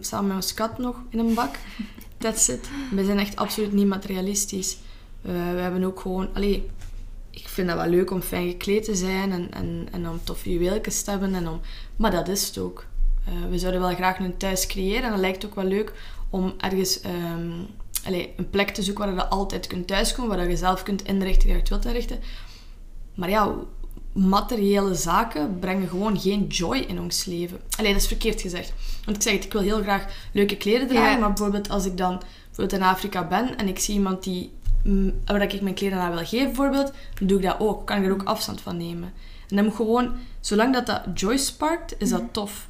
samen 0.00 0.26
met 0.26 0.36
ons 0.36 0.54
kat 0.54 0.78
nog 0.78 1.02
in 1.08 1.18
een 1.18 1.34
bak. 1.34 1.54
That's 2.18 2.48
it. 2.48 2.68
We 2.90 3.04
zijn 3.04 3.18
echt 3.18 3.36
absoluut 3.36 3.72
niet 3.72 3.86
materialistisch. 3.86 4.78
Eh, 5.22 5.32
we 5.32 5.60
hebben 5.60 5.84
ook 5.84 6.00
gewoon... 6.00 6.28
Allee, 6.34 6.70
ik 7.30 7.48
vind 7.48 7.68
dat 7.68 7.76
wel 7.76 7.86
leuk 7.86 8.10
om 8.10 8.20
fijn 8.20 8.48
gekleed 8.48 8.84
te 8.84 8.94
zijn. 8.94 9.32
En, 9.32 9.52
en, 9.52 9.88
en 9.92 10.08
om 10.08 10.20
toffe 10.24 10.50
juweeltjes 10.50 11.02
te 11.02 11.10
hebben. 11.10 11.34
En 11.34 11.48
om, 11.48 11.60
maar 11.96 12.10
dat 12.10 12.28
is 12.28 12.46
het 12.46 12.58
ook. 12.58 12.86
Eh, 13.24 13.32
we 13.50 13.58
zouden 13.58 13.80
wel 13.80 13.94
graag 13.94 14.18
een 14.18 14.36
thuis 14.36 14.66
creëren. 14.66 15.02
En 15.02 15.10
dat 15.10 15.20
lijkt 15.20 15.44
ook 15.44 15.54
wel 15.54 15.64
leuk 15.64 15.92
om 16.30 16.54
ergens... 16.58 17.00
allee, 18.04 18.32
een 18.36 18.50
plek 18.50 18.70
te 18.70 18.82
zoeken 18.82 19.04
waar 19.04 19.14
je 19.14 19.28
altijd 19.28 19.66
kunt 19.66 19.86
thuiskomen. 19.86 20.36
Waar 20.36 20.48
je 20.48 20.56
zelf 20.56 20.82
kunt 20.82 21.02
inrichten 21.02 21.46
waar 21.46 21.56
je 21.56 21.60
het 21.62 21.68
wilt 21.68 21.84
inrichten. 21.84 22.20
Maar 23.14 23.30
ja, 23.30 23.54
materiële 24.12 24.94
zaken 24.94 25.58
brengen 25.58 25.88
gewoon 25.88 26.20
geen 26.20 26.46
joy 26.46 26.76
in 26.76 27.00
ons 27.00 27.24
leven. 27.24 27.60
Allee, 27.78 27.92
dat 27.92 28.00
is 28.00 28.08
verkeerd 28.08 28.40
gezegd. 28.40 28.72
Want 29.04 29.16
ik 29.16 29.22
zeg 29.22 29.32
het, 29.32 29.44
ik 29.44 29.52
wil 29.52 29.62
heel 29.62 29.82
graag 29.82 30.06
leuke 30.32 30.56
kleren 30.56 30.88
dragen. 30.88 31.10
Ja. 31.12 31.18
Maar 31.18 31.28
bijvoorbeeld 31.28 31.70
als 31.70 31.86
ik 31.86 31.96
dan 31.96 32.22
bijvoorbeeld 32.46 32.80
in 32.80 32.86
Afrika 32.86 33.26
ben 33.26 33.56
en 33.56 33.68
ik 33.68 33.78
zie 33.78 33.94
iemand 33.94 34.22
die, 34.22 34.52
mm, 34.84 35.12
waar 35.24 35.42
ik 35.42 35.60
mijn 35.60 35.74
kleren 35.74 35.98
aan 35.98 36.14
wil 36.14 36.24
geven, 36.24 36.46
bijvoorbeeld, 36.46 36.92
dan 37.18 37.26
doe 37.26 37.38
ik 37.38 37.44
dat 37.44 37.60
ook. 37.60 37.86
Kan 37.86 37.98
ik 37.98 38.04
er 38.04 38.12
ook 38.12 38.22
afstand 38.22 38.60
van 38.60 38.76
nemen. 38.76 39.12
En 39.48 39.56
dan 39.56 39.64
moet 39.64 39.74
gewoon, 39.74 40.16
zolang 40.40 40.72
dat 40.72 40.86
dat 40.86 41.02
joy 41.14 41.36
sparkt, 41.36 41.94
is 41.98 42.10
dat 42.10 42.22
tof. 42.32 42.68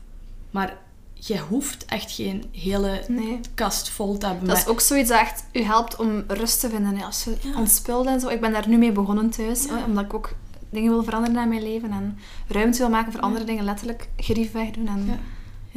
Maar 0.50 0.78
je 1.26 1.38
hoeft 1.38 1.84
echt 1.84 2.12
geen 2.12 2.44
hele 2.52 3.02
Nee. 3.08 3.40
kast 3.54 3.88
vol 3.88 4.18
te 4.18 4.26
hebben 4.26 4.48
Dat 4.48 4.56
is 4.56 4.66
ook 4.66 4.80
zoiets 4.80 5.08
dat 5.08 5.18
echt 5.20 5.44
u 5.52 5.60
helpt 5.62 5.96
om 5.96 6.24
rust 6.26 6.60
te 6.60 6.68
vinden. 6.70 6.96
hè. 6.96 7.04
Als 7.04 7.24
je 7.24 7.36
Ja. 7.40 7.58
ontspult 7.58 8.06
en 8.06 8.20
zo. 8.20 8.28
Ik 8.28 8.40
ben 8.40 8.52
daar 8.52 8.68
nu 8.68 8.76
mee 8.76 8.92
begonnen 8.92 9.30
thuis. 9.30 9.64
Ja. 9.64 9.84
omdat 9.86 10.04
ik 10.04 10.14
ook 10.14 10.34
dingen 10.70 10.90
wil 10.92 11.04
veranderen 11.04 11.42
in 11.42 11.48
mijn 11.48 11.62
leven. 11.62 11.90
En 11.92 12.18
ruimte 12.48 12.78
wil 12.78 12.88
maken 12.88 13.12
voor 13.12 13.20
andere 13.20 13.44
dingen. 13.44 13.64
Letterlijk 13.64 14.08
gerief 14.16 14.52
wegdoen. 14.52 14.86
En, 14.88 15.04
Ja. 15.06 15.18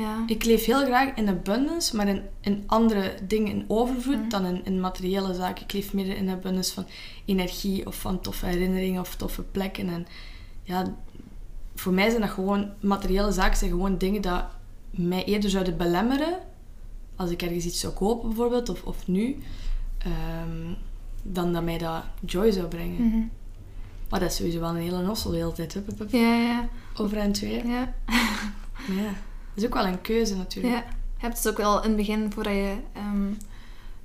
ja. 0.03 0.23
Ik 0.27 0.43
leef 0.43 0.65
heel 0.65 0.85
graag 0.85 1.09
in 1.15 1.29
abundance, 1.29 1.95
maar 1.95 2.07
in, 2.07 2.21
in 2.41 2.63
andere 2.67 3.13
dingen 3.27 3.51
in 3.51 3.65
overvloed 3.67 4.19
Mhm. 4.19 4.29
dan 4.29 4.45
in, 4.45 4.61
in 4.65 4.79
materiële 4.79 5.33
zaken. 5.33 5.63
Ik 5.63 5.73
leef 5.73 5.93
meer 5.93 6.17
in 6.17 6.29
abundance 6.29 6.73
van 6.73 6.85
energie 7.25 7.85
of 7.87 7.95
van 7.95 8.21
toffe 8.21 8.45
herinneringen 8.45 9.01
of 9.01 9.15
toffe 9.15 9.41
plekken. 9.41 9.89
En 9.89 10.07
ja, 10.63 10.95
voor 11.75 11.93
mij 11.93 12.09
zijn 12.09 12.21
dat 12.21 12.29
gewoon 12.29 12.69
materiële 12.79 13.31
zaken, 13.31 13.57
zijn 13.57 13.69
gewoon 13.71 13.97
dingen 13.97 14.21
dat 14.21 14.43
mij 14.97 15.25
eerder 15.25 15.49
zouden 15.49 15.77
belemmeren 15.77 16.37
als 17.15 17.29
ik 17.29 17.41
ergens 17.41 17.65
iets 17.65 17.79
zou 17.79 17.93
kopen 17.93 18.27
bijvoorbeeld, 18.27 18.69
of, 18.69 18.83
of 18.83 19.07
nu, 19.07 19.37
ehm, 19.97 20.73
dan 21.23 21.53
dat 21.53 21.63
mij 21.63 21.77
dat 21.77 22.03
joy 22.25 22.51
zou 22.51 22.67
brengen. 22.67 23.07
Mhm. 23.07 23.21
Maar 24.09 24.19
dat 24.19 24.29
is 24.29 24.35
sowieso 24.35 24.59
wel 24.59 24.69
een 24.69 24.75
hele 24.75 25.01
nossel 25.01 25.31
de 25.31 25.37
hele 25.37 25.51
tijd. 25.51 25.73
Hup, 25.73 25.87
hup, 25.87 25.97
hup. 25.99 26.11
ja, 26.11 26.35
ja, 26.35 26.69
Over 26.97 27.17
en 27.17 27.31
twee. 27.31 27.67
ja. 27.67 27.93
Maar 28.87 28.95
ja, 29.03 29.03
dat 29.53 29.63
is 29.63 29.65
ook 29.65 29.73
wel 29.73 29.85
een 29.85 30.01
keuze 30.01 30.35
natuurlijk. 30.35 30.73
Ja, 30.73 30.79
je 30.89 31.23
hebt 31.25 31.43
dus 31.43 31.51
ook 31.51 31.57
wel 31.57 31.77
in 31.83 31.87
het 31.87 31.95
begin, 31.97 32.31
voordat 32.31 32.53
je 32.53 32.75
ehm, 32.93 33.27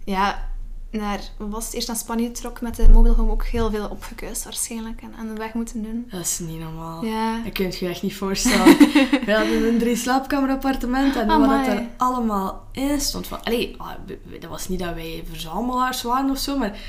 ja, 0.05 0.52
naar, 1.01 1.21
wat 1.37 1.49
was 1.49 1.65
het, 1.65 1.75
eerst 1.75 1.89
naar 1.89 1.97
Spanje 1.97 2.31
trok 2.31 2.61
met 2.61 2.77
de 2.77 2.89
mobile 2.89 3.15
home, 3.15 3.31
ook 3.31 3.45
heel 3.45 3.71
veel 3.71 3.89
opgekuist 3.89 4.45
waarschijnlijk 4.45 5.03
en 5.03 5.15
aan 5.19 5.27
de 5.29 5.35
weg 5.35 5.55
moeten 5.55 5.83
doen. 5.83 6.07
Dat 6.11 6.21
is 6.21 6.39
niet 6.39 6.59
normaal. 6.61 7.05
Ja, 7.05 7.41
Dat 7.45 7.53
kun 7.53 7.65
je 7.67 7.77
je 7.81 7.89
echt 7.89 8.03
niet 8.03 8.15
voorstellen. 8.17 8.77
We 9.27 9.33
hadden 9.35 9.69
een 9.69 9.79
drie 9.79 9.97
slaapkamer 9.97 10.51
appartement 10.51 11.17
en 11.17 11.27
wat 11.27 11.37
Amai. 11.37 11.69
er 11.71 11.87
allemaal 11.97 12.67
in 12.73 13.01
stond. 13.01 13.27
Van, 13.27 13.45
allee, 13.45 13.75
ah, 13.79 13.91
we- 14.07 14.19
we- 14.25 14.39
dat 14.39 14.51
was 14.51 14.69
niet 14.69 14.79
dat 14.79 14.95
wij 14.95 15.25
verzamelaars 15.31 16.03
waren 16.03 16.31
of 16.31 16.39
zo, 16.39 16.59
maar 16.59 16.81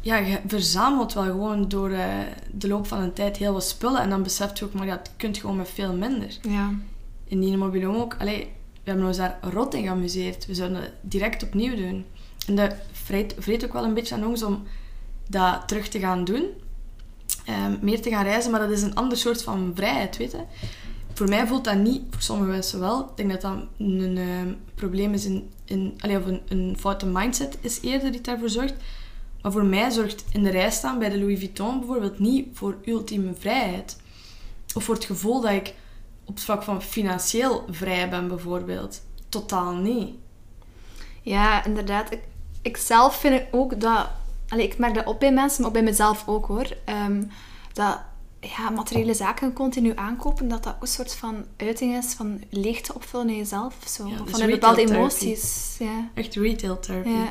ja, 0.00 0.16
je 0.16 0.40
verzamelt 0.46 1.12
wel 1.12 1.24
gewoon 1.24 1.68
door 1.68 1.90
eh, 1.90 2.04
de 2.52 2.68
loop 2.68 2.86
van 2.86 2.98
een 3.00 3.12
tijd 3.12 3.36
heel 3.36 3.52
wat 3.52 3.64
spullen 3.64 4.00
en 4.00 4.10
dan 4.10 4.22
beseft 4.22 4.58
je 4.58 4.64
ook, 4.64 4.72
maar 4.72 4.86
ja, 4.86 4.96
het 4.96 5.10
kunt 5.16 5.38
gewoon 5.38 5.56
met 5.56 5.70
veel 5.74 5.92
minder. 5.96 6.38
ja. 6.42 6.70
In 7.24 7.40
die 7.40 7.56
mobiele 7.56 7.86
home 7.86 7.98
ook, 7.98 8.16
allee, 8.18 8.52
we 8.84 8.90
hebben 8.90 9.06
ons 9.06 9.16
daar 9.16 9.38
rot 9.40 9.74
in 9.74 9.82
geamuseerd. 9.82 10.46
We 10.46 10.54
zouden 10.54 10.82
het 10.82 10.92
direct 11.00 11.42
opnieuw 11.42 11.76
doen. 11.76 12.04
En 12.46 12.54
dat 12.56 12.74
vreet, 13.08 13.34
vreet 13.38 13.64
ook 13.64 13.72
wel 13.72 13.84
een 13.84 13.94
beetje 13.94 14.14
aan 14.14 14.26
ons 14.26 14.42
om 14.42 14.62
dat 15.28 15.68
terug 15.68 15.88
te 15.88 15.98
gaan 15.98 16.24
doen. 16.24 16.44
Ehm, 17.44 17.76
meer 17.80 18.02
te 18.02 18.10
gaan 18.10 18.24
reizen, 18.24 18.50
maar 18.50 18.60
dat 18.60 18.70
is 18.70 18.82
een 18.82 18.94
ander 18.94 19.18
soort 19.18 19.42
van 19.42 19.72
vrijheid, 19.74 20.16
weet 20.16 20.30
je. 20.30 20.42
Voor 21.14 21.28
mij 21.28 21.46
voelt 21.46 21.64
dat 21.64 21.76
niet, 21.76 22.02
voor 22.10 22.22
sommige 22.22 22.50
mensen 22.50 22.80
wel. 22.80 23.00
Ik 23.00 23.16
denk 23.16 23.30
dat 23.30 23.40
dat 23.40 23.52
een 23.78 24.16
ehm, 24.18 24.54
probleem 24.74 25.12
is 25.12 25.24
in, 25.24 25.50
in 25.64 25.94
allee, 25.98 26.16
of 26.16 26.24
een, 26.48 26.76
foute 26.78 27.06
mindset 27.06 27.58
is 27.60 27.80
eerder 27.80 28.12
die 28.12 28.20
daarvoor 28.20 28.48
zorgt. 28.48 28.74
Maar 29.42 29.52
voor 29.52 29.64
mij 29.64 29.90
zorgt 29.90 30.24
in 30.32 30.42
de 30.42 30.50
rij 30.50 30.70
staan 30.70 30.98
bij 30.98 31.08
de 31.08 31.18
Louis 31.18 31.38
Vuitton 31.38 31.78
bijvoorbeeld 31.78 32.18
niet 32.18 32.48
voor 32.52 32.76
ultieme 32.84 33.34
vrijheid. 33.34 33.96
Of 34.74 34.84
voor 34.84 34.94
het 34.94 35.04
gevoel 35.04 35.40
dat 35.40 35.52
ik 35.52 35.74
op 36.24 36.34
het 36.34 36.44
vlak 36.44 36.62
van 36.62 36.82
financieel 36.82 37.64
vrij 37.70 38.08
ben 38.08 38.28
bijvoorbeeld. 38.28 39.02
Totaal 39.28 39.74
niet. 39.74 40.14
Ja, 41.22 41.64
inderdaad. 41.64 42.12
Ik, 42.12 42.20
ik 42.68 42.76
zelf 42.76 43.16
vind 43.16 43.42
ook 43.50 43.80
dat... 43.80 44.06
Allee, 44.48 44.64
ik 44.66 44.78
merk 44.78 44.94
dat 44.94 45.06
op 45.06 45.20
bij 45.20 45.32
mensen, 45.32 45.58
maar 45.60 45.66
ook 45.68 45.74
bij 45.76 45.82
mezelf 45.84 46.22
ook 46.26 46.46
hoor. 46.46 46.66
ehm, 46.84 47.22
dat 47.72 47.98
ja, 48.40 48.70
materiële 48.70 49.14
zaken 49.14 49.52
continu 49.52 49.92
aankopen, 49.94 50.48
dat 50.48 50.62
dat 50.62 50.74
ook 50.74 50.82
een 50.82 50.88
soort 50.88 51.14
van 51.14 51.44
uiting 51.56 51.96
is 51.96 52.12
van 52.12 52.42
leegte 52.50 52.94
opvullen 52.94 53.28
in 53.30 53.36
jezelf. 53.36 53.74
Zo. 53.86 54.06
Ja, 54.06 54.16
van 54.24 54.40
een 54.40 54.50
bepaalde 54.50 54.80
emoties. 54.94 55.76
Ja. 55.78 56.08
Echt 56.14 56.34
retail 56.34 56.78
therapy. 56.80 57.08
ja. 57.08 57.24
Dat 57.24 57.30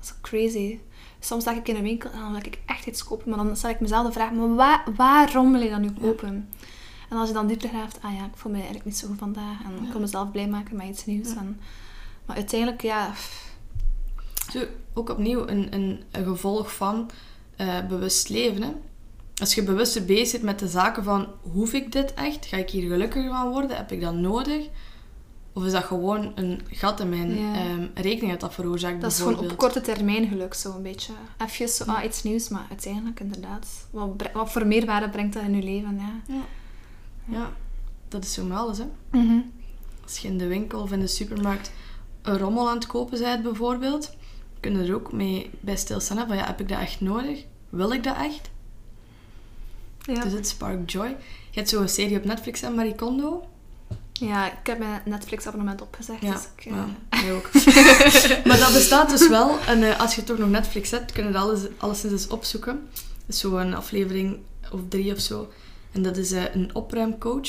is 0.00 0.12
crazy. 0.20 0.78
Soms 1.20 1.42
sta 1.42 1.52
ik 1.52 1.68
in 1.68 1.76
een 1.76 1.82
winkel 1.82 2.10
en 2.10 2.18
dan 2.18 2.32
wil 2.32 2.40
ik 2.44 2.58
echt 2.66 2.86
iets 2.86 3.04
kopen, 3.04 3.28
maar 3.30 3.44
dan 3.44 3.56
stel 3.56 3.70
ik 3.70 3.80
mezelf 3.80 4.06
de 4.06 4.12
vraag, 4.12 4.32
maar 4.32 4.54
wa- 4.54 4.82
waarom 4.96 5.52
wil 5.52 5.60
je 5.60 5.70
dat 5.70 5.80
nu 5.80 5.90
kopen? 6.00 6.48
En 7.10 7.16
als 7.16 7.28
je 7.28 7.34
dan 7.34 7.46
dieper 7.46 7.68
graaft, 7.68 7.98
ah 8.02 8.14
ja, 8.14 8.24
ik 8.24 8.30
voel 8.36 8.50
me 8.50 8.56
eigenlijk 8.56 8.86
niet 8.86 8.98
zo 8.98 9.06
goed 9.06 9.18
vandaag 9.18 9.62
en 9.64 9.84
ik 9.86 9.92
wil 9.92 10.00
mezelf 10.00 10.30
blij 10.30 10.48
maken 10.48 10.76
met 10.76 10.86
iets 10.88 11.04
nieuws. 11.06 11.28
En, 11.34 11.60
maar 12.26 12.36
uiteindelijk, 12.36 12.82
ja, 12.82 13.08
pff, 13.10 13.41
Ook 14.94 15.08
opnieuw 15.10 15.48
een, 15.48 15.74
een, 15.74 16.02
een 16.10 16.24
gevolg 16.24 16.74
van 16.74 17.10
eh, 17.56 17.86
bewust 17.88 18.28
leven. 18.28 18.62
Hè? 18.62 18.70
Als 19.36 19.54
je 19.54 19.62
bewuster 19.62 20.04
bezig 20.04 20.32
bent 20.32 20.42
met 20.42 20.58
de 20.58 20.68
zaken 20.68 21.04
van... 21.04 21.26
Hoef 21.40 21.72
ik 21.72 21.92
dit 21.92 22.14
echt? 22.14 22.46
Ga 22.46 22.56
ik 22.56 22.70
hier 22.70 22.88
gelukkiger 22.90 23.30
van 23.30 23.50
worden? 23.50 23.76
Heb 23.76 23.92
ik 23.92 24.00
dat 24.00 24.14
nodig? 24.14 24.66
Of 25.52 25.64
is 25.64 25.72
dat 25.72 25.84
gewoon 25.84 26.32
een 26.34 26.60
gat 26.70 27.00
in 27.00 27.08
mijn 27.08 27.34
Ja. 27.38 27.54
ehm, 27.54 27.86
rekening 27.94 28.30
dat 28.30 28.40
dat 28.40 28.54
veroorzaakt, 28.54 29.00
Dat 29.00 29.10
is 29.10 29.18
gewoon 29.18 29.38
op 29.38 29.56
korte 29.56 29.80
termijn 29.80 30.28
geluk, 30.28 30.54
zo 30.54 30.74
een 30.76 30.82
beetje. 30.82 31.12
Even 31.46 31.68
zo, 31.68 31.84
ah, 31.84 32.04
iets 32.04 32.22
nieuws, 32.22 32.48
maar 32.48 32.66
uiteindelijk 32.68 33.20
inderdaad. 33.20 33.66
Wat, 33.90 34.08
wat 34.32 34.52
voor 34.52 34.66
meerwaarde 34.66 35.08
brengt 35.08 35.34
dat 35.34 35.42
in 35.42 35.56
je 35.56 35.62
leven, 35.62 35.98
ja. 36.28 36.34
Ja, 37.24 37.50
dat 38.08 38.24
is 38.24 38.32
zo 38.32 38.44
met 38.44 38.58
alles, 38.58 38.78
hè. 38.78 38.84
Mhm. 39.10 39.38
Als 40.02 40.18
je 40.18 40.28
in 40.28 40.38
de 40.38 40.46
winkel 40.46 40.80
of 40.80 40.92
in 40.92 41.00
de 41.00 41.06
supermarkt 41.06 41.70
een 42.22 42.38
rommel 42.38 42.68
aan 42.68 42.74
het 42.74 42.86
kopen 42.86 43.18
bent, 43.18 43.42
bijvoorbeeld, 43.42 44.10
kun 44.62 44.78
je 44.82 44.88
er 44.88 44.94
ook 44.94 45.12
mee 45.12 45.50
bij 45.60 45.76
stilstaan. 45.76 46.26
Van 46.28 46.36
ja, 46.36 46.46
heb 46.46 46.60
ik 46.60 46.68
dat 46.68 46.78
echt 46.78 47.00
nodig? 47.00 47.44
Wil 47.68 47.92
ik 47.92 48.04
dat 48.04 48.16
echt? 48.16 48.50
Ja. 50.02 50.22
Dus 50.22 50.32
het 50.32 50.48
spark 50.48 50.90
joy. 50.90 51.06
Je 51.50 51.58
hebt 51.58 51.68
zo'n 51.68 51.88
serie 51.88 52.16
op 52.16 52.24
Netflix, 52.24 52.60
hè, 52.60 52.70
Marie 52.70 52.94
Kondo. 52.94 53.44
ja, 54.12 54.46
ik 54.52 54.66
heb 54.66 54.78
mijn 54.78 55.02
Netflix-abonnement 55.04 55.80
opgezegd, 55.82 56.22
Ja, 56.22 56.32
dus 56.32 56.42
ik... 56.56 56.64
eh, 56.72 57.22
ja, 57.24 57.30
ook. 57.32 57.50
maar 58.46 58.58
dat 58.58 58.72
bestaat 58.72 59.10
dus 59.10 59.28
wel. 59.28 59.58
En 59.66 59.82
eh, 59.82 60.00
als 60.00 60.14
je 60.14 60.24
toch 60.24 60.38
nog 60.38 60.48
Netflix 60.48 60.90
hebt, 60.90 61.12
kun 61.12 61.26
je 61.26 61.32
dat 61.32 61.42
alles, 61.42 61.60
alleszins 61.76 62.12
eens 62.12 62.28
opzoeken. 62.28 62.88
Dat 62.92 63.34
is 63.34 63.38
zo'n 63.38 63.74
aflevering 63.74 64.38
of 64.72 64.80
drie 64.88 65.12
of 65.14 65.20
zo. 65.20 65.52
En 65.92 66.02
dat 66.02 66.16
is 66.16 66.32
eh, 66.32 66.54
een 66.54 66.74
opruimcoach. 66.74 67.48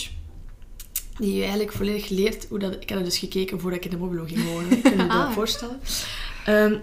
Die 1.17 1.33
je 1.33 1.41
eigenlijk 1.41 1.71
volledig 1.71 2.09
leert 2.09 2.45
hoe 2.49 2.59
dat... 2.59 2.73
Ik 2.73 2.89
heb 2.89 2.97
dat 2.97 3.07
dus 3.07 3.17
gekeken 3.17 3.59
voordat 3.59 3.79
ik 3.79 3.85
in 3.85 3.91
de 3.91 3.97
Mobilo 4.03 4.23
ging 4.25 4.45
wonen. 4.45 4.71
Ik 4.71 4.83
kan 4.83 4.91
je 4.91 4.97
dat 5.07 5.09
Ah. 5.09 5.31
voorstellen. 5.31 5.79
Ehm, 6.45 6.75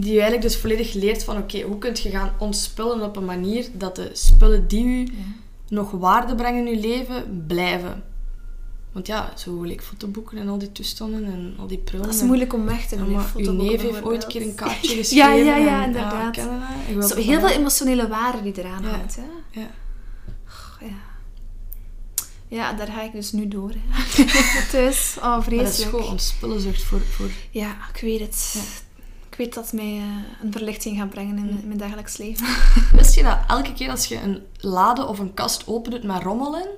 die 0.00 0.12
je 0.12 0.20
eigenlijk 0.20 0.42
dus 0.42 0.56
volledig 0.56 0.92
leert 0.92 1.24
van... 1.24 1.36
Oké, 1.36 1.60
hoe 1.60 1.78
kun 1.78 1.96
je 2.02 2.10
gaan 2.10 2.32
ontspullen 2.38 3.02
op 3.02 3.16
een 3.16 3.24
manier 3.24 3.68
dat 3.72 3.96
de 3.96 4.10
spullen 4.12 4.68
die 4.68 4.84
u 4.84 5.00
ja. 5.00 5.08
nog 5.68 5.90
waarde 5.90 6.34
brengen 6.34 6.66
in 6.66 6.74
je 6.74 6.88
leven, 6.88 7.44
blijven. 7.46 8.02
Want 8.92 9.06
ja, 9.06 9.32
zo 9.36 9.62
like 9.62 9.82
fotoboeken 9.82 10.38
en 10.38 10.48
al 10.48 10.58
die 10.58 10.72
toestanden 10.72 11.24
en 11.24 11.54
al 11.58 11.66
die 11.66 11.78
prullen. 11.78 12.06
Dat 12.06 12.14
is 12.14 12.22
moeilijk 12.22 12.52
om 12.52 12.64
weg 12.64 12.86
te 12.86 12.96
doen, 12.96 13.10
maar 13.10 13.32
uw 13.36 13.52
neef 13.52 13.82
heeft 13.82 14.02
ooit 14.02 14.22
een 14.22 14.28
keer 14.28 14.42
een 14.42 14.54
kaartje 14.64 14.96
geschreven. 14.96 15.44
Ja, 15.44 15.56
ja, 15.56 15.56
ja, 15.56 15.84
inderdaad. 15.84 16.36
Ik 16.36 16.94
wil 16.94 17.02
Zo, 17.08 17.16
heel 17.16 17.40
veel 17.40 17.48
emotionele 17.48 18.08
waarde 18.08 18.42
die 18.42 18.58
eraan 18.58 18.82
Ja. 18.82 18.88
hangt, 18.88 19.16
hè. 19.16 19.60
Ja. 19.60 19.70
Ja. 20.80 21.08
Ja, 22.48 22.72
daar 22.72 22.86
ga 22.86 23.02
ik 23.02 23.12
dus 23.12 23.32
nu 23.32 23.48
door. 23.48 23.70
Hè. 23.76 24.24
Thuis, 24.70 25.16
oh 25.16 25.22
Maar 25.22 25.50
dat 25.50 25.78
is 25.78 25.84
gewoon 25.84 26.08
ontspullenzucht 26.08 26.82
voor... 26.82 27.00
voor... 27.00 27.30
Ja, 27.50 27.76
ik 27.94 28.00
weet 28.00 28.20
het. 28.20 28.62
Weet 29.40 29.54
dat 29.54 29.72
mij 29.72 29.96
eh, 29.96 30.42
een 30.42 30.52
verlichting 30.52 30.98
gaat 30.98 31.10
brengen 31.10 31.38
in, 31.38 31.48
in 31.48 31.66
mijn 31.66 31.78
dagelijks 31.78 32.16
leven. 32.16 32.46
Wist 32.98 33.14
je 33.14 33.22
dat 33.22 33.38
elke 33.48 33.72
keer 33.72 33.90
als 33.90 34.06
je 34.06 34.20
een 34.20 34.42
lade 34.56 35.06
of 35.06 35.18
een 35.18 35.34
kast 35.34 35.66
opendoet 35.66 36.02
met 36.02 36.22
rommel 36.22 36.56
in, 36.56 36.68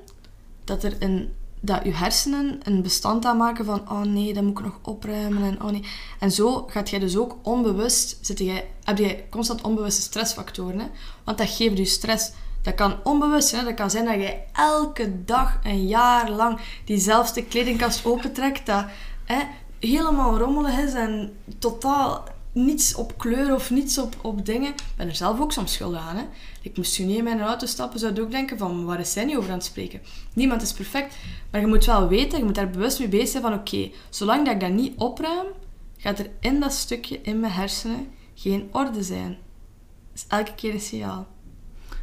dat 0.65 0.83
er 0.83 0.97
een... 0.99 1.33
Dat 1.61 1.85
je 1.85 1.95
hersenen 1.95 2.61
een 2.63 2.83
bestand 2.83 3.25
aanmaken 3.25 3.65
van 3.65 3.91
oh 3.91 4.01
nee, 4.01 4.35
dat 4.35 4.43
moet 4.43 4.59
ik 4.59 4.65
nog 4.65 4.79
opruimen 4.83 5.43
en 5.43 5.63
oh 5.63 5.71
nee. 5.71 5.85
En 6.19 6.33
zo 6.33 6.65
gaat 6.67 6.91
jij 6.91 6.99
dus 6.99 7.17
ook 7.17 7.37
onbewust, 7.43 8.19
zit 8.21 8.39
jij, 8.39 8.69
heb 8.85 8.99
je 8.99 9.25
constant 9.31 9.63
onbewuste 9.63 10.03
stressfactoren. 10.03 10.79
Hè? 10.79 10.87
Want 11.25 11.39
dat 11.39 11.49
geeft 11.49 11.79
je 11.79 11.85
stress. 11.85 12.33
Dat 12.63 12.75
kan 12.75 12.97
onbewust 13.05 13.49
zijn. 13.49 13.61
hè. 13.61 13.67
Dat 13.67 13.77
kan 13.77 13.91
zijn 13.91 14.05
dat 14.05 14.15
jij 14.15 14.45
elke 14.53 15.25
dag 15.25 15.59
een 15.63 15.87
jaar 15.87 16.31
lang 16.31 16.59
diezelfde 16.85 17.45
kledingkast 17.45 18.05
opentrekt. 18.05 18.67
Dat 18.67 18.85
hè, 19.25 19.39
helemaal 19.79 20.39
rommelig 20.39 20.79
is 20.79 20.93
en 20.93 21.37
totaal 21.59 22.25
niets 22.53 22.95
op 22.95 23.19
kleur 23.19 23.55
of 23.55 23.71
niets 23.71 23.99
op, 23.99 24.17
op 24.23 24.47
dingen. 24.47 24.69
Ik 24.69 24.83
ben 24.97 25.09
er 25.09 25.15
zelf 25.15 25.41
ook 25.41 25.53
soms 25.53 25.73
schuldig 25.73 26.01
aan. 26.01 26.17
Hè. 26.17 26.23
Ik 26.63 26.77
moest 26.77 26.99
niet 26.99 27.17
in 27.17 27.25
mijn 27.25 27.41
auto 27.41 27.67
stappen, 27.67 27.99
zou 27.99 28.15
je 28.15 28.21
ook 28.23 28.31
denken 28.31 28.59
van 28.59 28.85
waar 28.85 29.01
is 29.01 29.13
zij 29.13 29.25
niet 29.25 29.37
over 29.37 29.51
aan 29.51 29.57
het 29.57 29.65
spreken? 29.67 30.01
Niemand 30.35 30.63
is 30.63 30.73
perfect. 30.73 31.15
Maar 31.51 31.61
je 31.61 31.67
moet 31.67 31.85
wel 31.85 32.09
weten, 32.09 32.39
je 32.39 32.45
moet 32.45 32.55
daar 32.55 32.71
bewust 32.71 32.99
mee 32.99 33.09
bezig 33.09 33.29
zijn 33.29 33.43
van 33.43 33.55
oké, 33.55 33.91
zolang 34.11 34.45
dat 34.45 34.55
ik 34.55 34.61
dat 34.61 34.71
niet 34.71 34.99
opruim, 34.99 35.47
gaat 35.97 36.19
er 36.19 36.31
in 36.41 36.61
dat 36.61 36.73
stukje 36.73 37.21
in 37.23 37.41
mijn 37.41 37.53
hersenen 37.53 38.09
geen 38.35 38.69
orde 38.73 39.03
zijn. 39.03 39.29
Dat 40.13 40.23
is 40.23 40.25
elke 40.29 40.55
keer 40.55 40.73
een 40.75 40.81
signaal. 40.81 41.27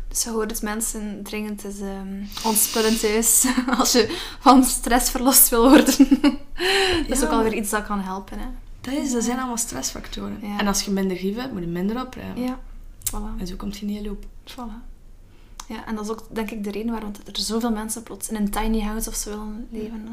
Dus 0.07 0.23
je 0.23 0.29
hoort 0.29 0.51
het 0.51 0.61
mensen 0.61 1.19
dringend 1.23 1.63
eens 1.63 1.79
um, 1.79 2.27
ontspullen 2.45 2.99
thuis. 2.99 3.45
Als 3.79 3.91
je 3.91 4.17
van 4.39 4.63
stress 4.63 5.09
verlost 5.11 5.49
wil 5.49 5.69
worden. 5.69 5.85
dat 6.21 7.07
is 7.07 7.19
Ja. 7.19 7.25
ook 7.25 7.31
alweer 7.31 7.53
iets 7.53 7.69
dat 7.69 7.85
kan 7.85 7.99
helpen. 7.99 8.39
Hè. 8.39 8.45
Dat, 8.81 8.93
is, 8.93 9.11
dat 9.11 9.23
zijn 9.23 9.37
allemaal 9.37 9.57
stressfactoren. 9.57 10.37
Ja. 10.41 10.59
En 10.59 10.67
als 10.67 10.81
je 10.81 10.91
minder 10.91 11.17
grief 11.17 11.35
hebt, 11.35 11.53
moet 11.53 11.61
je 11.61 11.67
minder 11.67 12.01
opruimen. 12.01 12.41
Ja, 12.43 12.59
voilà. 13.11 13.39
En 13.39 13.47
zo 13.47 13.55
komt 13.55 13.77
je 13.77 13.85
in 13.85 13.93
die 13.93 14.03
loop. 14.07 14.25
voilà. 14.51 14.87
Ja, 15.67 15.85
en 15.87 15.95
dat 15.95 16.03
is 16.05 16.11
ook 16.11 16.25
denk 16.31 16.51
ik 16.51 16.63
de 16.63 16.71
reden 16.71 16.91
waarom 16.91 17.11
er 17.25 17.39
zoveel 17.39 17.71
mensen 17.71 18.03
plots 18.03 18.29
in 18.29 18.35
een 18.35 18.49
tiny 18.49 18.81
house 18.81 19.09
of 19.09 19.15
zo 19.15 19.29
willen 19.29 19.67
leven. 19.71 20.05
hè. 20.05 20.11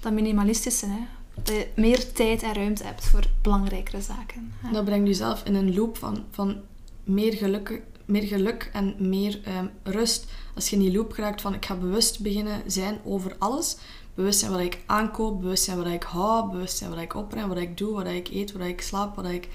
Dat 0.00 0.12
minimalistische, 0.12 0.86
hè. 0.86 1.00
Dat 1.42 1.54
je 1.54 1.68
meer 1.76 2.12
tijd 2.12 2.42
en 2.42 2.54
ruimte 2.54 2.84
hebt 2.84 3.04
voor 3.06 3.24
belangrijkere 3.42 4.00
zaken. 4.02 4.52
hè. 4.58 4.72
Dat 4.72 4.84
brengt 4.84 5.06
jezelf 5.06 5.42
in 5.44 5.54
een 5.54 5.74
loop 5.74 5.98
van, 5.98 6.24
van 6.30 6.56
meer, 7.04 7.32
geluk, 7.32 7.82
meer 8.04 8.22
geluk 8.22 8.70
en 8.72 8.94
meer 8.98 9.40
ehm, 9.44 9.66
rust. 9.82 10.26
Als 10.54 10.68
je 10.70 10.76
in 10.76 10.82
die 10.82 10.92
loop 10.92 11.12
geraakt 11.12 11.40
van 11.40 11.54
ik 11.54 11.64
ga 11.64 11.74
bewust 11.74 12.20
beginnen 12.20 12.62
zijn 12.66 12.98
over 13.04 13.36
alles. 13.38 13.76
Bewust 14.14 14.38
zijn 14.38 14.50
wat 14.50 14.60
ik 14.60 14.78
aankoop, 14.86 15.40
bewust 15.40 15.64
zijn 15.64 15.76
wat 15.76 15.86
ik 15.86 16.02
hou, 16.02 16.50
bewust 16.50 16.76
zijn 16.76 16.90
wat 16.90 16.98
ik 16.98 17.14
opruim, 17.14 17.48
wat 17.48 17.56
ik 17.58 17.76
doe, 17.78 17.92
wat 17.94 18.06
ik 18.06 18.28
eet, 18.28 18.52
wat 18.52 18.66
ik 18.66 18.80
slaap, 18.80 19.16
wat 19.16 19.24
ik 19.24 19.48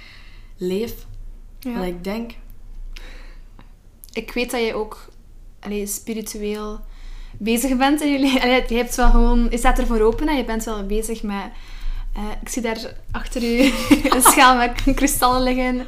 leef, 0.58 0.94
Ja. 1.60 1.74
wat 1.78 1.86
ik 1.86 2.04
denk. 2.04 2.32
Ik 4.14 4.32
weet 4.32 4.52
dat 4.52 4.62
je 4.66 4.74
ook 4.74 5.08
spiritueel 5.86 6.80
bezig 7.38 7.78
bent 7.78 8.02
in 8.02 8.12
je 8.12 8.20
leven. 8.20 8.42
Allee, 8.42 8.64
Je 8.68 8.76
hebt 8.76 8.96
wel 8.96 9.10
gewoon... 9.10 9.48
Je 9.50 9.58
staat 9.58 9.80
ervoor 9.80 10.02
open 10.02 10.28
en 10.28 10.38
je 10.38 10.46
bent 10.46 10.64
wel 10.64 10.86
bezig 10.86 11.24
met... 11.24 11.44
eh, 12.16 12.24
ik 12.42 12.50
zie 12.50 12.62
daar 12.62 12.96
achter 13.12 13.44
u 13.44 13.60
een 14.16 14.22
schaal 14.22 14.56
met 14.58 14.84
kristallen 14.96 15.42
liggen. 15.44 15.86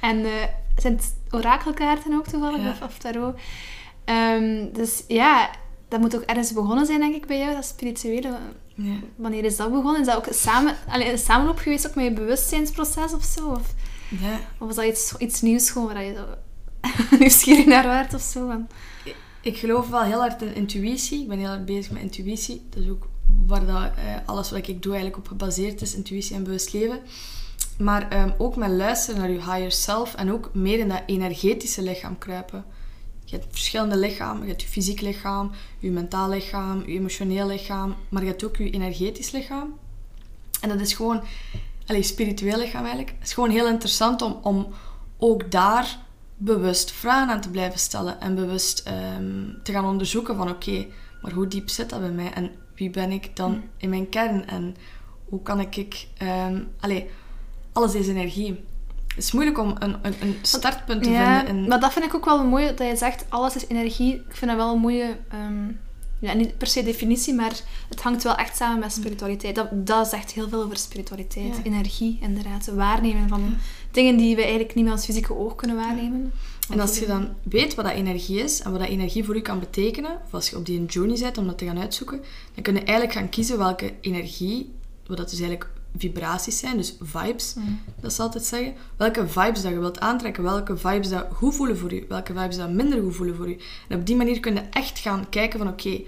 En 0.00 0.24
eh, 0.24 0.30
zijn 0.76 0.96
het 0.96 1.14
orakelkaarten 1.30 2.14
ook 2.14 2.26
toevallig? 2.26 2.62
Ja. 2.62 2.70
Of, 2.70 2.82
of 2.82 2.98
tarot? 2.98 3.38
Ehm, 4.04 4.72
dus 4.72 5.04
ja, 5.08 5.50
dat 5.94 6.02
moet 6.02 6.16
ook 6.16 6.28
ergens 6.28 6.52
begonnen 6.52 6.86
zijn, 6.86 7.00
denk 7.00 7.14
ik, 7.14 7.26
bij 7.26 7.38
jou. 7.38 7.54
Dat 7.54 7.64
spirituele... 7.64 8.38
Ja. 8.74 8.94
Wanneer 9.16 9.44
is 9.44 9.56
dat 9.56 9.70
begonnen? 9.72 10.00
Is 10.00 10.06
dat 10.06 10.16
ook 10.16 10.26
samen, 10.30 10.76
allee, 10.88 11.12
een 11.12 11.18
samenloop 11.18 11.58
geweest 11.58 11.86
ook 11.88 11.94
met 11.94 12.04
je 12.04 12.12
bewustzijnsproces 12.12 13.12
of 13.12 13.24
zo? 13.24 13.48
Of, 13.48 13.74
Ja. 14.08 14.34
of 14.58 14.66
was 14.66 14.76
dat 14.76 14.84
iets, 14.84 15.14
iets 15.18 15.40
nieuws 15.40 15.70
gewoon 15.70 15.92
waar 15.92 16.04
je 16.04 16.24
nieuwsgierig 17.18 17.66
naar 17.66 17.84
waard 17.84 18.14
of 18.14 18.20
zo? 18.22 18.46
Van, 18.46 18.66
Ik 19.42 19.56
geloof 19.56 19.88
wel 19.88 20.02
heel 20.02 20.18
hard 20.18 20.42
in 20.42 20.54
intuïtie. 20.54 21.20
Ik 21.22 21.28
ben 21.28 21.38
heel 21.38 21.48
hard 21.48 21.64
bezig 21.64 21.90
met 21.92 22.02
intuïtie. 22.02 22.66
Dat 22.70 22.82
is 22.82 22.90
ook 22.90 23.08
waar 23.46 23.66
dat, 23.66 23.76
eh, 23.96 24.16
alles 24.24 24.50
wat 24.50 24.68
ik 24.68 24.82
doe 24.82 24.92
eigenlijk 24.92 25.22
op 25.22 25.28
gebaseerd 25.28 25.80
is. 25.82 25.94
Intuïtie 25.94 26.36
en 26.36 26.44
bewust 26.44 26.72
leven. 26.72 26.98
Maar 27.78 28.08
ehm, 28.08 28.30
ook 28.38 28.56
met 28.56 28.70
luisteren 28.70 29.20
naar 29.20 29.30
je 29.30 29.38
higher 29.38 29.72
self. 29.72 30.14
En 30.14 30.32
ook 30.32 30.50
meer 30.54 30.78
in 30.78 30.88
dat 30.88 31.02
energetische 31.06 31.82
lichaam 31.82 32.18
kruipen. 32.18 32.64
Je 33.34 33.40
hebt 33.40 33.52
verschillende 33.52 33.96
lichamen. 33.96 34.42
Je 34.42 34.48
hebt 34.48 34.62
je 34.62 34.68
fysiek 34.68 35.00
lichaam, 35.00 35.50
je 35.78 35.90
mentaal 35.90 36.28
lichaam, 36.28 36.82
je 36.86 36.92
emotioneel 36.92 37.46
lichaam. 37.46 37.94
Maar 38.08 38.22
je 38.22 38.28
hebt 38.28 38.44
ook 38.44 38.56
je 38.56 38.70
energetisch 38.70 39.30
lichaam. 39.30 39.78
En 40.60 40.68
dat 40.68 40.80
is 40.80 40.94
gewoon... 40.94 41.22
Allez, 41.86 42.08
spiritueel 42.08 42.58
lichaam 42.58 42.80
eigenlijk. 42.80 43.14
Het 43.18 43.26
is 43.26 43.32
gewoon 43.32 43.50
heel 43.50 43.68
interessant 43.68 44.22
om, 44.22 44.38
om 44.42 44.66
ook 45.18 45.50
daar 45.50 45.98
bewust 46.36 46.90
vragen 46.90 47.34
aan 47.34 47.40
te 47.40 47.50
blijven 47.50 47.78
stellen. 47.78 48.20
En 48.20 48.34
bewust 48.34 48.78
ehm, 48.78 49.44
te 49.62 49.72
gaan 49.72 49.84
onderzoeken 49.84 50.36
van 50.36 50.50
oké, 50.50 50.86
maar 51.22 51.32
hoe 51.32 51.48
diep 51.48 51.68
zit 51.68 51.90
dat 51.90 52.00
bij 52.00 52.10
mij? 52.10 52.32
En 52.32 52.50
wie 52.74 52.90
ben 52.90 53.10
ik 53.10 53.36
dan 53.36 53.62
in 53.76 53.88
mijn 53.88 54.08
kern? 54.08 54.46
En 54.46 54.76
hoe 55.24 55.42
kan 55.42 55.60
ik... 55.60 55.76
ik 55.76 56.08
ehm, 56.16 56.62
allee, 56.80 57.10
alles 57.72 57.94
is 57.94 58.08
energie. 58.08 58.64
Het 59.14 59.24
is 59.24 59.32
moeilijk 59.32 59.58
om 59.58 59.74
een, 59.78 59.96
een, 60.02 60.14
een 60.20 60.36
startpunt 60.42 61.02
te 61.02 61.10
ja, 61.10 61.36
vinden. 61.38 61.56
In, 61.56 61.68
maar 61.68 61.80
dat 61.80 61.92
vind 61.92 62.04
ik 62.04 62.14
ook 62.14 62.24
wel 62.24 62.44
mooi, 62.44 62.74
dat 62.74 62.88
je 62.88 62.96
zegt, 62.96 63.24
alles 63.28 63.56
is 63.56 63.66
energie. 63.68 64.14
Ik 64.14 64.36
vind 64.36 64.50
dat 64.50 64.60
wel 64.60 64.74
een 64.74 64.80
mooie, 64.80 65.16
ehm, 65.28 65.68
ja, 66.18 66.32
niet 66.32 66.58
per 66.58 66.66
se 66.66 66.82
definitie, 66.82 67.34
maar 67.34 67.52
het 67.88 68.02
hangt 68.02 68.22
wel 68.22 68.36
echt 68.36 68.56
samen 68.56 68.78
met 68.78 68.92
spiritualiteit. 68.92 69.54
Dat, 69.54 69.68
dat 69.72 70.08
zegt 70.08 70.32
heel 70.32 70.48
veel 70.48 70.62
over 70.62 70.76
spiritualiteit. 70.76 71.56
Ja. 71.56 71.62
Energie, 71.62 72.18
inderdaad. 72.20 72.66
Waarnemen 72.66 73.28
van 73.28 73.56
dingen 73.90 74.16
die 74.16 74.36
we 74.36 74.42
eigenlijk 74.42 74.74
niet 74.74 74.84
met 74.84 74.94
ons 74.94 75.04
fysieke 75.04 75.34
oog 75.34 75.54
kunnen 75.54 75.76
waarnemen. 75.76 76.32
En 76.70 76.80
als 76.80 76.98
je 76.98 77.06
dan 77.06 77.28
weet 77.42 77.74
wat 77.74 77.84
dat 77.84 77.94
energie 77.94 78.40
is 78.40 78.60
en 78.60 78.70
wat 78.70 78.80
dat 78.80 78.88
energie 78.88 79.24
voor 79.24 79.36
u 79.36 79.40
kan 79.40 79.58
betekenen, 79.58 80.18
of 80.24 80.34
als 80.34 80.50
je 80.50 80.56
op 80.56 80.66
die 80.66 80.84
journey 80.84 81.18
bent 81.20 81.38
om 81.38 81.46
dat 81.46 81.58
te 81.58 81.64
gaan 81.64 81.78
uitzoeken, 81.78 82.20
dan 82.54 82.62
kun 82.62 82.74
je 82.74 82.80
eigenlijk 82.80 83.12
gaan 83.18 83.28
kiezen 83.28 83.58
welke 83.58 83.92
energie, 84.00 84.74
wat 85.06 85.16
dat 85.16 85.30
dus 85.30 85.38
eigenlijk 85.38 85.70
vibraties 85.98 86.58
zijn, 86.58 86.76
dus 86.76 86.96
vibes, 87.00 87.54
dat 88.00 88.10
is 88.10 88.18
altijd 88.18 88.44
zeggen, 88.44 88.74
welke 88.96 89.28
vibes 89.28 89.62
dat 89.62 89.72
je 89.72 89.78
wilt 89.78 90.00
aantrekken, 90.00 90.42
welke 90.42 90.76
vibes 90.76 91.08
dat 91.08 91.26
goed 91.32 91.54
voelen 91.54 91.78
voor 91.78 91.92
u, 91.92 92.04
welke 92.08 92.32
vibes 92.32 92.56
dat 92.56 92.70
minder 92.70 93.02
goed 93.02 93.14
voelen 93.14 93.36
voor 93.36 93.48
u. 93.48 93.58
En 93.88 93.98
op 93.98 94.06
die 94.06 94.16
manier 94.16 94.40
kun 94.40 94.54
je 94.54 94.60
echt 94.70 94.98
gaan 94.98 95.28
kijken 95.28 95.58
van 95.58 95.68
oké, 95.68 96.00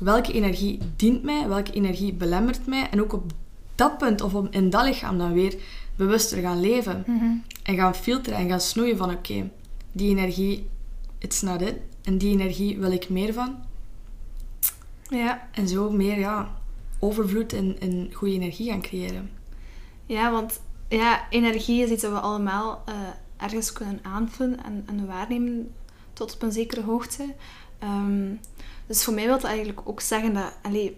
welke 0.00 0.32
energie 0.32 0.78
dient 0.96 1.22
mij, 1.22 1.48
welke 1.48 1.72
energie 1.72 2.12
belemmert 2.12 2.66
mij, 2.66 2.88
en 2.90 3.00
ook 3.00 3.12
op 3.12 3.32
dat 3.74 3.98
punt 3.98 4.20
of 4.20 4.34
op, 4.34 4.48
in 4.50 4.70
dat 4.70 4.84
lichaam 4.84 5.18
dan 5.18 5.32
weer 5.32 5.56
bewuster 5.96 6.40
gaan 6.40 6.60
leven. 6.60 7.04
En 7.62 7.76
gaan 7.76 7.94
filteren 7.94 8.38
en 8.38 8.48
gaan 8.48 8.60
snoeien 8.60 8.96
van 8.96 9.10
oké, 9.10 9.50
die 9.92 10.10
energie, 10.10 10.68
it's 11.18 11.40
not 11.40 11.60
it. 11.60 11.74
En 12.02 12.18
die 12.18 12.32
energie 12.32 12.78
wil 12.78 12.92
ik 12.92 13.08
meer 13.08 13.32
van. 13.32 13.56
Ja, 15.10 15.48
En 15.52 15.68
zo 15.68 15.90
meer, 15.90 16.18
ja, 16.18 16.56
overvloed 16.98 17.52
en, 17.52 17.76
en 17.80 18.10
goede 18.12 18.34
energie 18.34 18.70
gaan 18.70 18.82
creëren. 18.82 19.30
Ja, 20.06 20.30
want 20.32 20.60
ja, 20.88 21.30
energie 21.30 21.82
is 21.82 21.90
iets 21.90 22.02
dat 22.02 22.12
we 22.12 22.20
allemaal 22.20 22.82
eh, 22.86 22.94
ergens 23.36 23.72
kunnen 23.72 23.98
aanvullen 24.02 24.64
en, 24.64 24.84
en 24.86 25.06
waarnemen 25.06 25.70
tot 26.12 26.34
op 26.34 26.42
een 26.42 26.52
zekere 26.52 26.82
hoogte. 26.82 27.34
Ehm, 27.78 28.34
dus 28.86 29.04
voor 29.04 29.14
mij 29.14 29.24
wil 29.24 29.34
dat 29.34 29.44
eigenlijk 29.44 29.80
ook 29.84 30.00
zeggen 30.00 30.34
dat, 30.34 30.52
allee, 30.62 30.96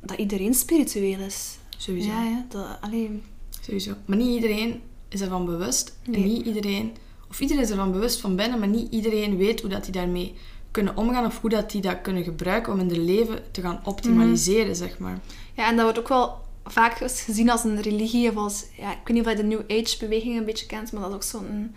dat 0.00 0.18
iedereen 0.18 0.54
spiritueel 0.54 1.20
is. 1.20 1.58
Sowieso. 1.76 2.08
Ja, 2.08 2.24
ja 2.24 2.44
dat, 2.48 2.66
allee, 2.80 3.22
Sowieso. 3.60 3.94
Maar 4.04 4.16
niet 4.16 4.34
iedereen 4.34 4.80
is 5.08 5.20
ervan 5.20 5.44
bewust. 5.44 5.96
En 6.04 6.10
Nee. 6.10 6.22
niet 6.22 6.46
iedereen... 6.46 6.96
Of 7.30 7.40
iedereen 7.40 7.62
is 7.62 7.70
ervan 7.70 7.92
bewust 7.92 8.20
van 8.20 8.36
binnen, 8.36 8.58
maar 8.58 8.68
niet 8.68 8.92
iedereen 8.92 9.36
weet 9.36 9.60
hoe 9.60 9.70
dat 9.70 9.84
die 9.84 9.92
daarmee 9.92 10.34
kunnen 10.70 10.96
omgaan 10.96 11.24
of 11.26 11.40
hoe 11.40 11.50
dat 11.50 11.70
die 11.70 11.80
dat 11.80 12.00
kunnen 12.02 12.22
gebruiken 12.24 12.72
om 12.72 12.78
in 12.80 12.88
hun 12.88 13.04
leven 13.04 13.38
te 13.52 13.60
gaan 13.60 13.80
optimaliseren, 13.84 14.66
Mhm. 14.66 14.74
zeg 14.74 14.98
maar. 14.98 15.18
Ja, 15.54 15.66
en 15.68 15.74
dat 15.76 15.84
wordt 15.84 15.98
ook 15.98 16.08
wel 16.08 16.38
vaak 16.64 16.92
gezien 17.06 17.50
als 17.50 17.64
een 17.64 17.80
religie 17.82 18.28
of 18.28 18.36
als... 18.36 18.64
Ja, 18.78 18.90
ik 18.90 18.98
weet 19.04 19.16
niet 19.16 19.24
of 19.26 19.30
je 19.30 19.36
de 19.36 19.42
New 19.42 19.60
Age-beweging 19.68 20.36
een 20.38 20.44
beetje 20.44 20.66
kent, 20.66 20.92
maar 20.92 21.00
dat 21.02 21.10
is 21.10 21.16
ook 21.16 21.22
zo'n... 21.22 21.74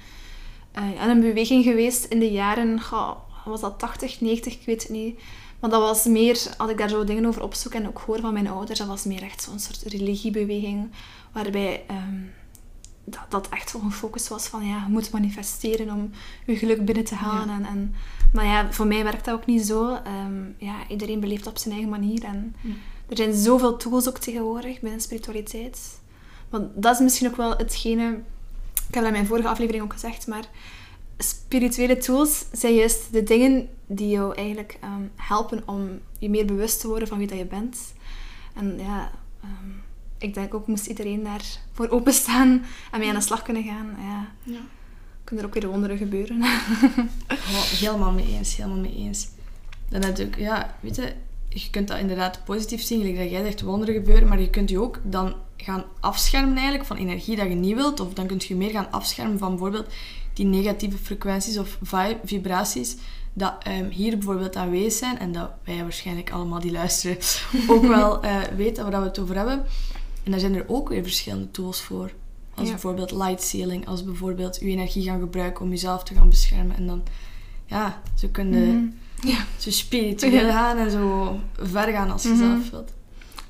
eh, 0.71 0.83
een 1.07 1.19
beweging 1.21 1.63
geweest 1.63 2.05
in 2.05 2.19
de 2.19 2.31
jaren... 2.31 2.81
goh, 2.81 3.15
was 3.45 3.61
dat 3.61 3.79
80, 3.79 4.21
90? 4.21 4.53
Ik 4.53 4.65
weet 4.65 4.81
het 4.83 4.91
niet. 4.91 5.19
Maar 5.59 5.69
dat 5.69 5.81
was 5.81 6.05
meer... 6.05 6.41
Als 6.57 6.69
ik 6.71 6.77
daar 6.77 6.89
zo 6.89 7.03
dingen 7.03 7.25
over 7.25 7.43
opzoek 7.43 7.73
en 7.73 7.87
ook 7.87 8.01
hoor 8.05 8.19
van 8.19 8.33
mijn 8.33 8.47
ouders, 8.47 8.79
dat 8.79 8.87
was 8.87 9.03
meer 9.03 9.23
echt 9.23 9.41
zo'n 9.43 9.59
soort 9.59 9.81
religiebeweging. 9.81 10.91
Waarbij 11.31 11.83
ehm, 11.87 12.19
dat, 13.03 13.25
dat 13.29 13.49
echt 13.49 13.69
zo'n 13.69 13.91
focus 13.91 14.27
was 14.27 14.47
van... 14.47 14.67
Ja, 14.67 14.83
je 14.85 14.91
moet 14.91 15.11
manifesteren 15.11 15.89
om 15.89 16.11
je 16.45 16.55
geluk 16.55 16.85
binnen 16.85 17.03
te 17.03 17.15
halen. 17.15 17.47
Ja. 17.47 17.55
En, 17.55 17.65
en, 17.65 17.95
maar 18.33 18.45
ja, 18.45 18.71
voor 18.71 18.87
mij 18.87 19.03
werkt 19.03 19.25
dat 19.25 19.33
ook 19.33 19.45
niet 19.45 19.65
zo. 19.65 19.95
Ehm, 20.03 20.43
ja, 20.57 20.75
iedereen 20.87 21.19
beleeft 21.19 21.47
op 21.47 21.57
zijn 21.57 21.73
eigen 21.73 21.91
manier. 21.91 22.23
En 22.23 22.55
er 23.09 23.17
zijn 23.17 23.33
zoveel 23.33 23.77
tools 23.77 24.07
ook 24.07 24.17
tegenwoordig 24.17 24.79
binnen 24.79 25.01
spiritualiteit. 25.01 26.01
Want 26.49 26.69
dat 26.75 26.93
is 26.93 26.99
misschien 26.99 27.27
ook 27.27 27.35
wel 27.35 27.57
hetgene... 27.57 28.21
Ik 28.73 28.93
heb 28.99 29.03
dat 29.03 29.05
in 29.05 29.11
mijn 29.11 29.25
vorige 29.25 29.47
aflevering 29.47 29.83
ook 29.83 29.93
gezegd, 29.93 30.27
maar 30.27 30.49
spirituele 31.17 31.97
tools 31.97 32.45
zijn 32.51 32.73
juist 32.73 33.13
de 33.13 33.23
dingen 33.23 33.69
die 33.85 34.09
jou 34.09 34.35
eigenlijk 34.35 34.77
ehm, 34.81 35.01
helpen 35.15 35.63
om 35.65 35.99
je 36.19 36.29
meer 36.29 36.45
bewust 36.45 36.79
te 36.79 36.87
worden 36.87 37.07
van 37.07 37.17
wie 37.17 37.27
dat 37.27 37.37
je 37.37 37.45
bent. 37.45 37.93
En 38.53 38.77
ja, 38.77 39.11
ehm, 39.41 39.69
ik 40.23 40.33
denk 40.33 40.53
ook 40.53 40.67
moest 40.67 40.85
iedereen 40.85 41.23
daarvoor 41.23 41.89
openstaan 41.89 42.65
en 42.91 42.99
mee 42.99 43.09
aan 43.09 43.15
de 43.15 43.21
slag 43.21 43.41
kunnen 43.41 43.63
gaan. 43.63 43.95
Ja, 43.99 44.27
Ja. 44.43 44.59
kunnen 45.23 45.45
er 45.45 45.51
ook 45.51 45.61
weer 45.61 45.71
wonderen 45.71 45.97
gebeuren. 45.97 46.41
Oh, 47.27 47.61
helemaal 47.63 48.11
mee 48.11 48.27
eens, 48.37 48.55
helemaal 48.55 48.79
mee 48.79 48.95
eens. 48.95 49.27
Dan 49.89 49.99
natuurlijk, 50.01 50.37
ja, 50.39 50.75
weet 50.79 50.95
je, 50.95 51.13
je 51.49 51.69
kunt 51.69 51.87
dat 51.87 51.99
inderdaad 51.99 52.43
positief 52.45 52.81
zien, 52.81 52.99
gelijk 52.99 53.17
dat 53.17 53.29
jij 53.31 53.43
zegt 53.43 53.61
wonderen 53.61 53.93
gebeuren, 53.95 54.27
maar 54.27 54.39
je 54.39 54.49
kunt 54.49 54.69
je 54.69 54.81
ook 54.81 54.99
dan 55.03 55.33
gaan 55.57 55.83
afschermen 55.99 56.55
eigenlijk 56.55 56.85
van 56.85 56.97
energie 56.97 57.35
dat 57.35 57.47
je 57.47 57.53
niet 57.55 57.75
wilt, 57.75 57.99
of 57.99 58.13
dan 58.13 58.27
kun 58.27 58.41
je 58.47 58.55
meer 58.55 58.69
gaan 58.69 58.91
afschermen 58.91 59.37
van 59.39 59.49
bijvoorbeeld 59.49 59.87
die 60.33 60.45
negatieve 60.45 60.97
frequenties 60.97 61.57
of 61.57 61.77
vi- 61.81 62.17
vibraties 62.23 62.95
dat 63.33 63.53
ehm, 63.63 63.89
hier 63.89 64.17
bijvoorbeeld 64.17 64.55
aanwezig 64.55 64.93
zijn 64.93 65.19
en 65.19 65.31
dat 65.31 65.49
wij 65.63 65.81
waarschijnlijk 65.81 66.31
allemaal 66.31 66.59
die 66.59 66.71
luisteren 66.71 67.17
ook 67.75 67.85
wel 67.85 68.21
eh, 68.23 68.41
weten 68.55 68.91
waar 68.91 69.01
we 69.01 69.07
het 69.07 69.19
over 69.19 69.35
hebben. 69.35 69.65
En 70.23 70.31
daar 70.31 70.39
zijn 70.39 70.55
er 70.55 70.65
ook 70.67 70.89
weer 70.89 71.03
verschillende 71.03 71.51
tools 71.51 71.81
voor. 71.81 72.11
Als 72.55 72.65
Ja. 72.67 72.73
bijvoorbeeld 72.73 73.11
light 73.11 73.41
sealing, 73.43 73.87
als 73.87 74.03
bijvoorbeeld 74.03 74.59
je 74.59 74.65
energie 74.65 75.03
gaan 75.03 75.19
gebruiken 75.19 75.63
om 75.65 75.69
jezelf 75.69 76.03
te 76.03 76.13
gaan 76.13 76.29
beschermen. 76.29 76.75
En 76.75 76.87
dan, 76.87 77.03
ja, 77.65 78.01
zo 78.15 78.27
kun 78.31 78.53
je 78.53 78.65
Mhm. 78.73 78.85
Ja. 79.27 79.45
zo 79.57 79.71
spiritueel 79.71 80.49
gaan 80.49 80.77
en 80.77 80.91
zo 80.91 81.35
ver 81.61 81.87
gaan 81.91 82.11
als 82.11 82.23
je 82.23 82.29
Mhm. 82.29 82.37
zelf 82.37 82.69
wilt. 82.69 82.93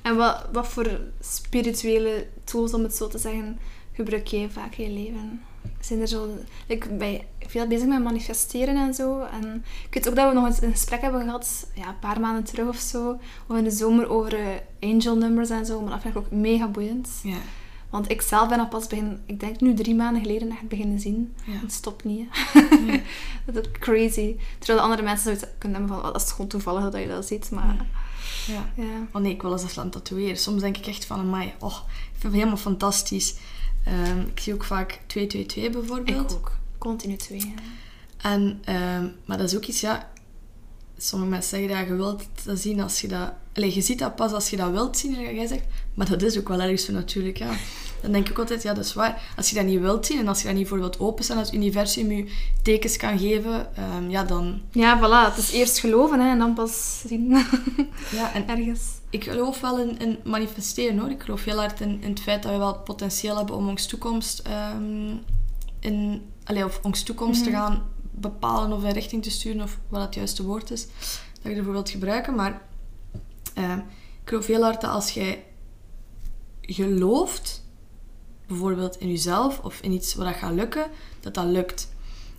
En 0.02 0.16
wat, 0.16 0.46
wat 0.52 0.66
voor 0.68 1.00
spirituele 1.20 2.26
tools, 2.44 2.74
om 2.74 2.82
het 2.82 2.94
zo 2.94 3.08
te 3.08 3.18
zeggen, 3.18 3.58
gebruik 3.92 4.26
jij 4.26 4.50
vaak 4.50 4.74
in 4.74 4.84
je 4.92 4.98
leven? 5.04 5.40
Zijn 5.80 6.00
er 6.00 6.08
zo... 6.08 6.28
Ik 6.66 6.98
ben 6.98 7.20
veel 7.40 7.66
bezig 7.66 7.86
met 7.86 8.02
manifesteren 8.02 8.76
en 8.76 8.94
zo. 8.94 9.20
En 9.20 9.64
ik 9.88 9.94
weet 9.94 10.08
ook 10.08 10.16
dat 10.16 10.28
we 10.28 10.34
nog 10.34 10.46
eens 10.46 10.62
een 10.62 10.70
gesprek 10.70 11.00
hebben 11.00 11.22
gehad, 11.22 11.66
ja, 11.74 11.88
een 11.88 11.98
paar 11.98 12.20
maanden 12.20 12.44
terug 12.44 12.68
of 12.68 12.76
zo, 12.76 13.18
of 13.46 13.56
in 13.56 13.64
de 13.64 13.70
zomer 13.70 14.08
over 14.08 14.34
eh, 14.34 14.90
angel 14.90 15.16
numbers 15.16 15.50
en 15.50 15.66
zo. 15.66 15.80
Maar 15.80 15.90
dat 15.90 16.00
vind 16.00 16.14
ik 16.14 16.20
ook 16.20 16.30
mega 16.30 16.68
boeiend. 16.68 17.08
Ja. 17.22 17.36
Want 17.90 18.10
ik 18.10 18.22
zelf 18.22 18.48
ben 18.48 18.58
al 18.58 18.68
pas 18.68 18.86
begin, 18.86 19.20
ik 19.26 19.40
denk 19.40 19.60
nu 19.60 19.74
drie 19.74 19.94
maanden 19.94 20.22
geleden 20.22 20.50
echt 20.50 20.68
beginnen 20.68 21.00
zien. 21.00 21.34
Ja. 21.44 21.52
Het 21.52 21.72
stopt 21.72 22.04
niet, 22.04 22.28
dat 23.46 23.66
is 23.66 23.70
crazy. 23.78 24.36
Terwijl 24.58 24.78
de 24.78 24.84
andere 24.84 25.02
mensen 25.02 25.24
zoiets 25.24 25.44
kunnen 25.58 25.78
hebben 25.78 25.96
van, 25.96 26.06
oh, 26.06 26.12
dat 26.12 26.22
is 26.22 26.30
gewoon 26.30 26.46
toevallig 26.46 26.90
dat 26.90 27.00
je 27.00 27.08
dat 27.08 27.26
ziet. 27.26 27.50
Maar 27.50 27.76
ja. 28.46 28.72
ja. 28.74 29.06
Oh 29.12 29.22
nee, 29.22 29.32
ik 29.32 29.42
wil 29.42 29.52
eens 29.52 29.64
even 29.64 29.82
aan 29.82 29.90
tatoeëren. 29.90 30.36
Soms 30.36 30.60
denk 30.60 30.76
ik 30.76 30.86
echt 30.86 31.04
van, 31.04 31.18
amai, 31.18 31.52
oh, 31.58 31.76
ik 31.86 32.10
vind 32.20 32.22
het 32.22 32.32
helemaal 32.32 32.56
fantastisch. 32.56 33.34
Ehm, 33.84 34.20
ik 34.20 34.40
zie 34.40 34.54
ook 34.54 34.64
vaak 34.64 35.00
222 35.06 35.80
bijvoorbeeld. 35.80 36.30
Ik 36.30 36.36
ook. 36.36 36.56
Continu 36.78 37.16
twee. 37.16 37.54
hè. 37.54 37.62
En, 38.30 38.60
ehm, 38.64 39.06
maar 39.24 39.38
dat 39.38 39.46
is 39.48 39.56
ook 39.56 39.64
iets, 39.64 39.80
ja... 39.80 40.12
Sommige 40.98 41.30
mensen 41.30 41.58
zeggen 41.58 41.78
dat 41.78 41.86
je 41.88 41.94
wilt 41.94 42.22
dat 42.44 42.58
zien 42.58 42.80
als 42.80 43.00
je 43.00 43.08
dat... 43.08 43.32
Allee, 43.54 43.74
je 43.74 43.80
ziet 43.80 43.98
dat 43.98 44.16
pas 44.16 44.32
als 44.32 44.50
je 44.50 44.56
dat 44.56 44.70
wilt 44.70 44.96
zien, 44.98 45.14
zoals 45.14 45.30
jij 45.30 45.46
zegt. 45.46 45.64
Maar 45.94 46.08
dat 46.08 46.22
is 46.22 46.38
ook 46.38 46.48
wel 46.48 46.60
ergens 46.60 46.84
zo 46.84 46.92
natuurlijk, 46.92 47.36
ja. 47.38 47.50
Dan 48.02 48.12
denk 48.12 48.28
ik 48.28 48.38
altijd, 48.38 48.62
ja, 48.62 48.74
dat 48.74 48.84
is 48.84 48.94
waar. 48.94 49.22
Als 49.36 49.48
je 49.50 49.54
dat 49.54 49.64
niet 49.64 49.80
wilt 49.80 50.06
zien 50.06 50.18
en 50.18 50.28
als 50.28 50.40
je 50.40 50.46
dat 50.46 50.56
niet 50.56 50.68
voor 50.68 50.78
wilt 50.78 50.98
openstaan, 51.00 51.38
als 51.38 51.46
het 51.46 51.56
universum 51.56 52.10
je 52.12 52.32
tekens 52.62 52.96
kan 52.96 53.18
geven, 53.18 53.76
ehm, 53.76 54.10
ja, 54.10 54.24
dan... 54.24 54.60
Ja, 54.72 54.98
voilà. 54.98 55.34
Het 55.34 55.38
is 55.44 55.52
eerst 55.52 55.78
geloven 55.78 56.20
hè, 56.20 56.30
en 56.30 56.38
dan 56.38 56.54
pas 56.54 57.02
zien. 57.06 57.28
Ja, 58.12 58.32
en 58.34 58.48
Ergens. 58.48 58.80
ik 59.10 59.24
geloof 59.24 59.60
wel 59.60 59.78
in, 59.80 59.98
in 59.98 60.18
manifesteren, 60.24 60.98
hoor. 60.98 61.10
Ik 61.10 61.22
geloof 61.22 61.44
heel 61.44 61.58
hard 61.58 61.80
in, 61.80 62.02
in 62.02 62.10
het 62.10 62.20
feit 62.20 62.42
dat 62.42 62.52
we 62.52 62.58
wel 62.58 62.72
het 62.72 62.84
potentieel 62.84 63.36
hebben 63.36 63.56
om 63.56 63.68
ons 63.68 63.86
toekomst... 63.86 64.38
ehm, 64.38 65.12
in, 65.80 66.22
allee, 66.44 66.64
of 66.64 66.80
ons 66.82 67.02
toekomst 67.02 67.44
te 67.44 67.50
Mhm. 67.50 67.58
gaan 67.58 67.82
bepalen 68.14 68.72
of 68.72 68.84
in 68.84 68.92
richting 68.92 69.22
te 69.22 69.30
sturen, 69.30 69.62
of 69.62 69.78
wat 69.88 70.02
het 70.02 70.14
juiste 70.14 70.44
woord 70.44 70.70
is, 70.70 70.86
dat 71.42 71.52
je 71.52 71.58
ervoor 71.58 71.72
wilt 71.72 71.90
gebruiken. 71.90 72.34
Maar 72.34 72.62
ehm, 73.54 73.78
ik 74.22 74.28
geloof 74.28 74.46
heel 74.46 74.62
hard 74.62 74.80
dat 74.80 74.90
als 74.90 75.10
jij 75.10 75.44
gelooft, 76.60 77.64
bijvoorbeeld 78.46 78.96
in 78.96 79.08
jezelf 79.08 79.58
of 79.58 79.80
in 79.80 79.92
iets 79.92 80.14
wat 80.14 80.26
dat 80.26 80.34
gaat 80.34 80.52
lukken, 80.52 80.90
dat 81.20 81.34
dat 81.34 81.44
lukt. 81.44 81.92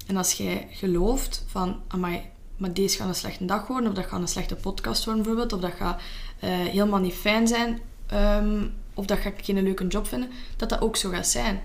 En 0.08 0.18
als 0.18 0.34
jij 0.34 0.68
gelooft 0.72 1.44
van, 1.48 1.82
amai, 1.88 2.22
maar 2.58 2.74
deze 2.74 2.98
gaat 2.98 3.08
een 3.08 3.16
slechte 3.16 3.46
dag 3.46 3.68
worden, 3.68 3.90
of 3.90 3.96
dat 3.96 4.06
gaat 4.06 4.22
een 4.22 4.28
slechte 4.28 4.56
podcast 4.56 5.06
worden 5.06 5.24
bijvoorbeeld, 5.24 5.54
of 5.54 5.70
dat 5.70 5.78
gaat 5.78 6.02
eh, 6.40 6.50
helemaal 6.50 7.00
niet 7.00 7.14
fijn 7.14 7.48
zijn, 7.48 7.82
ehm, 8.08 8.68
of 8.94 9.06
dat 9.06 9.18
ga 9.18 9.30
ik 9.30 9.46
geen 9.46 9.64
leuke 9.64 9.88
job 9.88 10.08
vinden, 10.08 10.30
dat 10.58 10.70
dat 10.70 10.82
ook 10.82 10.96
zo 10.96 11.10
gaat 11.10 11.28
zijn. 11.28 11.62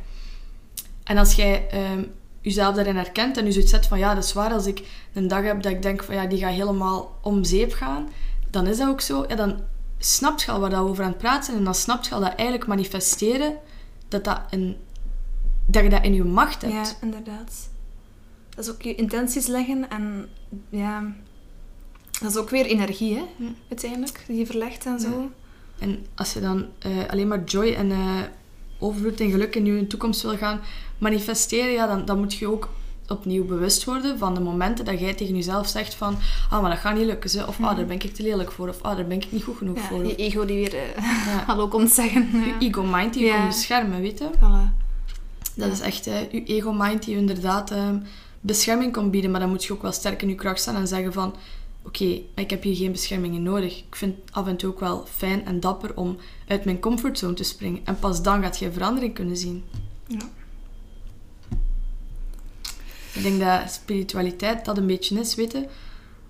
En 1.05 1.17
als 1.17 1.35
jij 1.35 1.69
ehm, 1.69 2.05
jezelf 2.41 2.75
daarin 2.75 2.97
herkent 2.97 3.37
en 3.37 3.45
je 3.45 3.53
zoiets 3.53 3.71
zet 3.71 3.87
van, 3.87 3.99
ja, 3.99 4.15
dat 4.15 4.25
is 4.25 4.33
waar, 4.33 4.53
als 4.53 4.67
ik 4.67 4.83
een 5.13 5.29
dag 5.29 5.43
heb 5.43 5.63
dat 5.63 5.73
ik 5.73 5.83
denk 5.83 6.05
van, 6.05 6.15
ja, 6.15 6.27
die 6.27 6.39
gaat 6.39 6.53
helemaal 6.53 7.19
om 7.23 7.45
zeep 7.45 7.73
gaan, 7.73 8.09
dan 8.51 8.67
is 8.67 8.79
dat 8.79 8.89
ook 8.89 9.01
zo. 9.01 9.25
Ja, 9.29 9.35
dan 9.35 9.61
snapt 9.99 10.43
je 10.43 10.51
al 10.51 10.61
waar 10.61 10.71
we 10.71 10.77
over 10.77 11.05
aan 11.05 11.11
het 11.11 11.19
praten 11.19 11.45
zijn, 11.45 11.57
en 11.57 11.65
dan 11.65 11.75
snapt 11.75 12.07
je 12.07 12.15
al 12.15 12.21
dat 12.21 12.35
eigenlijk 12.35 12.69
manifesteren, 12.69 13.57
dat, 14.09 14.25
dat, 14.25 14.41
een, 14.51 14.77
dat 15.67 15.83
je 15.83 15.89
dat 15.89 16.05
in 16.05 16.15
je 16.15 16.25
macht 16.25 16.63
hebt. 16.63 16.75
Ja, 16.75 16.85
inderdaad. 17.01 17.69
Dat 18.49 18.65
is 18.65 18.71
ook 18.71 18.83
je 18.83 18.95
intenties 18.95 19.47
leggen 19.47 19.91
en 19.91 20.29
ja, 20.69 21.15
dat 22.21 22.31
is 22.31 22.37
ook 22.37 22.51
weer 22.51 22.67
energie, 22.67 23.15
hè, 23.15 23.25
uiteindelijk, 23.69 24.25
die 24.27 24.39
je 24.39 24.47
verlegt 24.47 24.87
en 24.87 25.01
zo. 25.01 25.09
Ja. 25.09 25.29
En 25.79 26.07
als 26.15 26.33
je 26.33 26.41
dan 26.41 26.67
eh, 26.79 27.09
alleen 27.09 27.29
maar 27.29 27.45
joy 27.45 27.73
en 27.73 27.91
eh, 27.91 28.21
overvloed 28.81 29.21
en 29.21 29.31
geluk 29.31 29.57
in 29.57 29.65
je 29.65 29.87
toekomst 29.87 30.23
wil 30.23 30.37
gaan 30.37 30.61
manifesteren, 30.99 31.73
ja, 31.73 31.87
dan, 31.87 32.05
dan 32.05 32.19
moet 32.19 32.35
je 32.35 32.47
ook 32.51 32.69
opnieuw 33.09 33.45
bewust 33.45 33.85
worden 33.85 34.19
van 34.19 34.35
de 34.35 34.41
momenten 34.41 34.85
dat 34.85 35.01
jij 35.01 35.15
tegen 35.15 35.35
jezelf 35.35 35.69
zegt 35.69 35.95
van 35.95 36.17
ah, 36.51 36.61
maar 36.61 36.71
dat 36.71 36.79
gaat 36.79 36.97
niet 36.97 37.07
lukken, 37.07 37.31
ze. 37.31 37.47
of 37.47 37.61
ah, 37.61 37.77
daar 37.77 37.87
ben 37.87 38.01
ik 38.01 38.15
te 38.15 38.23
lelijk 38.23 38.53
voor, 38.53 38.69
of 38.69 38.83
ah, 38.83 38.97
daar 38.97 39.07
ben 39.07 39.17
ik 39.17 39.33
niet 39.33 39.43
goed 39.43 39.57
genoeg 39.57 39.77
Ja, 39.77 39.83
voor. 39.83 40.03
die 40.03 40.15
ego 40.15 40.45
die 40.45 40.57
weer 40.57 40.75
eh, 40.75 41.05
Ja. 41.27 41.45
hallo 41.47 41.69
komt 41.69 41.91
zeggen. 41.91 42.29
Je 42.45 42.55
ego-mind 42.59 43.15
die 43.15 43.25
je 43.25 43.33
komt 43.33 43.47
beschermen, 43.47 44.01
weet 44.01 44.19
je. 44.19 44.31
Voilà. 44.37 44.79
Dat 45.55 45.73
is 45.73 45.81
echt 45.81 46.07
eh, 46.07 46.33
je 46.33 46.45
ego-mind 46.45 47.05
die 47.05 47.15
je 47.15 47.21
inderdaad 47.21 47.71
eh, 47.71 47.89
bescherming 48.41 48.93
kan 48.93 49.11
bieden. 49.11 49.31
Maar 49.31 49.41
dan 49.41 49.49
moet 49.49 49.65
je 49.65 49.73
ook 49.73 49.83
wel 49.83 49.93
sterk 49.93 50.23
in 50.23 50.29
je 50.29 50.35
kracht 50.35 50.61
staan 50.61 50.77
en 50.77 50.89
zeggen 50.89 51.13
van... 51.13 51.35
Oké, 51.83 52.21
ik 52.35 52.51
heb 52.51 52.63
hier 52.63 52.77
geen 52.77 52.93
beschermingen 52.93 53.43
nodig. 53.43 53.79
Ik 53.79 53.97
vind 53.97 54.17
het 54.17 54.35
af 54.35 54.47
en 54.47 54.57
toe 54.57 54.71
ook 54.71 54.81
wel 54.81 55.07
fijn 55.07 55.47
en 55.47 55.61
dapper 55.61 55.97
om 55.97 56.17
uit 56.47 56.65
mijn 56.65 56.81
comfortzone 56.81 57.35
te 57.35 57.45
springen. 57.45 57.81
En 57.85 57.99
pas 57.99 58.23
dan 58.23 58.43
gaat 58.43 58.59
je 58.59 58.73
verandering 58.73 59.15
kunnen 59.15 59.37
zien. 59.37 59.65
Ja. 60.07 60.29
Ik 63.15 63.23
denk 63.23 63.41
dat 63.41 63.71
spiritualiteit 63.73 64.65
dat 64.65 64.79
een 64.79 64.87
beetje 64.87 65.21
is, 65.21 65.35
weten. 65.35 65.67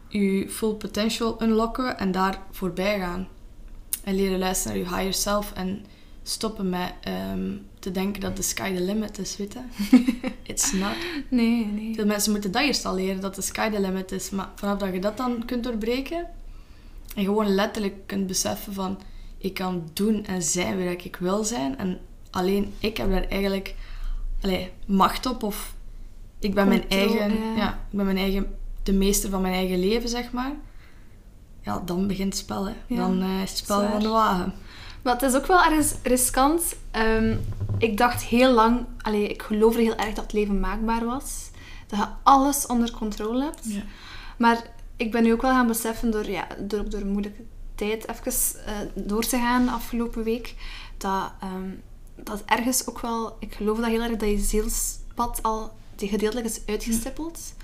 Je 0.09 0.48
full 0.48 0.74
potential 0.74 1.42
unlocken 1.42 1.98
en 1.98 2.12
daar 2.12 2.42
voorbij 2.51 2.98
gaan. 2.98 3.28
En 4.05 4.14
leren 4.14 4.38
luisteren 4.38 4.80
naar 4.80 4.88
je 4.88 4.96
higher 4.96 5.14
self 5.14 5.53
en 5.53 5.84
stoppen 6.22 6.68
met 6.68 6.92
ehm, 7.00 7.56
te 7.78 7.90
denken 7.90 8.20
dat 8.20 8.36
the 8.36 8.42
sky 8.42 8.74
the 8.74 8.80
limit 8.80 9.18
is, 9.18 9.36
weet 9.36 9.52
je. 9.52 9.60
It's 10.52 10.72
not. 10.72 10.96
Nee, 11.28 11.66
nee. 11.66 11.94
Veel 11.94 12.06
mensen 12.06 12.32
moeten 12.32 12.52
dat 12.52 12.62
eerst 12.62 12.84
al 12.84 12.94
leren, 12.94 13.20
dat 13.20 13.34
de 13.34 13.42
sky 13.42 13.70
the 13.70 13.80
limit 13.80 14.12
is. 14.12 14.30
Maar 14.30 14.48
vanaf 14.54 14.78
dat 14.78 14.92
je 14.92 15.00
dat 15.00 15.16
dan 15.16 15.44
kunt 15.44 15.64
doorbreken 15.64 16.26
en 17.14 17.24
gewoon 17.24 17.54
letterlijk 17.54 18.06
kunt 18.06 18.26
beseffen 18.26 18.72
van 18.72 19.00
Ik 19.38 19.54
kan 19.54 19.90
doen 19.92 20.24
en 20.24 20.42
zijn 20.42 20.76
wie 20.76 20.88
dat 20.88 21.04
ik 21.04 21.16
wil 21.16 21.44
zijn. 21.44 21.78
En 21.78 22.00
alleen 22.30 22.72
ik 22.78 22.96
heb 22.96 23.10
daar 23.10 23.24
eigenlijk 23.24 23.74
allee, 24.40 24.72
macht 24.86 25.26
op. 25.26 25.42
Of 25.42 25.74
ik 26.38 26.54
ben 26.54 26.68
mijn 26.68 26.88
eigen... 26.88 27.38
ja. 27.38 27.54
Ja, 27.56 27.68
ik 27.90 27.96
ben 27.96 28.04
mijn 28.04 28.16
eigen... 28.16 28.58
De 28.82 28.92
meester 28.92 29.30
van 29.30 29.40
mijn 29.40 29.54
eigen 29.54 29.78
leven, 29.78 30.08
zeg 30.08 30.32
maar. 30.32 30.52
Ja, 31.60 31.82
dan 31.84 32.06
begint 32.06 32.32
het 32.32 32.42
spel, 32.42 32.64
hè. 32.64 32.74
Ja, 32.86 32.96
dan 32.96 33.22
eh, 33.22 33.42
is 33.42 33.50
het 33.50 33.58
spel 33.58 33.88
van 33.88 34.00
de 34.00 34.08
wagen. 34.08 34.54
Maar 35.03 35.12
het 35.12 35.22
is 35.22 35.34
ook 35.34 35.46
wel 35.46 35.64
ergens 35.64 35.94
riskant. 36.03 36.76
Ehm, 36.90 37.36
ik 37.78 37.96
dacht 37.96 38.22
heel 38.22 38.53
lang, 38.53 38.86
allee, 38.98 39.28
ik 39.28 39.42
geloofde 39.42 39.82
heel 39.82 39.96
erg 39.96 40.14
dat 40.14 40.24
het 40.24 40.32
leven 40.32 40.61
maakbaar 40.61 41.05
was. 41.05 41.51
Dat 41.86 41.98
je 41.98 42.07
alles 42.22 42.66
onder 42.66 42.90
controle 42.90 43.42
hebt. 43.42 43.64
Ja. 43.64 43.82
Maar 44.38 44.62
ik 44.96 45.11
ben 45.11 45.22
nu 45.22 45.32
ook 45.32 45.42
wel 45.42 45.51
gaan 45.51 45.66
beseffen, 45.66 46.11
door, 46.11 46.30
ja, 46.30 46.46
door, 46.59 46.90
door 46.90 47.01
een 47.01 47.12
moeilijke 47.12 47.42
tijd 47.74 48.09
even 48.09 48.32
eh, 48.64 48.74
door 48.94 49.22
te 49.22 49.36
gaan 49.36 49.64
de 49.64 49.70
afgelopen 49.70 50.24
week, 50.24 50.55
dat, 50.96 51.32
ehm, 51.40 51.70
dat 52.16 52.42
ergens 52.46 52.86
ook 52.86 53.01
wel, 53.01 53.36
ik 53.38 53.55
geloof 53.55 53.78
dat 53.78 53.86
heel 53.86 54.03
erg 54.03 54.16
dat 54.16 54.28
je 54.28 54.38
zielspad 54.38 55.42
al 55.42 55.72
die 55.94 56.09
gedeeltelijk 56.09 56.46
is 56.46 56.61
uitgestippeld. 56.66 57.55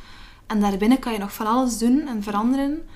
En 0.47 0.61
daarbinnen 0.61 0.99
kan 0.99 1.13
je 1.13 1.19
nog 1.19 1.33
van 1.33 1.47
alles 1.47 1.79
doen 1.79 2.07
en 2.07 2.23
veranderen. 2.23 2.89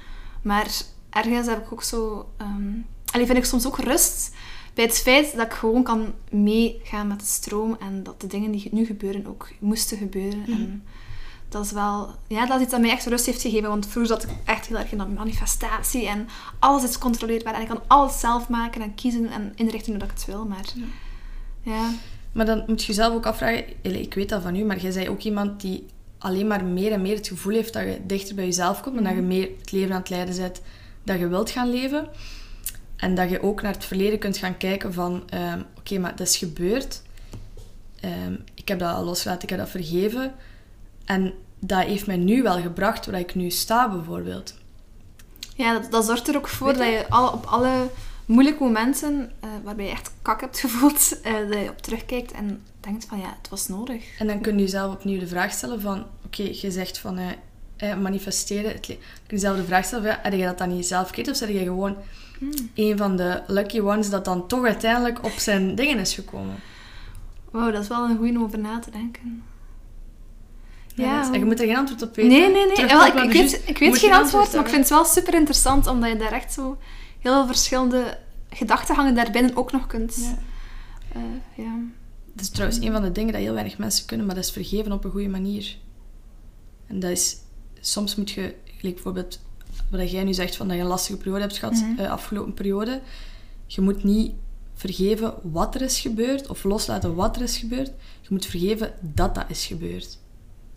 Maar 0.42 0.70
ergens 1.10 1.46
heb 1.46 1.64
ik 1.64 1.72
ook 1.72 1.82
zo... 1.82 2.30
ehm 2.36 2.78
allee, 3.12 3.26
vind 3.26 3.38
ik 3.38 3.44
soms 3.44 3.66
ook 3.66 3.78
rust 3.78 4.30
bij 4.74 4.84
het 4.84 4.98
feit 4.98 5.36
dat 5.36 5.46
ik 5.46 5.52
gewoon 5.52 5.82
kan 5.82 6.12
meegaan 6.30 7.06
met 7.06 7.20
de 7.20 7.26
stroom 7.26 7.76
en 7.80 8.02
dat 8.02 8.20
de 8.20 8.26
dingen 8.26 8.50
die 8.50 8.68
nu 8.72 8.84
gebeuren 8.84 9.26
ook 9.26 9.48
moesten 9.58 9.98
gebeuren. 9.98 10.44
En 10.46 10.84
dat 11.48 11.64
is 11.64 11.72
wel... 11.72 12.14
Ja, 12.26 12.46
dat 12.46 12.56
is 12.56 12.62
iets 12.62 12.70
dat 12.70 12.80
mij 12.80 12.90
echt 12.90 13.06
rust 13.06 13.26
heeft 13.26 13.40
gegeven. 13.40 13.68
Want 13.68 13.86
vroeger 13.86 14.16
zat 14.16 14.22
ik 14.22 14.36
echt 14.44 14.66
heel 14.66 14.78
erg 14.78 14.92
in 14.92 14.98
dat 14.98 15.14
manifestatie 15.14 16.06
en 16.08 16.28
alles 16.58 16.84
is 16.84 16.98
controleerbaar 16.98 17.54
en 17.54 17.60
ik 17.60 17.68
kan 17.68 17.82
alles 17.86 18.20
zelf 18.20 18.48
maken 18.48 18.82
en 18.82 18.94
kiezen 18.94 19.30
en 19.30 19.52
inrichten 19.54 19.90
hoe 19.90 20.00
dat 20.00 20.10
ik 20.10 20.16
het 20.16 20.26
wil. 20.26 20.44
Maar 20.44 20.72
ja, 21.62 21.90
Maar 22.32 22.46
dan 22.46 22.64
moet 22.66 22.80
je 22.80 22.86
jezelf 22.86 23.14
ook 23.14 23.26
afvragen, 23.26 23.64
ik 23.82 24.14
weet 24.14 24.28
dat 24.28 24.42
van 24.42 24.56
u, 24.56 24.64
maar 24.64 24.80
jij 24.80 24.92
bent 24.92 25.08
ook 25.08 25.22
iemand 25.22 25.60
die 25.60 25.86
alleen 26.18 26.46
maar 26.46 26.64
meer 26.64 26.92
en 26.92 27.02
meer 27.02 27.16
het 27.16 27.28
gevoel 27.28 27.52
heeft 27.52 27.72
dat 27.72 27.82
je 27.82 28.00
dichter 28.06 28.34
bij 28.34 28.44
jezelf 28.44 28.80
komt 28.80 28.96
en 28.96 29.04
dat 29.04 29.14
je 29.14 29.20
meer 29.20 29.48
het 29.58 29.72
leven 29.72 29.92
aan 29.92 30.00
het 30.00 30.10
leiden 30.10 30.36
bent 30.36 30.60
dat 31.02 31.18
je 31.18 31.28
wilt 31.28 31.50
gaan 31.50 31.70
leven. 31.70 32.08
En 33.00 33.14
dat 33.14 33.30
je 33.30 33.42
ook 33.42 33.62
naar 33.62 33.72
het 33.72 33.84
verleden 33.84 34.18
kunt 34.18 34.36
gaan 34.36 34.56
kijken 34.56 34.92
van, 34.92 35.22
ehm, 35.28 35.62
oké, 35.78 35.98
maar 35.98 36.16
dat 36.16 36.26
is 36.26 36.36
gebeurd. 36.36 37.02
Ehm, 38.00 38.34
ik 38.54 38.68
heb 38.68 38.78
dat 38.78 38.94
al 38.94 39.04
losgelaten, 39.04 39.42
ik 39.42 39.48
heb 39.48 39.58
dat 39.58 39.68
vergeven. 39.68 40.34
En 41.04 41.32
dat 41.58 41.82
heeft 41.82 42.06
mij 42.06 42.16
nu 42.16 42.42
wel 42.42 42.60
gebracht 42.60 43.06
waar 43.06 43.20
ik 43.20 43.34
nu 43.34 43.50
sta, 43.50 43.90
bijvoorbeeld. 43.90 44.54
Ja, 45.54 45.72
dat, 45.72 45.90
dat 45.90 46.04
zorgt 46.04 46.28
er 46.28 46.36
ook 46.36 46.48
voor 46.48 46.72
dat 46.72 46.86
je? 46.86 47.06
alle, 47.08 47.32
op 47.32 47.44
alle 47.44 47.88
moeilijke 48.26 48.62
momenten 48.62 49.32
eh, 49.40 49.50
waarbij 49.64 49.84
je 49.84 49.90
echt 49.90 50.12
kak 50.22 50.40
hebt 50.40 50.58
gevoeld, 50.64 51.20
eh, 51.22 51.32
dat 51.32 51.58
je 51.58 51.68
op 51.68 51.82
terugkijkt 51.82 52.32
en 52.32 52.62
denkt 52.80 53.04
van 53.04 53.18
ja, 53.18 53.36
het 53.38 53.48
was 53.48 53.68
nodig. 53.68 54.18
En 54.18 54.26
dan 54.26 54.40
kun 54.40 54.56
je 54.56 54.62
jezelf 54.62 54.94
opnieuw 54.94 55.18
de 55.18 55.26
vraag 55.26 55.52
stellen 55.52 55.80
van... 55.80 56.06
Oké, 56.24 56.42
je 56.42 56.70
zegt 56.70 56.98
van 56.98 57.18
eh, 57.76 57.96
manifesteren. 57.96 58.80
Kun 58.80 58.94
je 58.94 58.98
jezelf 59.26 59.56
de 59.56 59.64
vraag 59.64 59.84
stellen 59.84 60.04
van... 60.04 60.12
Ja, 60.12 60.20
heb 60.22 60.32
je 60.32 60.44
dat 60.44 60.58
dan 60.58 60.76
niet 60.76 60.86
zelf 60.86 61.08
gekeken? 61.08 61.32
Of 61.32 61.38
ben 61.38 61.52
je 61.52 61.64
gewoon 61.64 61.96
een 62.74 62.98
van 62.98 63.16
de 63.16 63.42
lucky 63.46 63.80
ones 63.80 64.10
dat 64.10 64.24
dan 64.24 64.46
toch 64.46 64.64
uiteindelijk 64.64 65.24
op 65.24 65.32
zijn 65.32 65.74
dingen 65.74 65.98
is 65.98 66.14
gekomen? 66.14 66.54
Wauw, 67.50 67.70
dat 67.70 67.82
is 67.82 67.88
wel 67.88 68.04
een 68.04 68.16
goeie 68.16 68.36
om 68.36 68.42
over 68.42 68.58
na 68.58 68.78
te 68.78 68.90
denken. 68.90 69.42
Ja. 70.94 71.32
En 71.32 71.38
je 71.38 71.44
moet 71.44 71.60
er 71.60 71.66
geen 71.66 71.76
antwoord 71.76 72.02
op 72.02 72.16
weten. 72.16 72.32
Nee, 72.32 72.50
nee, 72.50 72.66
nee. 72.66 72.74
Terug 72.74 72.90
Wel, 72.90 73.08
op 73.08 73.14
ik, 73.14 73.22
ik 73.66 73.78
weet, 73.78 73.92
ik 73.92 73.94
geen 73.94 74.12
antwoord, 74.12 74.52
maar 74.52 74.60
ik 74.64 74.68
vind 74.68 74.80
het 74.80 74.88
wel 74.88 75.04
super 75.04 75.34
interessant 75.34 75.86
omdat 75.86 76.10
je 76.10 76.16
daar 76.16 76.32
echt 76.32 76.52
zo 76.52 76.78
heel 77.18 77.32
veel 77.32 77.46
verschillende 77.46 78.18
gedachtegangen 78.50 79.14
daarbinnen 79.14 79.56
ook 79.56 79.72
nog 79.72 79.86
kunt. 79.86 80.16
Ja. 80.16 80.38
eh, 81.12 81.64
ja. 81.64 81.78
Dat 82.32 82.44
is 82.44 82.50
trouwens 82.50 82.80
een 82.80 82.92
van 82.92 83.02
de 83.02 83.12
dingen 83.12 83.32
dat 83.32 83.42
heel 83.42 83.52
weinig 83.52 83.78
mensen 83.78 84.06
kunnen, 84.06 84.26
maar 84.26 84.34
dat 84.34 84.44
is 84.44 84.50
vergeven 84.50 84.92
op 84.92 85.04
een 85.04 85.10
goede 85.10 85.28
manier. 85.28 85.76
En 86.86 87.00
dat 87.00 87.10
is... 87.10 87.36
Soms 87.80 88.16
moet 88.16 88.30
je, 88.30 88.54
gelijk 88.64 88.94
bijvoorbeeld 88.94 89.40
wat 89.90 90.10
jij 90.10 90.24
nu 90.24 90.34
zegt, 90.34 90.56
van 90.56 90.68
dat 90.68 90.76
je 90.76 90.82
een 90.82 90.88
lastige 90.88 91.18
periode 91.18 91.40
hebt 91.40 91.58
gehad, 91.58 91.84
eh, 91.96 92.10
afgelopen 92.10 92.54
periode. 92.54 93.00
Je 93.66 93.80
moet 93.80 94.04
niet 94.04 94.32
vergeven 94.74 95.34
wat 95.42 95.74
er 95.74 95.82
is 95.82 96.00
gebeurd, 96.00 96.48
of 96.48 96.64
loslaten 96.64 97.14
wat 97.14 97.36
er 97.36 97.42
is 97.42 97.56
gebeurd. 97.56 97.92
Je 98.20 98.28
moet 98.28 98.46
vergeven 98.46 98.92
dat 99.00 99.34
dat 99.34 99.44
is 99.48 99.66
gebeurd. 99.66 100.18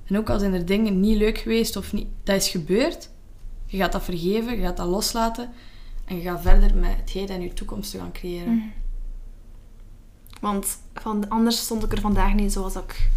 En 0.05 0.17
ook 0.17 0.29
al 0.29 0.39
zijn 0.39 0.53
er 0.53 0.65
dingen 0.65 0.99
niet 0.99 1.17
leuk 1.17 1.37
geweest, 1.37 1.75
of 1.75 1.93
niet, 1.93 2.07
dat 2.23 2.35
is 2.35 2.49
gebeurd. 2.49 3.09
Je 3.65 3.77
gaat 3.77 3.91
dat 3.91 4.03
vergeven, 4.03 4.55
je 4.55 4.61
gaat 4.61 4.77
dat 4.77 4.87
loslaten. 4.87 5.49
En 6.05 6.15
je 6.15 6.21
gaat 6.21 6.41
verder 6.41 6.75
met 6.75 6.95
het 6.97 7.09
heden 7.09 7.35
en 7.35 7.41
je 7.41 7.53
toekomst 7.53 7.91
te 7.91 7.97
gaan 7.97 8.11
creëren. 8.11 8.55
Mhm. 8.55 8.67
Want 10.41 10.77
van, 10.93 11.29
anders 11.29 11.57
stond 11.57 11.83
ik 11.83 11.91
er 11.91 12.01
vandaag 12.01 12.33
niet 12.33 12.53
zoals 12.53 12.75
ik 12.75 13.09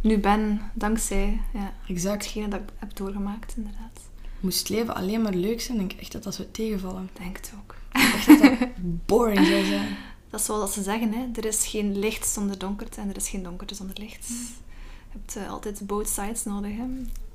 nu 0.00 0.18
ben, 0.18 0.60
dankzij 0.74 1.40
ja, 1.52 1.72
Exact. 1.88 2.24
hetgene 2.24 2.48
dat 2.48 2.60
ik 2.60 2.68
heb 2.76 2.96
doorgemaakt, 2.96 3.56
inderdaad. 3.56 4.07
Moest 4.40 4.68
leven 4.68 4.94
alleen 4.94 5.22
maar 5.22 5.34
leuk 5.34 5.60
zijn, 5.60 5.78
denk 5.78 5.92
ik 5.92 6.00
echt 6.00 6.12
dat 6.12 6.22
dat 6.22 6.34
zou 6.34 6.48
tegenvallen. 6.50 7.10
Denk 7.12 7.36
het 7.36 7.52
ook. 7.60 7.74
Echt 7.92 8.26
dat 8.26 8.38
dat 8.38 8.68
boring 9.06 9.46
zou 9.46 9.64
zijn. 9.64 9.96
Dat 10.30 10.40
is 10.40 10.46
zoals 10.46 10.72
ze 10.72 10.82
zeggen, 10.82 11.12
hè. 11.12 11.26
er 11.34 11.44
is 11.44 11.66
geen 11.66 11.98
licht 11.98 12.28
zonder 12.28 12.58
donkerte 12.58 13.00
en 13.00 13.08
er 13.08 13.16
is 13.16 13.28
geen 13.28 13.42
donkerte 13.42 13.74
zonder 13.74 13.98
licht. 13.98 14.28
Mm. 14.28 14.36
Je 15.12 15.18
hebt 15.18 15.36
eh, 15.36 15.50
altijd 15.50 15.86
both 15.86 16.08
sides 16.08 16.44
nodig. 16.44 16.76
Hè. 16.76 16.84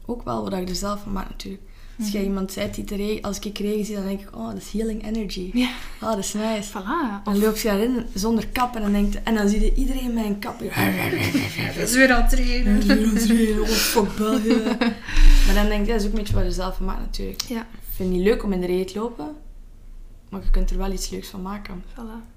Ook 0.06 0.24
wel 0.24 0.44
wat 0.44 0.54
ik 0.54 0.70
er 0.70 0.76
zelf 0.76 1.02
van 1.02 1.12
maak 1.12 1.30
natuurlijk. 1.30 1.64
Als 1.98 2.08
Mhm. 2.08 2.18
jij 2.18 2.24
iemand 2.26 2.52
zei 2.52 2.72
die 2.72 2.84
te 2.84 2.96
regen, 2.96 3.22
als 3.22 3.40
ik 3.40 3.58
regen 3.58 3.86
zie, 3.86 3.96
dan 3.96 4.06
denk 4.06 4.20
ik, 4.22 4.36
oh, 4.36 4.48
dat 4.48 4.58
is 4.58 4.72
healing 4.72 5.06
energy. 5.08 5.50
Ja. 5.54 5.70
Oh, 6.02 6.10
dat 6.10 6.18
is 6.18 6.34
nice. 6.34 6.70
Voilà. 6.72 7.24
Dan 7.24 7.40
loop 7.40 7.58
je 7.58 7.68
daarin 7.68 8.06
zonder 8.14 8.48
kap 8.48 8.76
en 8.76 8.82
dan, 8.82 8.92
denkt, 8.92 9.24
en 9.24 9.36
dan 9.36 9.50
zie 9.50 9.60
je 9.60 9.74
iedereen 9.76 10.14
met 10.14 10.26
een 10.26 10.40
kap. 10.40 10.60
Dat 11.78 11.88
is 11.90 11.96
weer 11.96 12.14
aan 12.14 12.22
het 12.24 12.34
regenen. 12.34 13.60
Oh, 13.62 13.68
fuck 13.68 14.16
België. 14.18 14.62
Maar 15.46 15.56
dan 15.56 15.66
denk 15.68 15.82
ik, 15.82 15.88
dat 15.88 16.00
is 16.02 16.06
ook 16.08 16.12
een 16.14 16.18
beetje 16.20 16.34
wat 16.34 16.44
je 16.44 16.52
zelf 16.52 16.80
maakt 16.80 17.00
natuurlijk. 17.00 17.42
Ja, 17.42 17.60
Ik 17.62 17.68
vind 17.96 18.10
het 18.10 18.18
niet 18.18 18.28
leuk 18.28 18.44
om 18.44 18.54
in 18.54 18.60
de 18.62 18.68
regen 18.68 18.86
te 18.86 19.00
lopen, 19.00 19.36
maar 20.30 20.42
je 20.44 20.50
kunt 20.52 20.70
er 20.72 20.78
wel 20.78 20.92
iets 20.92 21.10
leuks 21.10 21.28
van 21.28 21.42
maken. 21.42 21.84
voilà. 21.94 22.32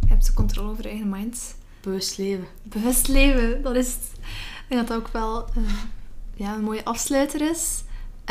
Je 0.00 0.08
hebt 0.08 0.26
de 0.26 0.32
controle 0.32 0.70
over 0.70 0.82
je 0.82 0.88
eigen 0.88 1.08
mind. 1.08 1.54
Bewust 1.80 2.18
leven. 2.18 2.46
Bewust 2.62 3.08
leven, 3.08 3.62
dat 3.62 3.76
is. 3.76 3.88
Ik 3.88 4.68
denk 4.68 4.80
dat 4.80 4.88
dat 4.88 4.96
ook 5.06 5.12
wel 5.12 5.44
eh, 5.44 5.62
ja, 6.34 6.54
een 6.54 6.62
mooie 6.64 6.84
afsluiter 6.84 7.50
is. 7.50 7.82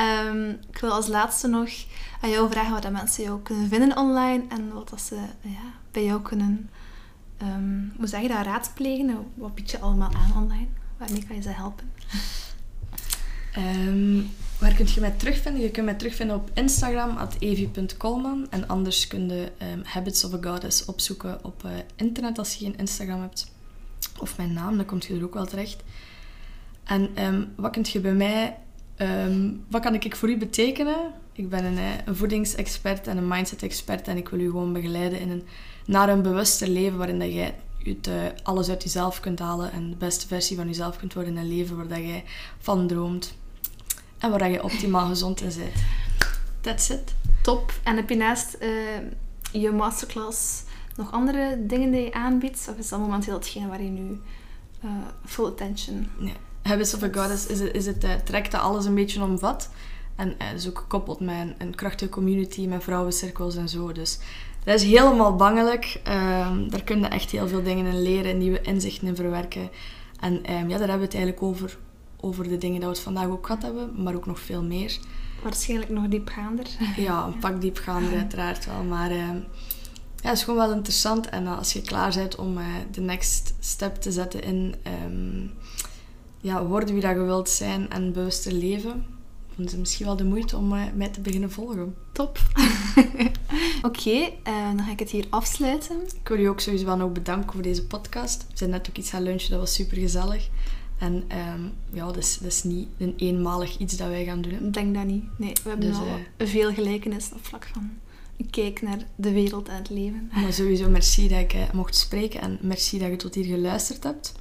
Ehm, 0.01 0.49
ik 0.49 0.77
wil 0.77 0.91
als 0.91 1.07
laatste 1.07 1.47
nog 1.47 1.69
aan 2.21 2.29
jou 2.29 2.49
vragen 2.49 2.71
wat 2.71 2.91
mensen 2.91 3.23
jou 3.23 3.41
kunnen 3.41 3.69
vinden 3.69 3.97
online 3.97 4.43
en 4.49 4.73
wat 4.73 4.89
dat 4.89 5.01
ze 5.01 5.15
ja, 5.41 5.73
bij 5.91 6.03
jou 6.05 6.21
kunnen, 6.21 6.69
ehm, 7.37 7.79
hoe 7.97 8.07
zeg 8.07 8.21
je 8.21 8.27
dat, 8.27 8.45
raadplegen. 8.45 9.17
Wat 9.33 9.55
bied 9.55 9.71
je 9.71 9.79
allemaal 9.79 10.11
aan 10.13 10.43
online? 10.43 10.67
Waarmee 10.97 11.25
kan 11.25 11.35
je 11.35 11.41
ze 11.41 11.49
helpen? 11.49 11.91
Ehm, 13.51 14.21
waar 14.59 14.73
kun 14.73 14.87
je 14.93 14.99
mij 14.99 15.11
terugvinden? 15.11 15.61
Je 15.61 15.71
kunt 15.71 15.85
mij 15.85 15.95
terugvinden 15.95 16.35
op 16.35 16.49
Instagram, 16.53 17.17
at. 17.17 17.37
En 18.49 18.67
anders 18.67 19.07
kun 19.07 19.29
je 19.29 19.51
Habits 19.83 20.23
of 20.23 20.33
a 20.33 20.37
Goddess 20.41 20.85
opzoeken 20.85 21.43
op 21.43 21.65
eh, 21.65 21.71
internet 21.95 22.37
als 22.37 22.53
je 22.53 22.65
geen 22.65 22.77
Instagram 22.77 23.21
hebt. 23.21 23.51
Of 24.19 24.37
mijn 24.37 24.53
naam, 24.53 24.77
dan 24.77 24.85
kom 24.85 24.97
je 25.01 25.15
er 25.15 25.23
ook 25.23 25.33
wel 25.33 25.45
terecht. 25.45 25.83
En 26.83 27.09
wat 27.55 27.71
kun 27.71 27.85
je 27.87 27.99
bij 27.99 28.13
mij... 28.13 28.57
ehm, 29.01 29.49
wat 29.69 29.81
kan 29.81 29.93
ik 29.93 30.15
voor 30.15 30.29
u 30.29 30.37
betekenen? 30.37 31.13
Ik 31.33 31.49
ben 31.49 31.65
een, 31.65 31.77
eh, 31.77 32.05
een 32.05 32.15
voedingsexpert 32.15 33.07
en 33.07 33.17
een 33.17 33.27
mindset-expert 33.27 34.07
en 34.07 34.17
ik 34.17 34.29
wil 34.29 34.39
u 34.39 34.45
gewoon 34.45 34.73
begeleiden 34.73 35.19
in 35.19 35.29
een, 35.29 35.43
naar 35.85 36.09
een 36.09 36.21
bewuster 36.21 36.67
leven 36.67 36.97
waarin 36.97 37.19
dat 37.19 37.33
jij 37.33 37.55
het, 37.83 38.07
eh, 38.07 38.13
alles 38.43 38.69
uit 38.69 38.83
jezelf 38.83 39.19
kunt 39.19 39.39
halen 39.39 39.71
en 39.71 39.89
de 39.89 39.95
beste 39.95 40.27
versie 40.27 40.55
van 40.55 40.67
jezelf 40.67 40.97
kunt 40.97 41.13
worden 41.13 41.33
in 41.33 41.39
een 41.39 41.57
leven 41.57 41.75
waar 41.75 41.87
dat 41.87 41.97
jij 41.97 42.23
van 42.59 42.87
droomt. 42.87 43.37
En 44.17 44.29
waar 44.29 44.39
dat 44.39 44.51
je 44.51 44.63
optimaal 44.63 45.07
gezond 45.07 45.41
in 45.41 45.51
bent. 45.57 45.83
That's 46.61 46.89
it. 46.89 47.13
Top. 47.41 47.73
En 47.83 47.95
heb 47.95 48.09
je 48.09 48.15
naast 48.15 48.53
eh, 48.53 48.69
je 49.51 49.71
masterclass 49.71 50.63
nog 50.95 51.11
andere 51.11 51.65
dingen 51.65 51.91
die 51.91 52.01
je 52.01 52.13
aanbiedt? 52.13 52.67
Of 52.69 52.77
is 52.77 52.89
dat 52.89 52.99
momenteel 52.99 53.33
hetgene 53.33 53.67
waar 53.67 53.83
je 53.83 53.89
nu 53.89 54.19
full 55.25 55.45
attention... 55.45 56.07
Nee. 56.17 56.35
Habits 56.61 56.93
of 56.93 57.03
a 57.03 57.09
Goddess 57.11 57.47
is 57.47 57.59
het, 57.59 57.73
is 57.73 57.85
het 57.85 58.03
eh, 58.03 58.13
trekt 58.23 58.51
dat 58.51 58.61
alles 58.61 58.85
een 58.85 58.95
beetje 58.95 59.23
omvat. 59.23 59.69
En 60.15 60.35
eh, 60.37 60.53
is 60.53 60.67
ook 60.69 60.77
gekoppeld 60.77 61.19
met 61.19 61.35
een, 61.35 61.55
een 61.57 61.75
krachtige 61.75 62.11
community, 62.11 62.67
met 62.67 62.83
vrouwencirkels 62.83 63.55
en 63.55 63.69
zo. 63.69 63.91
Dus 63.91 64.19
dat 64.63 64.75
is 64.75 64.83
helemaal 64.83 65.35
bangelijk. 65.35 65.99
Ehm, 66.03 66.69
daar 66.69 66.83
kun 66.83 66.99
je 66.99 67.07
echt 67.07 67.31
heel 67.31 67.47
veel 67.47 67.63
dingen 67.63 67.85
in 67.85 68.01
leren, 68.01 68.37
nieuwe 68.37 68.61
inzichten 68.61 69.07
in 69.07 69.15
verwerken. 69.15 69.69
En 70.19 70.43
ehm, 70.43 70.69
ja, 70.69 70.77
daar 70.77 70.87
hebben 70.87 70.97
we 70.97 71.03
het 71.03 71.13
eigenlijk 71.13 71.43
over. 71.43 71.77
Over 72.23 72.43
de 72.43 72.57
dingen 72.57 72.79
die 72.79 72.87
we 72.87 72.93
het 72.93 72.99
vandaag 72.99 73.27
ook 73.27 73.45
gehad 73.45 73.61
hebben, 73.61 74.03
maar 74.03 74.15
ook 74.15 74.25
nog 74.25 74.39
veel 74.39 74.63
meer. 74.63 74.99
Waarschijnlijk 75.43 75.89
nog 75.89 76.07
diepgaander. 76.07 76.65
Ja, 76.97 77.25
een 77.25 77.39
pak 77.39 77.61
diepgaander 77.61 78.13
uiteraard 78.13 78.65
wel. 78.65 78.83
Maar 78.83 79.11
ehm, 79.11 79.35
ja, 80.15 80.29
het 80.29 80.37
is 80.37 80.43
gewoon 80.43 80.67
wel 80.67 80.75
interessant. 80.75 81.29
En 81.29 81.45
eh, 81.45 81.57
als 81.57 81.73
je 81.73 81.81
klaar 81.81 82.13
bent 82.13 82.35
om 82.35 82.57
de 82.91 83.01
next 83.01 83.53
step 83.59 83.95
te 83.95 84.11
zetten 84.11 84.43
in 84.43 84.75
ja, 86.41 86.65
worden 86.65 86.93
wie 86.93 87.01
dat 87.01 87.15
je 87.15 87.21
wilt 87.21 87.49
zijn 87.49 87.89
en 87.89 88.13
bewuster 88.13 88.51
leven, 88.51 89.05
vonden 89.55 89.73
ze 89.73 89.79
misschien 89.79 90.05
wel 90.05 90.15
de 90.15 90.23
moeite 90.23 90.57
om 90.57 90.73
eh, 90.73 90.81
mij 90.95 91.09
te 91.09 91.21
beginnen 91.21 91.51
volgen. 91.51 91.95
Top. 92.11 92.39
Oké, 93.81 94.29
eh, 94.43 94.71
dan 94.75 94.79
ga 94.79 94.91
ik 94.91 94.99
het 94.99 95.09
hier 95.09 95.25
afsluiten. 95.29 96.01
Ik 96.01 96.27
wil 96.27 96.39
je 96.39 96.49
ook 96.49 96.59
sowieso 96.59 96.85
wel 96.85 96.97
nog 96.97 97.11
bedanken 97.11 97.53
voor 97.53 97.61
deze 97.61 97.85
podcast. 97.85 98.45
We 98.49 98.57
zijn 98.57 98.69
net 98.69 98.89
ook 98.89 98.97
iets 98.97 99.09
gaan 99.09 99.23
lunchen, 99.23 99.49
dat 99.49 99.59
was 99.59 99.73
super 99.73 99.97
gezellig. 99.97 100.49
En 101.01 101.23
ehm, 101.27 101.61
ja, 101.93 102.05
dat 102.05 102.17
is, 102.17 102.37
dat 102.37 102.51
is 102.51 102.63
niet 102.63 102.87
een 102.97 103.13
eenmalig 103.17 103.77
iets 103.77 103.97
dat 103.97 104.07
wij 104.07 104.25
gaan 104.25 104.41
doen. 104.41 104.51
Ik 104.51 104.73
denk 104.73 104.95
dat 104.95 105.05
niet. 105.05 105.23
Nee, 105.37 105.53
we 105.63 105.69
hebben 105.69 105.87
Dus, 105.87 105.97
al 105.97 106.07
eh, 106.37 106.47
veel 106.47 106.73
gelijkenissen 106.73 107.35
op 107.35 107.45
vlak 107.45 107.69
van 107.73 107.89
een 108.37 108.49
kijk 108.49 108.81
naar 108.81 108.97
de 109.15 109.31
wereld 109.31 109.67
en 109.67 109.75
het 109.75 109.89
leven. 109.89 110.31
Maar 110.33 110.53
sowieso 110.53 110.89
merci 110.89 111.27
dat 111.27 111.39
ik 111.39 111.53
eh, 111.53 111.71
mocht 111.73 111.95
spreken 111.95 112.41
en 112.41 112.57
merci 112.61 112.99
dat 112.99 113.09
je 113.09 113.15
tot 113.15 113.35
hier 113.35 113.45
geluisterd 113.45 114.03
hebt. 114.03 114.33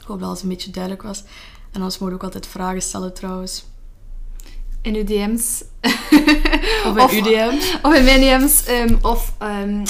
Ik 0.00 0.06
hoop 0.06 0.18
dat 0.18 0.28
alles 0.28 0.42
een 0.42 0.48
beetje 0.48 0.70
duidelijk 0.70 1.02
was. 1.02 1.22
En 1.70 1.76
anders 1.80 1.98
moet 1.98 2.08
je 2.08 2.14
ook 2.14 2.22
altijd 2.22 2.46
vragen 2.46 2.82
stellen 2.82 3.14
trouwens. 3.14 3.64
In 4.82 4.94
uw 4.94 5.04
DM's. 5.04 5.62
Of 6.86 7.12
in 7.12 7.24
uw 7.24 7.30
DM's. 7.30 7.74
Of 7.82 7.94
in 7.94 8.04
mijn 8.04 8.20
DM's. 8.40 8.64
ehm, 8.64 8.96
of 9.02 9.34
ehm, 9.38 9.84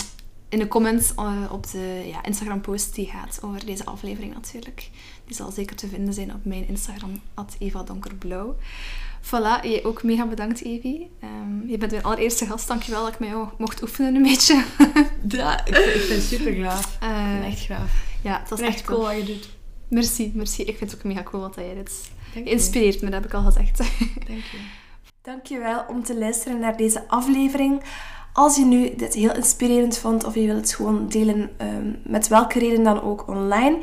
in 0.49 0.59
de 0.59 0.69
comments 0.69 1.15
eh, 1.15 1.33
op 1.51 1.71
de 1.71 2.03
ja, 2.07 2.23
Instagram-post 2.25 2.95
die 2.95 3.07
gaat 3.07 3.39
over 3.43 3.67
deze 3.67 3.85
aflevering 3.85 4.35
natuurlijk. 4.35 4.91
Die 5.27 5.37
zal 5.37 5.51
zeker 5.51 5.77
te 5.77 5.89
vinden 5.89 6.15
zijn 6.15 6.35
op 6.35 6.45
mijn 6.45 6.69
Instagram, 6.69 7.21
Eva 7.59 7.83
Donkerblauw. 7.83 8.57
Voilà, 9.23 9.63
jij 9.63 9.85
ook 9.85 10.03
mega 10.03 10.27
bedankt, 10.27 10.65
Evie. 10.65 11.11
Ehm, 11.21 11.67
je 11.69 11.79
bent 11.79 11.91
mijn 11.91 12.03
allereerste 12.05 12.47
gast. 12.47 12.69
Dankjewel 12.69 13.05
dat 13.05 13.13
ik 13.21 13.27
jou 13.27 13.49
mocht 13.59 13.83
oefenen 13.83 14.15
een 14.15 14.23
beetje. 14.23 14.65
Ja, 15.29 15.65
ik, 15.67 15.75
vind- 15.75 16.03
ik 16.05 16.09
het 16.09 16.23
super 16.23 16.55
graag. 16.55 16.81
Ik 16.81 17.01
Eh, 17.01 17.47
echt 17.47 17.61
graag. 17.65 17.93
ja, 18.23 18.39
het 18.41 18.49
was 18.51 18.61
echt 18.61 18.75
echt 18.75 18.85
cool. 18.85 19.01
wat 19.01 19.17
je 19.17 19.25
doet. 19.25 19.49
Merci, 19.91 20.33
merci. 20.35 20.63
Ik 20.63 20.77
vind 20.77 20.91
het 20.91 21.01
ook 21.01 21.07
mega 21.07 21.23
cool 21.23 21.43
wat 21.43 21.55
jij 21.55 21.75
dit 21.75 22.11
inspireert 22.45 23.03
me, 23.03 23.11
dat 23.11 23.23
heb 23.23 23.33
ik 23.33 23.35
al 23.35 23.43
gezegd. 23.43 23.79
Dank 24.27 24.43
je. 24.45 24.59
Dankjewel 25.23 25.85
om 25.89 26.05
te 26.05 26.19
luisteren 26.19 26.59
naar 26.59 26.77
deze 26.77 27.09
aflevering. 27.09 27.83
Als 28.33 28.57
je 28.57 28.65
nu 28.65 28.95
dit 28.97 29.15
heel 29.15 29.35
inspirerend 29.35 29.99
vond 29.99 30.25
of 30.25 30.35
je 30.35 30.47
wilt 30.47 30.61
het 30.61 30.73
gewoon 30.73 31.09
delen 31.09 31.51
ehm, 31.57 31.93
met 32.05 32.29
welke 32.29 32.59
reden 32.59 32.85
dan 32.85 33.03
ook 33.03 33.29
online, 33.29 33.79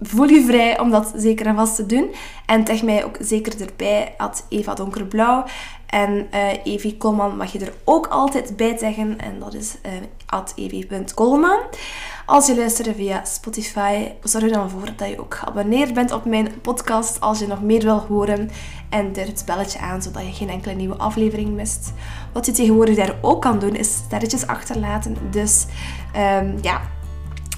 voel 0.00 0.28
je 0.28 0.44
vrij 0.44 0.80
om 0.80 0.90
dat 0.90 1.12
zeker 1.16 1.46
en 1.46 1.56
vast 1.56 1.76
te 1.76 1.86
doen. 1.86 2.14
En 2.46 2.64
tag 2.64 2.82
mij 2.82 3.04
ook 3.04 3.16
zeker 3.20 3.60
erbij, 3.60 4.14
at 4.16 4.46
Eva 4.48 4.74
Donkerblauw. 4.74 5.44
En 5.86 6.26
eh 6.30 6.64
Evie 6.64 6.96
Kolman 6.96 7.36
mag 7.36 7.52
je 7.52 7.58
er 7.58 7.72
ook 7.84 8.06
altijd 8.06 8.56
bij 8.56 8.76
taggen. 8.76 9.18
En 9.18 9.38
dat 9.38 9.54
is 9.54 9.76
eh 9.82 9.92
at 10.26 10.52
evie.kolman. 10.56 11.58
Als 12.28 12.46
je 12.46 12.56
luistert 12.56 12.96
via 12.96 13.24
Spotify, 13.24 14.08
zorg 14.22 14.44
er 14.44 14.52
dan 14.52 14.70
voor 14.70 14.88
dat 14.96 15.08
je 15.08 15.20
ook 15.20 15.34
geabonneerd 15.34 15.94
bent 15.94 16.12
op 16.12 16.24
mijn 16.24 16.60
podcast 16.60 17.20
als 17.20 17.38
je 17.38 17.46
nog 17.46 17.62
meer 17.62 17.82
wil 17.82 17.98
horen. 17.98 18.50
En 18.90 19.12
duid 19.12 19.28
het 19.28 19.42
belletje 19.46 19.78
aan, 19.78 20.02
zodat 20.02 20.26
je 20.26 20.32
geen 20.32 20.48
enkele 20.48 20.74
nieuwe 20.74 20.96
aflevering 20.96 21.50
mist. 21.50 21.92
Wat 22.32 22.46
je 22.46 22.52
tegenwoordig 22.52 22.96
daar 22.96 23.18
ook 23.20 23.42
kan 23.42 23.58
doen, 23.58 23.74
is 23.74 23.94
sterretjes 23.94 24.46
achterlaten. 24.46 25.16
Dus 25.30 25.66
ehm, 26.12 26.58
ja, 26.62 26.80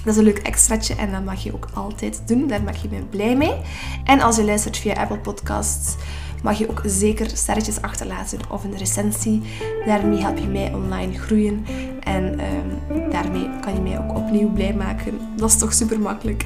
dat 0.03 0.13
is 0.13 0.17
een 0.17 0.23
leuk 0.23 0.37
extraatje 0.37 0.95
en 0.95 1.11
dat 1.11 1.23
mag 1.23 1.43
je 1.43 1.53
ook 1.53 1.67
altijd 1.73 2.27
doen. 2.27 2.47
Daar 2.47 2.63
maak 2.63 2.75
je 2.75 2.89
me 2.91 3.01
blij 3.01 3.35
mee. 3.35 3.55
En 4.03 4.21
als 4.21 4.35
je 4.35 4.45
luistert 4.45 4.77
via 4.77 4.93
Apple 4.93 5.19
Podcasts, 5.19 5.95
mag 6.41 6.57
je 6.57 6.69
ook 6.69 6.81
zeker 6.85 7.29
sterretjes 7.33 7.81
achterlaten 7.81 8.39
of 8.49 8.63
een 8.63 8.77
recensie. 8.77 9.41
Daarmee 9.85 10.21
help 10.21 10.37
je 10.37 10.47
mij 10.47 10.73
online 10.73 11.19
groeien. 11.19 11.65
En 11.99 12.39
ehm, 12.39 13.09
daarmee 13.11 13.49
kan 13.61 13.73
je 13.73 13.81
mij 13.81 13.99
ook 13.99 14.17
opnieuw 14.17 14.51
blij 14.51 14.73
maken. 14.73 15.19
Dat 15.35 15.49
is 15.49 15.57
toch 15.57 15.73
super 15.73 15.99
makkelijk. 15.99 16.45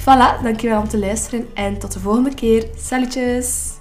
Voilà, 0.00 0.42
dankjewel 0.42 0.80
om 0.80 0.88
te 0.88 0.98
luisteren 0.98 1.46
en 1.54 1.78
tot 1.78 1.92
de 1.92 2.00
volgende 2.00 2.34
keer. 2.34 2.66
Salutjes! 2.76 3.80